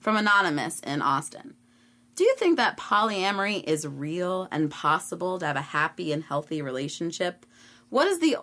from 0.00 0.16
anonymous 0.16 0.80
in 0.80 1.02
Austin. 1.02 1.54
Do 2.16 2.24
you 2.24 2.34
think 2.36 2.56
that 2.56 2.76
polyamory 2.76 3.62
is 3.64 3.86
real 3.86 4.48
and 4.50 4.70
possible 4.70 5.38
to 5.38 5.46
have 5.46 5.56
a 5.56 5.60
happy 5.62 6.12
and 6.12 6.22
healthy 6.24 6.60
relationship? 6.62 7.46
What 7.88 8.06
is 8.06 8.18
the 8.18 8.36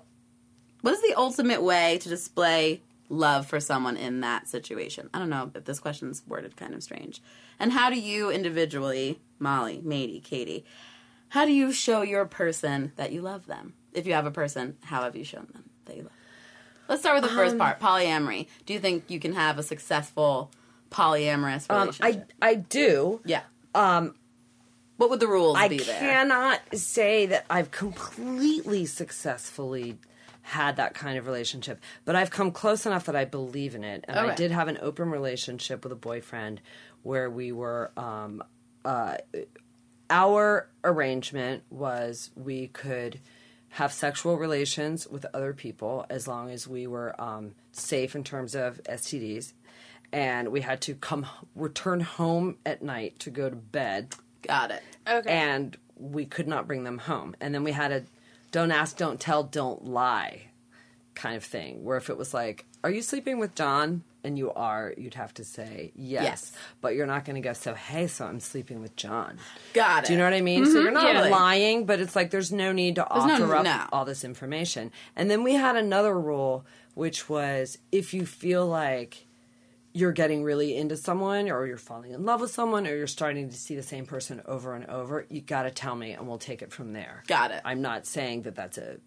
what 0.82 0.94
is 0.94 1.02
the 1.02 1.14
ultimate 1.16 1.62
way 1.64 1.98
to 2.02 2.10
display 2.10 2.82
love 3.10 3.48
for 3.48 3.60
someone 3.60 3.98
in 3.98 4.22
that 4.22 4.48
situation? 4.48 5.10
I 5.14 5.20
don't 5.20 5.30
know 5.30 5.52
if 5.54 5.66
this 5.66 5.80
question's 5.80 6.24
worded 6.28 6.56
kind 6.56 6.74
of 6.74 6.84
strange. 6.84 7.22
And 7.60 7.72
how 7.74 7.90
do 7.90 8.00
you 8.00 8.30
individually, 8.30 9.20
Molly, 9.40 9.82
Matey, 9.84 10.20
Katie, 10.20 10.64
how 11.30 11.46
do 11.46 11.52
you 11.52 11.72
show 11.72 12.02
your 12.02 12.26
person 12.26 12.92
that 12.96 13.12
you 13.12 13.22
love 13.22 13.46
them? 13.48 13.74
If 13.94 14.06
you 14.08 14.14
have 14.14 14.26
a 14.26 14.32
person, 14.32 14.78
how 14.84 15.04
have 15.04 15.16
you 15.16 15.24
shown 15.24 15.48
them 15.54 15.70
that 15.86 15.96
you 15.96 16.04
love 16.04 16.12
them? 16.12 16.18
Let's 16.88 17.02
start 17.02 17.22
with 17.22 17.30
the 17.30 17.36
first 17.36 17.58
part, 17.58 17.80
polyamory. 17.80 18.48
Do 18.66 18.74
you 18.74 18.80
think 18.80 19.06
you 19.10 19.20
can 19.20 19.34
have 19.34 19.58
a 19.60 19.64
successful 19.64 20.52
polyamorous 20.90 21.66
Um, 21.70 21.88
relationship? 21.88 22.32
I 22.42 22.48
I 22.50 22.54
do. 22.56 23.22
yeah. 23.26 23.42
Um 23.76 24.16
what 24.98 25.10
would 25.12 25.20
the 25.20 25.28
rules 25.28 25.58
I 25.58 25.68
be 25.68 25.78
there? 25.78 25.96
I 25.96 26.00
cannot 26.00 26.60
say 26.74 27.28
that 27.28 27.46
I've 27.50 27.70
completely 27.72 28.86
successfully 28.86 29.98
had 30.42 30.78
that 30.78 30.94
kind 30.96 31.18
of 31.20 31.28
relationship, 31.28 31.80
but 32.06 32.16
I've 32.16 32.32
come 32.32 32.52
close 32.52 32.86
enough 32.86 33.06
that 33.06 33.16
I 33.16 33.26
believe 33.26 33.76
in 33.76 33.84
it. 33.84 34.06
And 34.08 34.18
I 34.18 34.34
did 34.34 34.50
have 34.52 34.68
an 34.70 34.78
open 34.82 35.12
relationship 35.12 35.84
with 35.84 35.92
a 35.92 35.96
boyfriend 35.98 36.62
where 37.04 37.30
we 37.30 37.52
were. 37.52 37.92
Um, 37.98 38.42
uh, 38.86 39.18
our 40.10 40.70
arrangement 40.84 41.64
was 41.70 42.32
we 42.36 42.68
could 42.68 43.20
have 43.70 43.92
sexual 43.92 44.38
relations 44.38 45.08
with 45.08 45.26
other 45.34 45.54
people 45.54 46.06
as 46.10 46.28
long 46.28 46.50
as 46.50 46.68
we 46.68 46.88
were 46.88 47.20
um, 47.22 47.54
safe 47.72 48.16
in 48.16 48.24
terms 48.24 48.56
of 48.56 48.82
STDs. 48.84 49.54
And 50.12 50.50
we 50.50 50.62
had 50.62 50.82
to 50.82 50.96
come 50.96 51.26
return 51.56 52.00
home 52.00 52.58
at 52.66 52.82
night 52.82 53.20
to 53.20 53.30
go 53.30 53.50
to 53.50 53.56
bed 53.56 54.16
Got 54.48 54.72
it. 54.72 54.84
Okay. 55.08 55.30
and 55.30 55.78
we 55.98 56.26
could 56.26 56.48
not 56.48 56.66
bring 56.68 56.84
them 56.86 57.00
home. 57.00 57.36
And 57.42 57.54
then 57.54 57.64
we 57.64 57.74
had 57.74 57.92
a 57.92 58.04
don't 58.52 58.72
ask, 58.72 58.96
don't 58.96 59.20
tell, 59.20 59.44
don't 59.44 59.86
lie 59.86 60.44
kind 61.16 61.36
of 61.36 61.44
thing, 61.44 61.84
where 61.84 61.98
if 61.98 62.10
it 62.10 62.18
was 62.18 62.34
like, 62.34 62.66
Are 62.84 62.90
you 62.90 63.02
sleeping 63.02 63.40
with 63.40 63.56
John? 63.56 64.04
And 64.28 64.38
you 64.38 64.52
are, 64.52 64.94
you'd 64.98 65.14
have 65.14 65.34
to 65.36 65.46
say 65.46 65.94
yes. 65.96 66.24
Yes. 66.24 66.52
But 66.82 66.96
you're 66.96 67.08
not 67.08 67.24
going 67.24 67.36
to 67.36 67.42
go, 67.42 67.54
So, 67.54 67.74
hey, 67.74 68.08
so 68.08 68.26
I'm 68.26 68.42
sleeping 68.42 68.82
with 68.82 68.98
John. 68.98 69.38
Got 69.74 70.04
it. 70.04 70.08
Do 70.08 70.14
you 70.14 70.20
know 70.20 70.26
what 70.26 70.34
I 70.34 70.42
mean? 70.42 70.66
So 70.66 70.72
mm-hmm. 70.72 70.82
you're 70.84 70.92
not 70.92 71.14
Yeah. 71.14 71.22
lying, 71.30 71.86
but 71.86 72.02
it's 72.02 72.14
like 72.14 72.30
there's 72.30 72.52
no 72.52 72.74
need 72.74 72.96
to 72.96 73.08
There's 73.10 73.26
no- 73.26 73.36
offer 73.46 73.56
up 73.56 73.64
no. 73.64 73.86
all 73.94 74.04
this 74.04 74.26
information. 74.26 74.92
And 75.16 75.32
then 75.32 75.44
we 75.44 75.54
had 75.54 75.78
another 75.78 76.20
rule, 76.20 76.66
which 76.94 77.30
was 77.30 77.78
if 77.94 78.14
you 78.14 78.26
feel 78.26 78.68
like 78.68 79.24
you're 79.94 80.12
getting 80.12 80.44
really 80.44 80.76
into 80.76 80.98
someone 80.98 81.50
or 81.50 81.66
you're 81.66 81.78
falling 81.78 82.12
in 82.12 82.26
love 82.26 82.42
with 82.42 82.52
someone 82.52 82.86
or 82.86 82.96
you're 82.98 83.08
starting 83.08 83.50
to 83.50 83.56
see 83.56 83.76
the 83.76 83.82
same 83.82 84.06
person 84.06 84.42
over 84.46 84.76
and 84.76 84.86
over, 84.88 85.26
you 85.30 85.40
got 85.40 85.64
to 85.64 85.72
tell 85.72 85.96
me 85.96 86.12
and 86.12 86.28
we'll 86.28 86.38
take 86.38 86.62
it 86.62 86.72
from 86.74 86.92
there. 86.92 87.24
Got 87.28 87.52
it. 87.52 87.62
I'm 87.64 87.82
not 87.82 88.06
saying 88.06 88.42
that 88.42 88.56
that's 88.56 88.78
a, 88.78 88.98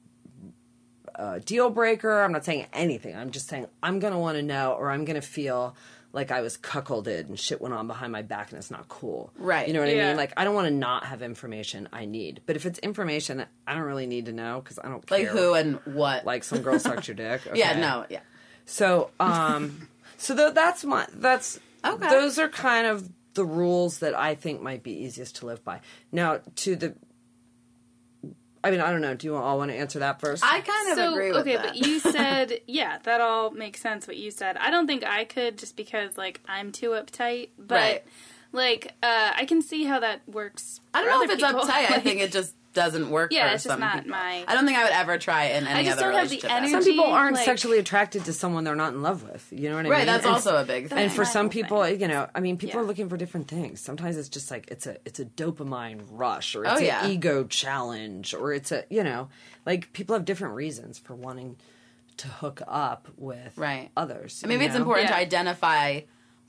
a 1.15 1.41
deal 1.41 1.71
breaker. 1.71 2.23
I'm 2.23 2.33
not 2.33 2.45
saying 2.45 2.67
anything. 2.73 3.15
I'm 3.17 3.31
just 3.31 3.49
saying 3.49 3.67
I'm 3.83 3.99
going 3.99 4.13
to 4.13 4.19
want 4.19 4.37
to 4.37 4.43
know 4.43 4.73
or 4.73 4.91
I'm 4.91 5.05
going 5.05 5.21
to 5.21 5.27
feel 5.27 5.77
like 6.13 6.31
I 6.33 6.41
was 6.41 6.57
cuckolded 6.57 7.29
and 7.29 7.39
shit 7.39 7.61
went 7.61 7.73
on 7.73 7.87
behind 7.87 8.11
my 8.11 8.23
back 8.23 8.51
and 8.51 8.59
it's 8.59 8.71
not 8.71 8.89
cool. 8.89 9.33
Right. 9.39 9.69
You 9.69 9.75
know 9.75 9.81
what 9.81 9.89
I 9.89 9.95
mean? 9.95 10.17
Like 10.17 10.33
I 10.37 10.45
don't 10.45 10.55
want 10.55 10.67
to 10.67 10.75
not 10.75 11.05
have 11.05 11.23
information 11.23 11.89
I 11.93 12.05
need. 12.05 12.41
But 12.47 12.57
if 12.57 12.67
it's 12.67 12.79
information 12.81 13.39
that 13.39 13.49
I 13.67 13.75
don't 13.75 13.85
really 13.85 14.07
need 14.07 14.27
to 14.27 14.33
know 14.33 14.61
because 14.61 14.79
I 14.79 14.89
don't 14.89 15.09
Like 15.11 15.23
care. 15.23 15.33
Like 15.33 15.43
who 15.43 15.55
and 15.55 15.79
what? 15.85 16.25
Like 16.25 16.43
some 16.45 16.63
girl 16.63 16.79
sucked 16.79 17.07
your 17.07 17.15
dick. 17.15 17.43
yeah, 17.55 17.79
no, 17.79 18.07
yeah. 18.09 18.21
So, 18.67 19.11
um, 19.21 19.89
so 20.17 20.35
th- 20.37 20.55
that's 20.55 20.85
my 20.85 21.07
that's 21.15 21.61
Okay. 21.85 22.09
Those 22.09 22.39
are 22.39 22.49
kind 22.49 22.87
of 22.87 23.09
the 23.35 23.45
rules 23.45 24.01
that 24.01 24.15
I 24.15 24.35
think 24.35 24.61
might 24.61 24.83
be 24.83 24.93
easiest 24.93 25.37
to 25.37 25.47
live 25.47 25.65
by. 25.65 25.81
Now, 26.13 26.41
to 26.57 26.77
the, 26.77 26.95
I 28.63 28.71
mean, 28.71 28.81
I 28.81 28.91
don't 28.91 29.01
know. 29.01 29.15
Do 29.15 29.27
you 29.27 29.37
all 29.37 29.57
want 29.59 29.71
to 29.71 29.77
answer 29.77 30.01
that 30.01 30.21
first? 30.21 30.45
I 30.45 30.61
kind 30.61 30.91
of 30.93 30.97
so 30.97 31.13
agree 31.15 31.31
with 31.33 31.41
okay, 31.43 31.57
that. 31.57 31.67
but 31.69 31.77
you 31.77 31.99
said 32.01 32.61
yeah, 32.67 32.99
that 33.05 33.21
all 33.21 33.51
makes 33.51 33.81
sense. 33.81 34.07
What 34.07 34.17
you 34.17 34.31
said, 34.31 34.57
I 34.59 34.71
don't 34.71 34.87
think 34.87 35.05
I 35.05 35.25
could 35.25 35.57
just 35.59 35.77
because 35.77 36.19
like 36.19 36.41
I'm 36.47 36.71
too 36.73 36.91
uptight. 36.91 37.51
But 37.59 37.75
Right. 37.75 38.05
like 38.53 38.95
uh, 39.03 39.33
I 39.37 39.45
can 39.47 39.63
see 39.63 39.85
how 39.85 40.01
that 40.01 40.21
works. 40.29 40.81
I 40.93 40.99
don't 41.03 41.07
for 41.07 41.11
know 41.11 41.17
other 41.25 41.25
if 41.33 41.39
it's 41.39 41.47
people. 41.47 41.61
uptight. 41.63 41.91
I 41.91 41.99
think 42.05 42.21
it 42.21 42.33
just 42.33 42.55
doesn't 42.73 43.11
work 43.11 43.33
Yeah, 43.33 43.49
for 43.49 43.55
it's 43.55 43.65
just 43.65 43.73
some 43.73 43.81
not 43.81 43.95
people. 44.05 44.11
my- 44.11 44.45
I 44.47 44.55
don't 44.55 44.65
think 44.65 44.79
I 44.79 44.85
would 44.85 44.93
ever 44.93 45.19
try 45.19 45.47
it 45.47 45.61
in 45.63 45.67
any 45.67 45.85
just 45.85 45.99
other 45.99 46.13
don't 46.13 46.21
have 46.21 46.29
the 46.29 46.37
relationship. 46.37 46.51
energy. 46.57 46.73
some 46.73 46.85
people 46.85 47.05
aren't 47.05 47.35
like- 47.37 47.45
sexually 47.45 47.79
attracted 47.79 48.25
to 48.27 48.33
someone 48.33 48.63
they're 48.65 48.77
not 48.77 48.93
in 48.93 49.03
love 49.03 49.23
with. 49.25 49.47
You 49.51 49.69
know 49.69 49.75
what 49.75 49.81
I 49.81 49.83
mean? 49.83 49.93
Right, 49.93 50.07
that's 50.07 50.25
And- 50.25 50.35
also 50.35 50.57
a 50.57 50.65
big 50.65 50.89
thing. 50.89 50.99
And 50.99 51.13
for 51.13 51.25
some 51.25 51.49
people, 51.51 51.83
thing. 51.83 52.01
you 52.01 52.07
know, 52.09 52.29
I 52.35 52.41
mean, 52.41 52.57
people 52.57 52.77
Yeah. 52.81 52.85
are 52.85 52.87
looking 52.87 53.09
for 53.09 53.17
different 53.17 53.49
things. 53.49 53.81
Sometimes 53.81 54.17
it's 54.17 54.29
just 54.29 54.51
like 54.51 54.69
it's 54.71 54.87
a 54.87 54.97
it's 55.05 55.19
a 55.19 55.25
dopamine 55.25 56.03
rush, 56.11 56.55
or 56.55 56.67
oh, 56.67 56.71
it's 56.73 56.81
Oh, 56.81 56.85
an 56.85 56.85
yeah. 56.85 57.07
ego 57.09 57.45
challenge, 57.45 58.35
or 58.35 58.53
it's 58.53 58.71
a 58.71 58.85
you 58.89 59.03
know, 59.03 59.29
like 59.67 59.93
people 59.93 60.15
have 60.15 60.25
different 60.25 60.55
reasons 60.55 60.99
for 60.99 61.15
wanting 61.15 61.57
to 62.19 62.29
hook 62.29 62.61
up 62.69 63.09
with 63.17 63.57
Right. 63.57 63.91
others. 63.97 64.43
Maybe 64.47 64.61
you 64.63 64.67
it's 64.67 64.75
know? 64.75 64.81
important 64.83 65.09
to 65.09 65.15
Yeah. 65.15 65.21
identify 65.21 66.01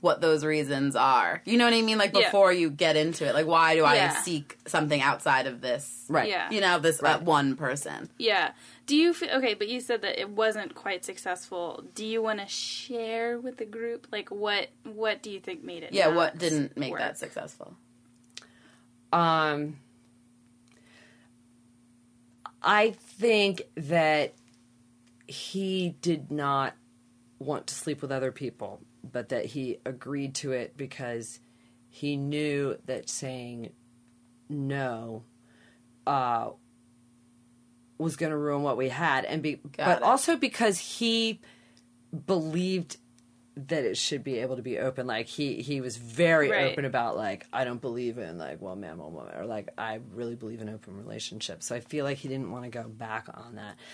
what 0.02 0.20
those 0.20 0.44
reasons 0.44 0.96
are. 0.96 1.40
You 1.44 1.56
know 1.56 1.64
what 1.64 1.74
I 1.74 1.80
mean? 1.80 1.96
Like 1.96 2.12
Yeah. 2.12 2.24
before 2.26 2.52
you 2.52 2.70
get 2.70 2.96
into 2.96 3.24
it. 3.24 3.34
Like 3.34 3.46
why 3.46 3.76
do 3.76 3.84
I 3.84 3.94
Yeah. 3.94 4.16
seek 4.22 4.58
something 4.66 5.00
outside 5.00 5.46
of 5.46 5.60
this? 5.60 6.04
Right. 6.08 6.28
Yeah. 6.28 6.50
You 6.50 6.60
know, 6.60 6.80
this 6.80 7.00
uh, 7.00 7.20
one 7.20 7.54
person. 7.56 8.10
Yeah. 8.18 8.50
Do 8.86 8.96
you 8.96 9.14
feel 9.14 9.30
okay? 9.36 9.54
But 9.54 9.68
you 9.68 9.78
said 9.80 10.02
that 10.02 10.20
it 10.20 10.28
wasn't 10.28 10.74
quite 10.74 11.04
successful. 11.04 11.84
Do 11.94 12.04
you 12.04 12.20
want 12.20 12.40
to 12.40 12.46
share 12.48 13.38
with 13.38 13.58
the 13.58 13.64
group? 13.64 14.08
Like 14.10 14.28
what? 14.30 14.70
What 14.82 15.22
do 15.22 15.30
you 15.30 15.38
think 15.38 15.62
made 15.62 15.84
it? 15.84 15.92
Yeah, 15.92 16.06
not 16.08 16.16
what 16.16 16.38
didn't 16.38 16.76
make 16.76 16.90
work? 16.90 16.98
that 16.98 17.16
successful? 17.16 17.76
Um, 19.12 19.76
I 22.60 22.90
think 22.90 23.62
that 23.76 24.34
he 25.28 25.94
did 26.00 26.32
not 26.32 26.74
want 27.38 27.68
to 27.68 27.74
sleep 27.74 28.02
with 28.02 28.10
other 28.12 28.32
people, 28.32 28.80
but 29.04 29.28
that 29.30 29.46
he 29.46 29.78
agreed 29.84 30.34
to 30.36 30.52
it 30.52 30.76
because 30.76 31.40
he 31.88 32.16
knew 32.16 32.76
that 32.86 33.08
saying 33.08 33.72
no 34.48 35.24
uh, 36.06 36.50
was 37.98 38.16
going 38.16 38.30
to 38.30 38.36
ruin 38.36 38.62
what 38.62 38.76
we 38.76 38.88
had, 38.88 39.24
and 39.24 39.42
be, 39.42 39.60
but 39.76 39.98
it. 39.98 40.02
also 40.02 40.36
because 40.36 40.78
he 40.78 41.40
believed 42.26 42.96
that 43.54 43.84
it 43.84 43.96
should 43.98 44.24
be 44.24 44.38
able 44.38 44.56
to 44.56 44.62
be 44.62 44.78
open. 44.78 45.06
Like 45.06 45.26
he 45.26 45.56
he 45.62 45.80
was 45.80 45.96
very 45.98 46.50
Right. 46.50 46.72
open 46.72 46.84
about 46.86 47.16
like 47.16 47.46
I 47.52 47.64
don't 47.64 47.80
believe 47.80 48.16
in 48.18 48.38
like 48.38 48.60
one 48.62 48.80
man 48.80 48.98
one 48.98 49.12
woman 49.12 49.34
or 49.36 49.44
like 49.44 49.68
I 49.76 50.00
really 50.14 50.34
believe 50.36 50.60
in 50.62 50.68
open 50.70 50.96
relationships. 50.96 51.66
So 51.66 51.76
I 51.76 51.80
feel 51.80 52.04
like 52.04 52.16
he 52.18 52.28
didn't 52.28 52.50
want 52.50 52.64
to 52.64 52.70
go 52.70 52.88
back 52.88 53.28
on 53.34 53.56
that. 53.56 53.76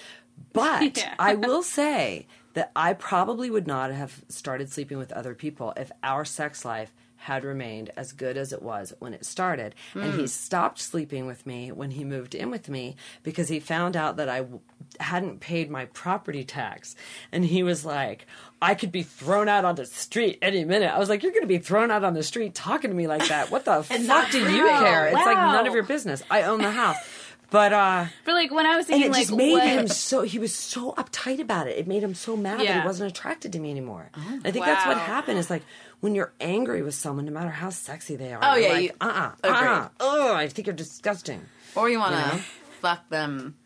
But 0.53 0.97
Yeah. 0.97 1.15
I 1.19 1.35
will 1.35 1.65
say 1.65 2.29
that 2.59 2.73
I 2.77 2.93
probably 2.93 3.51
would 3.51 3.67
not 3.67 3.93
have 3.93 4.23
started 4.29 4.71
sleeping 4.73 4.99
with 4.99 5.13
other 5.13 5.35
people 5.35 5.73
if 5.77 5.91
our 6.03 6.25
sex 6.25 6.65
life 6.65 6.93
had 7.21 7.43
remained 7.43 7.91
as 7.97 8.13
good 8.13 8.37
as 8.37 8.53
it 8.53 8.63
was 8.63 8.93
when 9.01 9.13
it 9.13 9.25
started. 9.25 9.75
And 9.95 10.13
Hmm. 10.13 10.19
he 10.21 10.27
stopped 10.29 10.79
sleeping 10.79 11.27
with 11.27 11.47
me 11.47 11.73
when 11.73 11.91
he 11.91 12.05
moved 12.05 12.33
in 12.35 12.49
with 12.51 12.69
me 12.69 12.95
because 13.25 13.49
he 13.49 13.59
found 13.59 13.97
out 13.97 14.17
that 14.19 14.29
I 14.29 14.39
w- 14.39 14.61
hadn't 15.01 15.41
paid 15.41 15.69
my 15.69 15.87
property 15.87 16.45
tax. 16.45 16.95
And 17.33 17.45
he 17.45 17.65
was 17.65 17.85
like, 17.85 18.27
I 18.63 18.75
could 18.77 18.93
be 18.93 19.03
thrown 19.03 19.49
out 19.49 19.65
on 19.65 19.75
the 19.75 19.85
street 19.87 20.39
any 20.43 20.65
minute. 20.65 20.93
I 20.95 20.99
was 21.01 21.09
like, 21.09 21.23
You're 21.25 21.33
going 21.33 21.43
to 21.43 21.49
be 21.49 21.59
thrown 21.59 21.91
out 21.91 22.05
on 22.05 22.15
the 22.15 22.23
street 22.23 22.55
talking 22.55 22.91
to 22.91 22.97
me 22.97 23.09
like 23.09 23.27
that. 23.29 23.51
What 23.51 23.65
the 23.65 23.83
fuck 23.83 24.31
do 24.31 24.39
you 24.39 24.67
care? 24.69 25.07
It's 25.07 25.15
like 25.17 25.37
none 25.37 25.67
of 25.67 25.75
your 25.75 25.83
business. 25.85 26.23
I 26.31 26.43
own 26.45 26.61
the 26.63 26.71
house. 26.71 26.97
But 27.51 27.73
uh 27.73 28.07
But 28.27 28.35
like 28.35 28.51
when 28.51 28.67
I 28.67 28.77
was 28.77 28.91
and 28.91 29.03
it 29.03 29.11
like 29.11 29.21
just 29.23 29.33
made 29.37 29.53
what, 29.53 29.67
him 29.67 29.89
so 29.89 30.23
he 30.23 30.39
was 30.39 30.55
so 30.55 30.93
uptight 30.93 31.41
about 31.41 31.67
it. 31.67 31.79
It 31.79 31.87
made 31.87 32.03
him 32.03 32.15
so 32.15 32.37
mad 32.37 32.61
that 32.61 32.81
he 32.83 32.87
wasn't 32.87 33.11
attracted 33.11 33.53
to 33.55 33.59
me 33.59 33.71
anymore. 33.71 34.11
I 34.45 34.51
think 34.51 34.65
that's 34.67 34.87
what 34.87 34.99
happened 34.99 35.39
is 35.39 35.49
like 35.49 35.63
when 36.01 36.15
you're 36.15 36.33
angry 36.41 36.83
with 36.83 36.95
someone, 36.95 37.25
no 37.25 37.33
matter 37.33 37.51
how 37.51 37.71
sexy 37.71 38.17
they 38.17 38.33
are, 38.33 38.39
Oh, 38.43 38.55
you're 38.55 38.67
yeah, 38.69 38.73
like, 38.75 38.83
you- 38.85 38.93
uh-uh, 39.01 39.31
uh-uh, 39.45 39.89
ugh, 39.99 40.31
I 40.37 40.47
think 40.49 40.67
you're 40.69 40.77
disgusting. 40.77 41.41
Or 41.75 41.89
you 41.91 41.99
want 41.99 42.15
to 42.15 42.21
You 42.21 42.27
know? 42.27 42.43
fuck 42.81 43.09
them. 43.09 43.57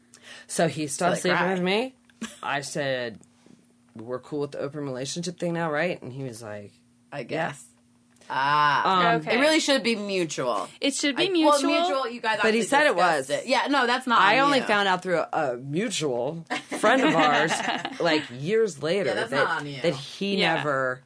So 0.46 0.68
he 0.68 0.86
stopped 0.86 1.18
sleeping 1.18 1.50
with 1.50 1.60
me. 1.60 1.94
I 2.42 2.60
said, 2.62 3.18
"We're 3.96 4.20
cool 4.20 4.40
with 4.40 4.52
the 4.52 4.60
open 4.60 4.80
relationship 4.84 5.38
thing 5.38 5.52
now, 5.54 5.70
right?" 5.70 6.00
And 6.00 6.12
he 6.12 6.22
was 6.22 6.40
like, 6.42 6.72
I 7.12 7.24
guess. 7.24 7.62
Ah, 8.34 9.10
Um, 9.14 9.20
Okay. 9.20 9.36
it 9.36 9.40
really 9.40 9.60
should 9.60 9.82
be 9.82 9.94
mutual. 9.96 10.68
it 10.80 10.94
should 10.94 11.16
be 11.16 11.26
I- 11.28 11.30
mutual. 11.30 11.70
Well, 11.70 11.82
mutual. 11.90 12.10
You 12.10 12.20
guys. 12.20 12.38
But 12.42 12.54
he 12.54 12.62
said 12.62 12.86
it 12.86 12.96
discussed 12.96 13.28
was. 13.30 13.42
Yeah, 13.46 13.66
no, 13.68 13.86
that's 13.86 14.06
not. 14.06 14.20
I 14.20 14.38
on 14.38 14.46
only 14.46 14.58
you. 14.58 14.64
found 14.64 14.88
out 14.88 15.02
through 15.02 15.18
a, 15.18 15.28
a 15.32 15.56
mutual 15.58 16.44
friend 16.80 17.02
of 17.02 17.14
ours, 17.14 17.52
like 18.00 18.22
years 18.32 18.82
later, 18.82 19.10
Yeah, 19.10 19.14
that's 19.14 19.30
that, 19.30 19.44
not 19.44 19.60
on 19.60 19.66
you. 19.66 19.80
that 19.82 19.94
he 19.94 20.36
Yeah. 20.36 20.54
never. 20.56 21.02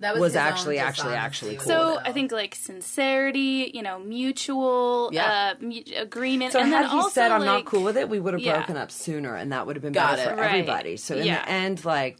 that 0.00 0.14
was 0.16 0.32
his 0.34 0.36
own 0.36 0.42
actually- 0.46 0.78
actually- 0.78 1.14
actually 1.14 1.50
with 1.56 1.64
cool 1.64 1.66
So 1.72 1.94
with 1.96 2.02
I 2.06 2.12
think 2.12 2.30
like 2.30 2.54
sincerity, 2.54 3.70
you 3.74 3.82
know, 3.82 3.98
mutual 3.98 5.10
Yeah. 5.12 5.54
uh, 5.60 5.64
mu- 5.64 5.82
agreement, 5.96 6.52
So 6.52 6.60
and 6.60 6.72
had 6.72 6.84
then 6.84 6.90
he 6.90 6.96
also 6.98 7.10
said 7.10 7.32
I'm 7.32 7.40
like, 7.40 7.46
not 7.46 7.64
cool 7.64 7.82
with 7.82 7.96
it, 7.96 8.08
we 8.08 8.20
would 8.20 8.34
have 8.34 8.40
Yeah. 8.42 8.58
broken 8.58 8.76
up 8.76 8.90
sooner, 8.92 9.34
and 9.34 9.50
that 9.52 9.66
would 9.66 9.74
have 9.76 9.82
been 9.82 9.92
Got 9.92 10.16
better 10.16 10.30
it. 10.30 10.34
for 10.36 10.40
Right. 10.40 10.50
everybody. 10.50 10.96
So 10.98 11.16
in 11.16 11.26
Yeah. 11.26 11.42
the 11.44 11.48
end, 11.50 11.84
like, 11.84 12.18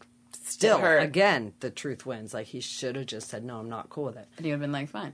still, 0.49 0.79
hurt. 0.79 1.03
again, 1.03 1.53
the 1.59 1.69
truth 1.69 2.05
wins. 2.05 2.33
Like 2.33 2.47
he 2.47 2.59
should 2.59 2.95
have 2.95 3.05
just 3.07 3.29
said, 3.29 3.43
"No, 3.43 3.57
I'm 3.59 3.69
not 3.69 3.89
cool 3.89 4.05
with 4.05 4.17
it." 4.17 4.27
And 4.37 4.45
you 4.45 4.51
would 4.53 4.55
have 4.55 4.61
been 4.61 4.71
like, 4.71 4.89
fine. 4.89 5.13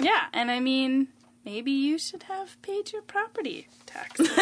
Yeah, 0.00 0.22
and 0.32 0.50
I 0.50 0.58
mean, 0.60 1.08
maybe 1.44 1.70
you 1.70 1.98
should 1.98 2.22
have 2.24 2.60
paid 2.62 2.92
your 2.92 3.02
property 3.02 3.68
taxes. 3.86 4.28
just 4.28 4.38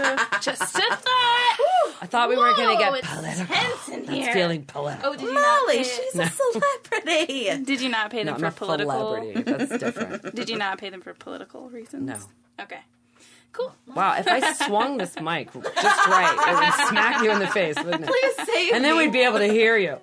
a 0.00 0.28
just 0.40 0.76
a 0.76 0.96
thought. 0.96 1.56
I 2.02 2.06
thought 2.06 2.28
we 2.30 2.36
were 2.36 2.54
going 2.54 2.76
to 2.76 2.82
get 2.82 2.94
it's 2.94 3.08
political. 3.08 3.54
tense 3.54 3.88
in 3.88 4.00
It's 4.00 4.10
here. 4.10 4.32
feeling 4.32 4.64
political. 4.64 5.10
Oh, 5.10 5.12
did 5.12 5.22
you 5.22 5.34
not 5.34 5.62
Molly, 5.66 5.76
pay, 5.78 5.82
she's 5.84 6.16
a 6.16 6.26
celebrity. 6.30 7.64
Did 7.64 7.80
you 7.82 7.88
not 7.90 8.10
pay 8.10 8.24
no, 8.24 8.32
them 8.32 8.34
I'm 8.34 8.40
for 8.40 8.46
a 8.46 8.52
political? 8.52 8.92
celebrity. 9.14 9.42
That's 9.42 9.78
different. 9.78 10.34
Did 10.34 10.48
you 10.48 10.56
not 10.56 10.78
pay 10.78 10.88
them 10.90 11.02
for 11.02 11.12
political 11.14 11.68
reasons? 11.68 12.06
No. 12.06 12.16
Okay. 12.64 12.80
Cool. 13.52 13.74
Wow, 13.94 14.14
if 14.16 14.28
I 14.28 14.52
swung 14.52 14.96
this 14.98 15.18
mic 15.20 15.52
just 15.52 15.64
right, 16.06 16.36
it 16.48 16.54
would 16.54 16.88
smack 16.88 17.22
you 17.22 17.30
in 17.32 17.40
the 17.40 17.48
face, 17.48 17.74
wouldn't 17.76 18.04
it? 18.04 18.08
Please 18.08 18.46
save 18.46 18.72
And 18.74 18.84
then 18.84 18.96
me. 18.96 19.04
we'd 19.06 19.12
be 19.12 19.20
able 19.20 19.38
to 19.38 19.48
hear 19.48 19.76
you. 19.76 19.96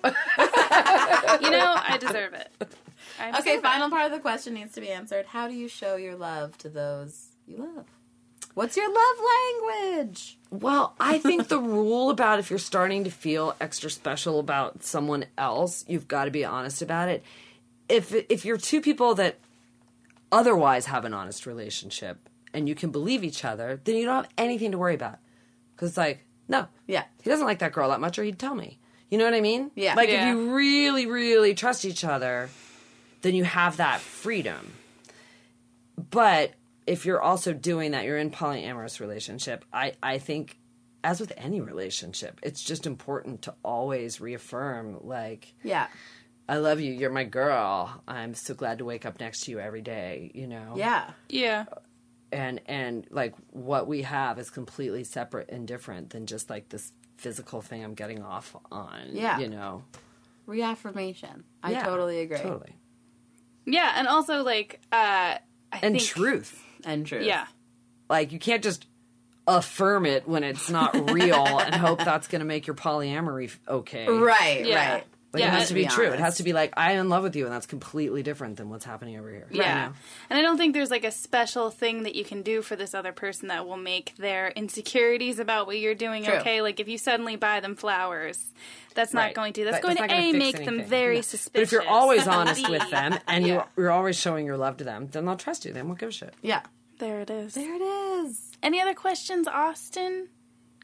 You 1.40 1.50
know, 1.50 1.74
I 1.76 1.96
deserve 2.00 2.34
it. 2.34 2.50
I 3.20 3.30
Okay, 3.30 3.42
deserve 3.42 3.58
it. 3.58 3.62
final 3.62 3.90
part 3.90 4.06
of 4.06 4.12
the 4.12 4.18
question 4.20 4.54
needs 4.54 4.74
to 4.74 4.80
be 4.80 4.90
answered. 4.90 5.26
How 5.26 5.48
do 5.48 5.54
you 5.54 5.66
show 5.68 5.96
your 5.96 6.14
love 6.16 6.56
to 6.58 6.68
those 6.68 7.28
you 7.46 7.56
love? 7.56 7.86
What's 8.54 8.76
your 8.76 8.88
love 8.92 9.16
language? 9.96 10.36
Well, 10.50 10.94
I 10.98 11.18
think 11.18 11.48
the 11.48 11.58
rule 11.60 12.10
about 12.10 12.38
if 12.40 12.50
you're 12.50 12.58
starting 12.58 13.04
to 13.04 13.10
feel 13.10 13.54
extra 13.60 13.88
special 13.88 14.40
about 14.40 14.82
someone 14.82 15.26
else, 15.38 15.84
you've 15.88 16.08
got 16.08 16.24
to 16.26 16.30
be 16.30 16.44
honest 16.44 16.82
about 16.82 17.08
it. 17.08 17.22
If 17.88 18.12
if 18.28 18.44
you're 18.44 18.56
two 18.58 18.80
people 18.80 19.14
that 19.14 19.38
otherwise 20.32 20.86
have 20.86 21.04
an 21.04 21.14
honest 21.14 21.46
relationship 21.46 22.27
and 22.54 22.68
you 22.68 22.74
can 22.74 22.90
believe 22.90 23.24
each 23.24 23.44
other, 23.44 23.80
then 23.84 23.96
you 23.96 24.04
don't 24.04 24.24
have 24.24 24.32
anything 24.38 24.72
to 24.72 24.78
worry 24.78 24.94
about. 24.94 25.18
Cuz 25.76 25.90
it's 25.90 25.98
like, 25.98 26.24
no. 26.48 26.66
Yeah. 26.86 27.04
He 27.22 27.28
doesn't 27.30 27.46
like 27.46 27.58
that 27.60 27.72
girl 27.72 27.90
that 27.90 28.00
much 28.00 28.18
or 28.18 28.24
he'd 28.24 28.38
tell 28.38 28.54
me. 28.54 28.78
You 29.10 29.18
know 29.18 29.24
what 29.24 29.34
I 29.34 29.40
mean? 29.40 29.70
Yeah. 29.74 29.94
Like 29.94 30.08
Yeah. 30.08 30.22
if 30.30 30.36
you 30.36 30.54
really 30.54 31.06
really 31.06 31.54
trust 31.54 31.84
each 31.84 32.04
other, 32.04 32.48
then 33.22 33.34
you 33.34 33.44
have 33.44 33.76
that 33.78 34.00
freedom. 34.00 34.72
But 36.10 36.52
if 36.86 37.04
you're 37.04 37.20
also 37.20 37.52
doing 37.52 37.90
that, 37.92 38.04
you're 38.04 38.18
in 38.18 38.30
polyamorous 38.30 39.00
relationship. 39.00 39.64
I 39.72 39.94
I 40.02 40.18
think 40.18 40.58
as 41.04 41.20
with 41.20 41.32
any 41.36 41.60
relationship, 41.60 42.40
it's 42.42 42.62
just 42.62 42.86
important 42.86 43.42
to 43.42 43.54
always 43.64 44.20
reaffirm 44.20 44.98
like 45.02 45.54
Yeah. 45.62 45.86
I 46.50 46.56
love 46.56 46.80
you, 46.80 46.92
you're 46.94 47.10
my 47.10 47.24
girl. 47.24 48.02
I'm 48.08 48.32
so 48.32 48.54
glad 48.54 48.78
to 48.78 48.84
wake 48.86 49.04
up 49.04 49.20
next 49.20 49.40
to 49.44 49.50
you 49.50 49.58
every 49.60 49.82
day, 49.82 50.30
you 50.34 50.46
know. 50.46 50.74
Yeah. 50.76 51.10
Yeah. 51.28 51.66
And 52.30 52.60
and 52.66 53.06
like 53.10 53.34
what 53.50 53.86
we 53.86 54.02
have 54.02 54.38
is 54.38 54.50
completely 54.50 55.02
separate 55.04 55.48
and 55.50 55.66
different 55.66 56.10
than 56.10 56.26
just 56.26 56.50
like 56.50 56.68
this 56.68 56.92
physical 57.16 57.62
thing 57.62 57.82
I'm 57.82 57.94
getting 57.94 58.22
off 58.22 58.54
on, 58.70 59.10
Yeah. 59.12 59.38
you 59.38 59.48
know. 59.48 59.82
Reaffirmation. 60.46 61.44
I 61.62 61.72
Yeah, 61.72 61.84
totally 61.84 62.20
agree. 62.20 62.38
Totally. 62.38 62.74
Yeah, 63.66 63.92
and 63.96 64.08
also 64.08 64.42
like 64.42 64.80
uh 64.92 65.36
I 65.72 65.78
And 65.82 65.96
think 65.96 66.02
truth. 66.02 66.62
And 66.84 67.06
truth. 67.06 67.24
Yeah. 67.24 67.46
like 68.08 68.32
you 68.32 68.38
can't 68.38 68.62
just 68.62 68.86
affirm 69.46 70.04
it 70.06 70.28
when 70.28 70.44
it's 70.44 70.68
not 70.70 71.10
real 71.10 71.46
and 71.58 71.74
hope 71.74 71.98
that's 72.04 72.28
going 72.28 72.40
to 72.40 72.44
make 72.46 72.66
your 72.66 72.76
polyamory 72.76 73.54
okay. 73.66 74.06
Right, 74.08 74.64
Yeah. 74.66 74.92
right. 74.94 75.04
Like 75.32 75.42
Yeah, 75.42 75.48
it 75.54 75.58
has 75.58 75.68
to 75.68 75.74
be, 75.74 75.84
true. 75.84 76.06
It 76.06 76.20
has 76.20 76.38
to 76.38 76.42
be 76.42 76.52
like 76.54 76.72
I'm 76.76 76.96
in 76.98 77.08
love 77.10 77.22
with 77.22 77.36
you, 77.36 77.44
and 77.44 77.52
that's 77.54 77.66
completely 77.66 78.22
different 78.22 78.56
than 78.56 78.70
what's 78.70 78.84
happening 78.86 79.18
over 79.18 79.30
here. 79.30 79.46
Yeah. 79.50 79.88
Know? 79.88 79.92
And 80.30 80.38
I 80.38 80.42
don't 80.42 80.56
think 80.56 80.72
there's 80.72 80.90
like 80.90 81.04
a 81.04 81.10
special 81.10 81.70
thing 81.70 82.04
that 82.04 82.14
you 82.14 82.24
can 82.24 82.40
do 82.42 82.62
for 82.62 82.76
this 82.76 82.94
other 82.94 83.12
person 83.12 83.48
that 83.48 83.66
will 83.66 83.76
make 83.76 84.16
their 84.16 84.48
insecurities 84.48 85.38
about 85.38 85.66
what 85.66 85.78
you're 85.78 85.94
doing 85.94 86.24
True. 86.24 86.34
okay. 86.36 86.62
Like 86.62 86.80
if 86.80 86.88
you 86.88 86.96
suddenly 86.96 87.36
buy 87.36 87.60
them 87.60 87.76
flowers, 87.76 88.42
that's 88.94 89.12
not 89.12 89.34
going 89.34 89.52
to. 89.54 89.64
That's 89.64 89.76
But 89.76 89.82
going 89.82 89.96
it's 89.98 90.06
to 90.12 90.18
A 90.18 90.32
make 90.32 90.64
them 90.64 90.84
very 90.84 91.16
No. 91.16 91.20
suspicious. 91.20 91.50
But 91.52 91.62
if 91.62 91.72
you're 91.72 91.86
always 91.88 92.26
honest 92.28 92.68
with 92.68 92.90
them 92.90 93.18
and 93.28 93.46
Yeah. 93.46 93.54
you 93.54 93.82
you're 93.82 93.90
always 93.90 94.18
showing 94.18 94.46
your 94.46 94.56
love 94.56 94.78
to 94.78 94.84
them, 94.84 95.08
then 95.12 95.26
they'll 95.26 95.36
trust 95.36 95.64
you. 95.66 95.72
They 95.74 95.82
won't 95.82 95.98
give 95.98 96.08
a 96.08 96.12
shit. 96.12 96.32
Yeah. 96.42 96.62
There 96.98 97.20
it 97.20 97.30
is. 97.30 97.54
There 97.54 97.74
it 97.74 97.82
is. 97.82 98.50
Any 98.62 98.80
other 98.80 98.94
questions, 98.94 99.46
Austin? 99.46 100.28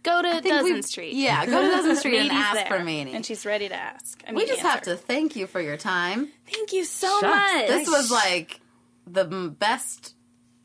Go 0.05 0.23
to 0.23 0.31
think 0.41 0.45
Dozen 0.55 0.75
we- 0.75 0.83
Street. 0.83 1.15
Yeah, 1.15 1.45
go 1.47 1.63
to 1.63 1.69
Dozen 1.69 1.97
Street 1.97 2.19
and 2.19 2.31
ask 2.33 2.55
there, 2.55 2.67
for 2.67 2.85
Maney. 2.85 3.15
And 3.15 3.27
she's 3.27 3.45
ready 3.45 3.69
to 3.69 3.75
ask. 3.75 4.23
I 4.29 4.31
we 4.33 4.39
mean, 4.39 4.47
just 4.49 4.61
have 4.61 4.83
to 4.83 4.97
thank 4.97 5.35
you 5.35 5.47
for 5.49 5.61
your 5.61 5.77
time. 5.77 6.29
Thank 6.51 6.73
you 6.73 6.85
so 6.85 7.09
Shucks. 7.21 7.23
much. 7.55 7.67
This 7.69 7.89
was 7.89 8.11
like 8.11 8.61
the 9.07 9.25
best 9.25 10.15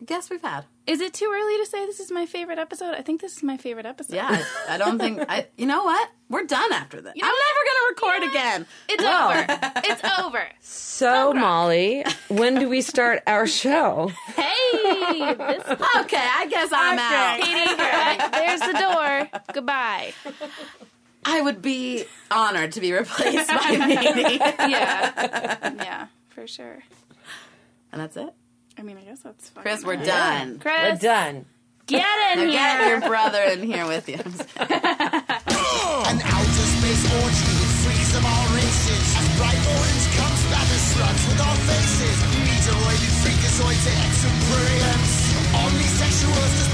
guest 0.05 0.29
we've 0.29 0.41
had. 0.41 0.65
Is 0.89 1.01
it 1.01 1.13
too 1.13 1.31
early 1.31 1.57
to 1.59 1.65
say 1.67 1.85
this 1.85 1.99
is 1.99 2.11
my 2.11 2.25
favorite 2.25 2.57
episode? 2.57 2.95
I 2.95 3.01
think 3.03 3.21
this 3.21 3.37
is 3.37 3.43
my 3.43 3.57
favorite 3.57 3.85
episode. 3.85 4.15
Yeah, 4.15 4.43
I, 4.67 4.75
I 4.75 4.77
don't 4.79 4.97
think 4.97 5.23
I. 5.29 5.45
You 5.55 5.67
know 5.67 5.83
what? 5.83 6.09
We're 6.29 6.45
done 6.45 6.73
after 6.73 6.99
this. 6.99 7.13
know 7.15 7.23
I'm 7.27 7.31
what? 7.31 7.45
never 7.53 7.65
gonna 7.69 7.89
record 7.89 8.29
again. 8.31 8.67
It's 8.89 9.03
Well. 9.03 9.29
over. 9.29 9.71
It's 9.91 10.19
over. 10.19 10.43
So 10.61 11.33
Molly, 11.33 12.03
when 12.29 12.55
do 12.55 12.67
we 12.67 12.81
start 12.81 13.21
our 13.27 13.45
show? 13.47 14.11
Hey, 14.35 15.35
this 15.35 15.63
Okay, 15.97 16.17
I 16.17 16.47
guess 16.49 16.69
I'm 16.73 16.99
out. 16.99 17.39
Katie, 17.39 18.39
there's 18.45 18.59
the 18.61 18.73
door. 18.79 19.41
Goodbye. 19.53 20.13
I 21.25 21.41
would 21.41 21.61
be 21.61 22.05
honored 22.31 22.71
to 22.73 22.81
be 22.81 22.93
replaced 22.93 23.47
by 23.49 23.75
Maney. 23.77 24.37
Yeah, 24.37 25.73
yeah, 25.75 26.07
for 26.29 26.47
sure. 26.47 26.79
and 27.91 28.01
that's 28.01 28.17
it. 28.17 28.33
I 28.79 28.81
mean, 28.81 28.97
I 28.97 29.03
guess 29.03 29.19
that's 29.19 29.49
fine. 29.49 29.63
Chris, 29.63 29.83
we're 29.83 29.95
yeah. 29.99 30.07
done. 30.07 30.59
Chris, 30.59 30.79
we're 30.79 30.95
done. 31.03 31.45
Get 31.85 32.05
in 32.31 32.39
now 32.39 32.45
here. 32.47 32.55
Get 32.55 32.87
your 32.87 33.01
brother 33.09 33.41
in 33.51 33.61
here 33.63 33.85
with 33.85 34.07
you. 34.07 34.15
An 34.15 34.23
outer 36.23 36.67
space 36.79 37.03
orgy 37.11 37.51
that 37.59 37.71
frees 37.83 38.15
of 38.15 38.23
all 38.23 38.47
races. 38.55 39.03
As 39.19 39.27
bright 39.35 39.59
orange 39.59 40.05
comes 40.15 40.41
back 40.47 40.63
as 40.63 40.95
slugs 40.95 41.27
with 41.27 41.43
our 41.43 41.59
faces. 41.67 42.23
Meteoroid 42.39 43.03
and 43.03 43.19
freakazoid 43.19 43.83
to 43.83 43.91
exuberance. 43.99 45.27
Omnisexuals 45.59 46.68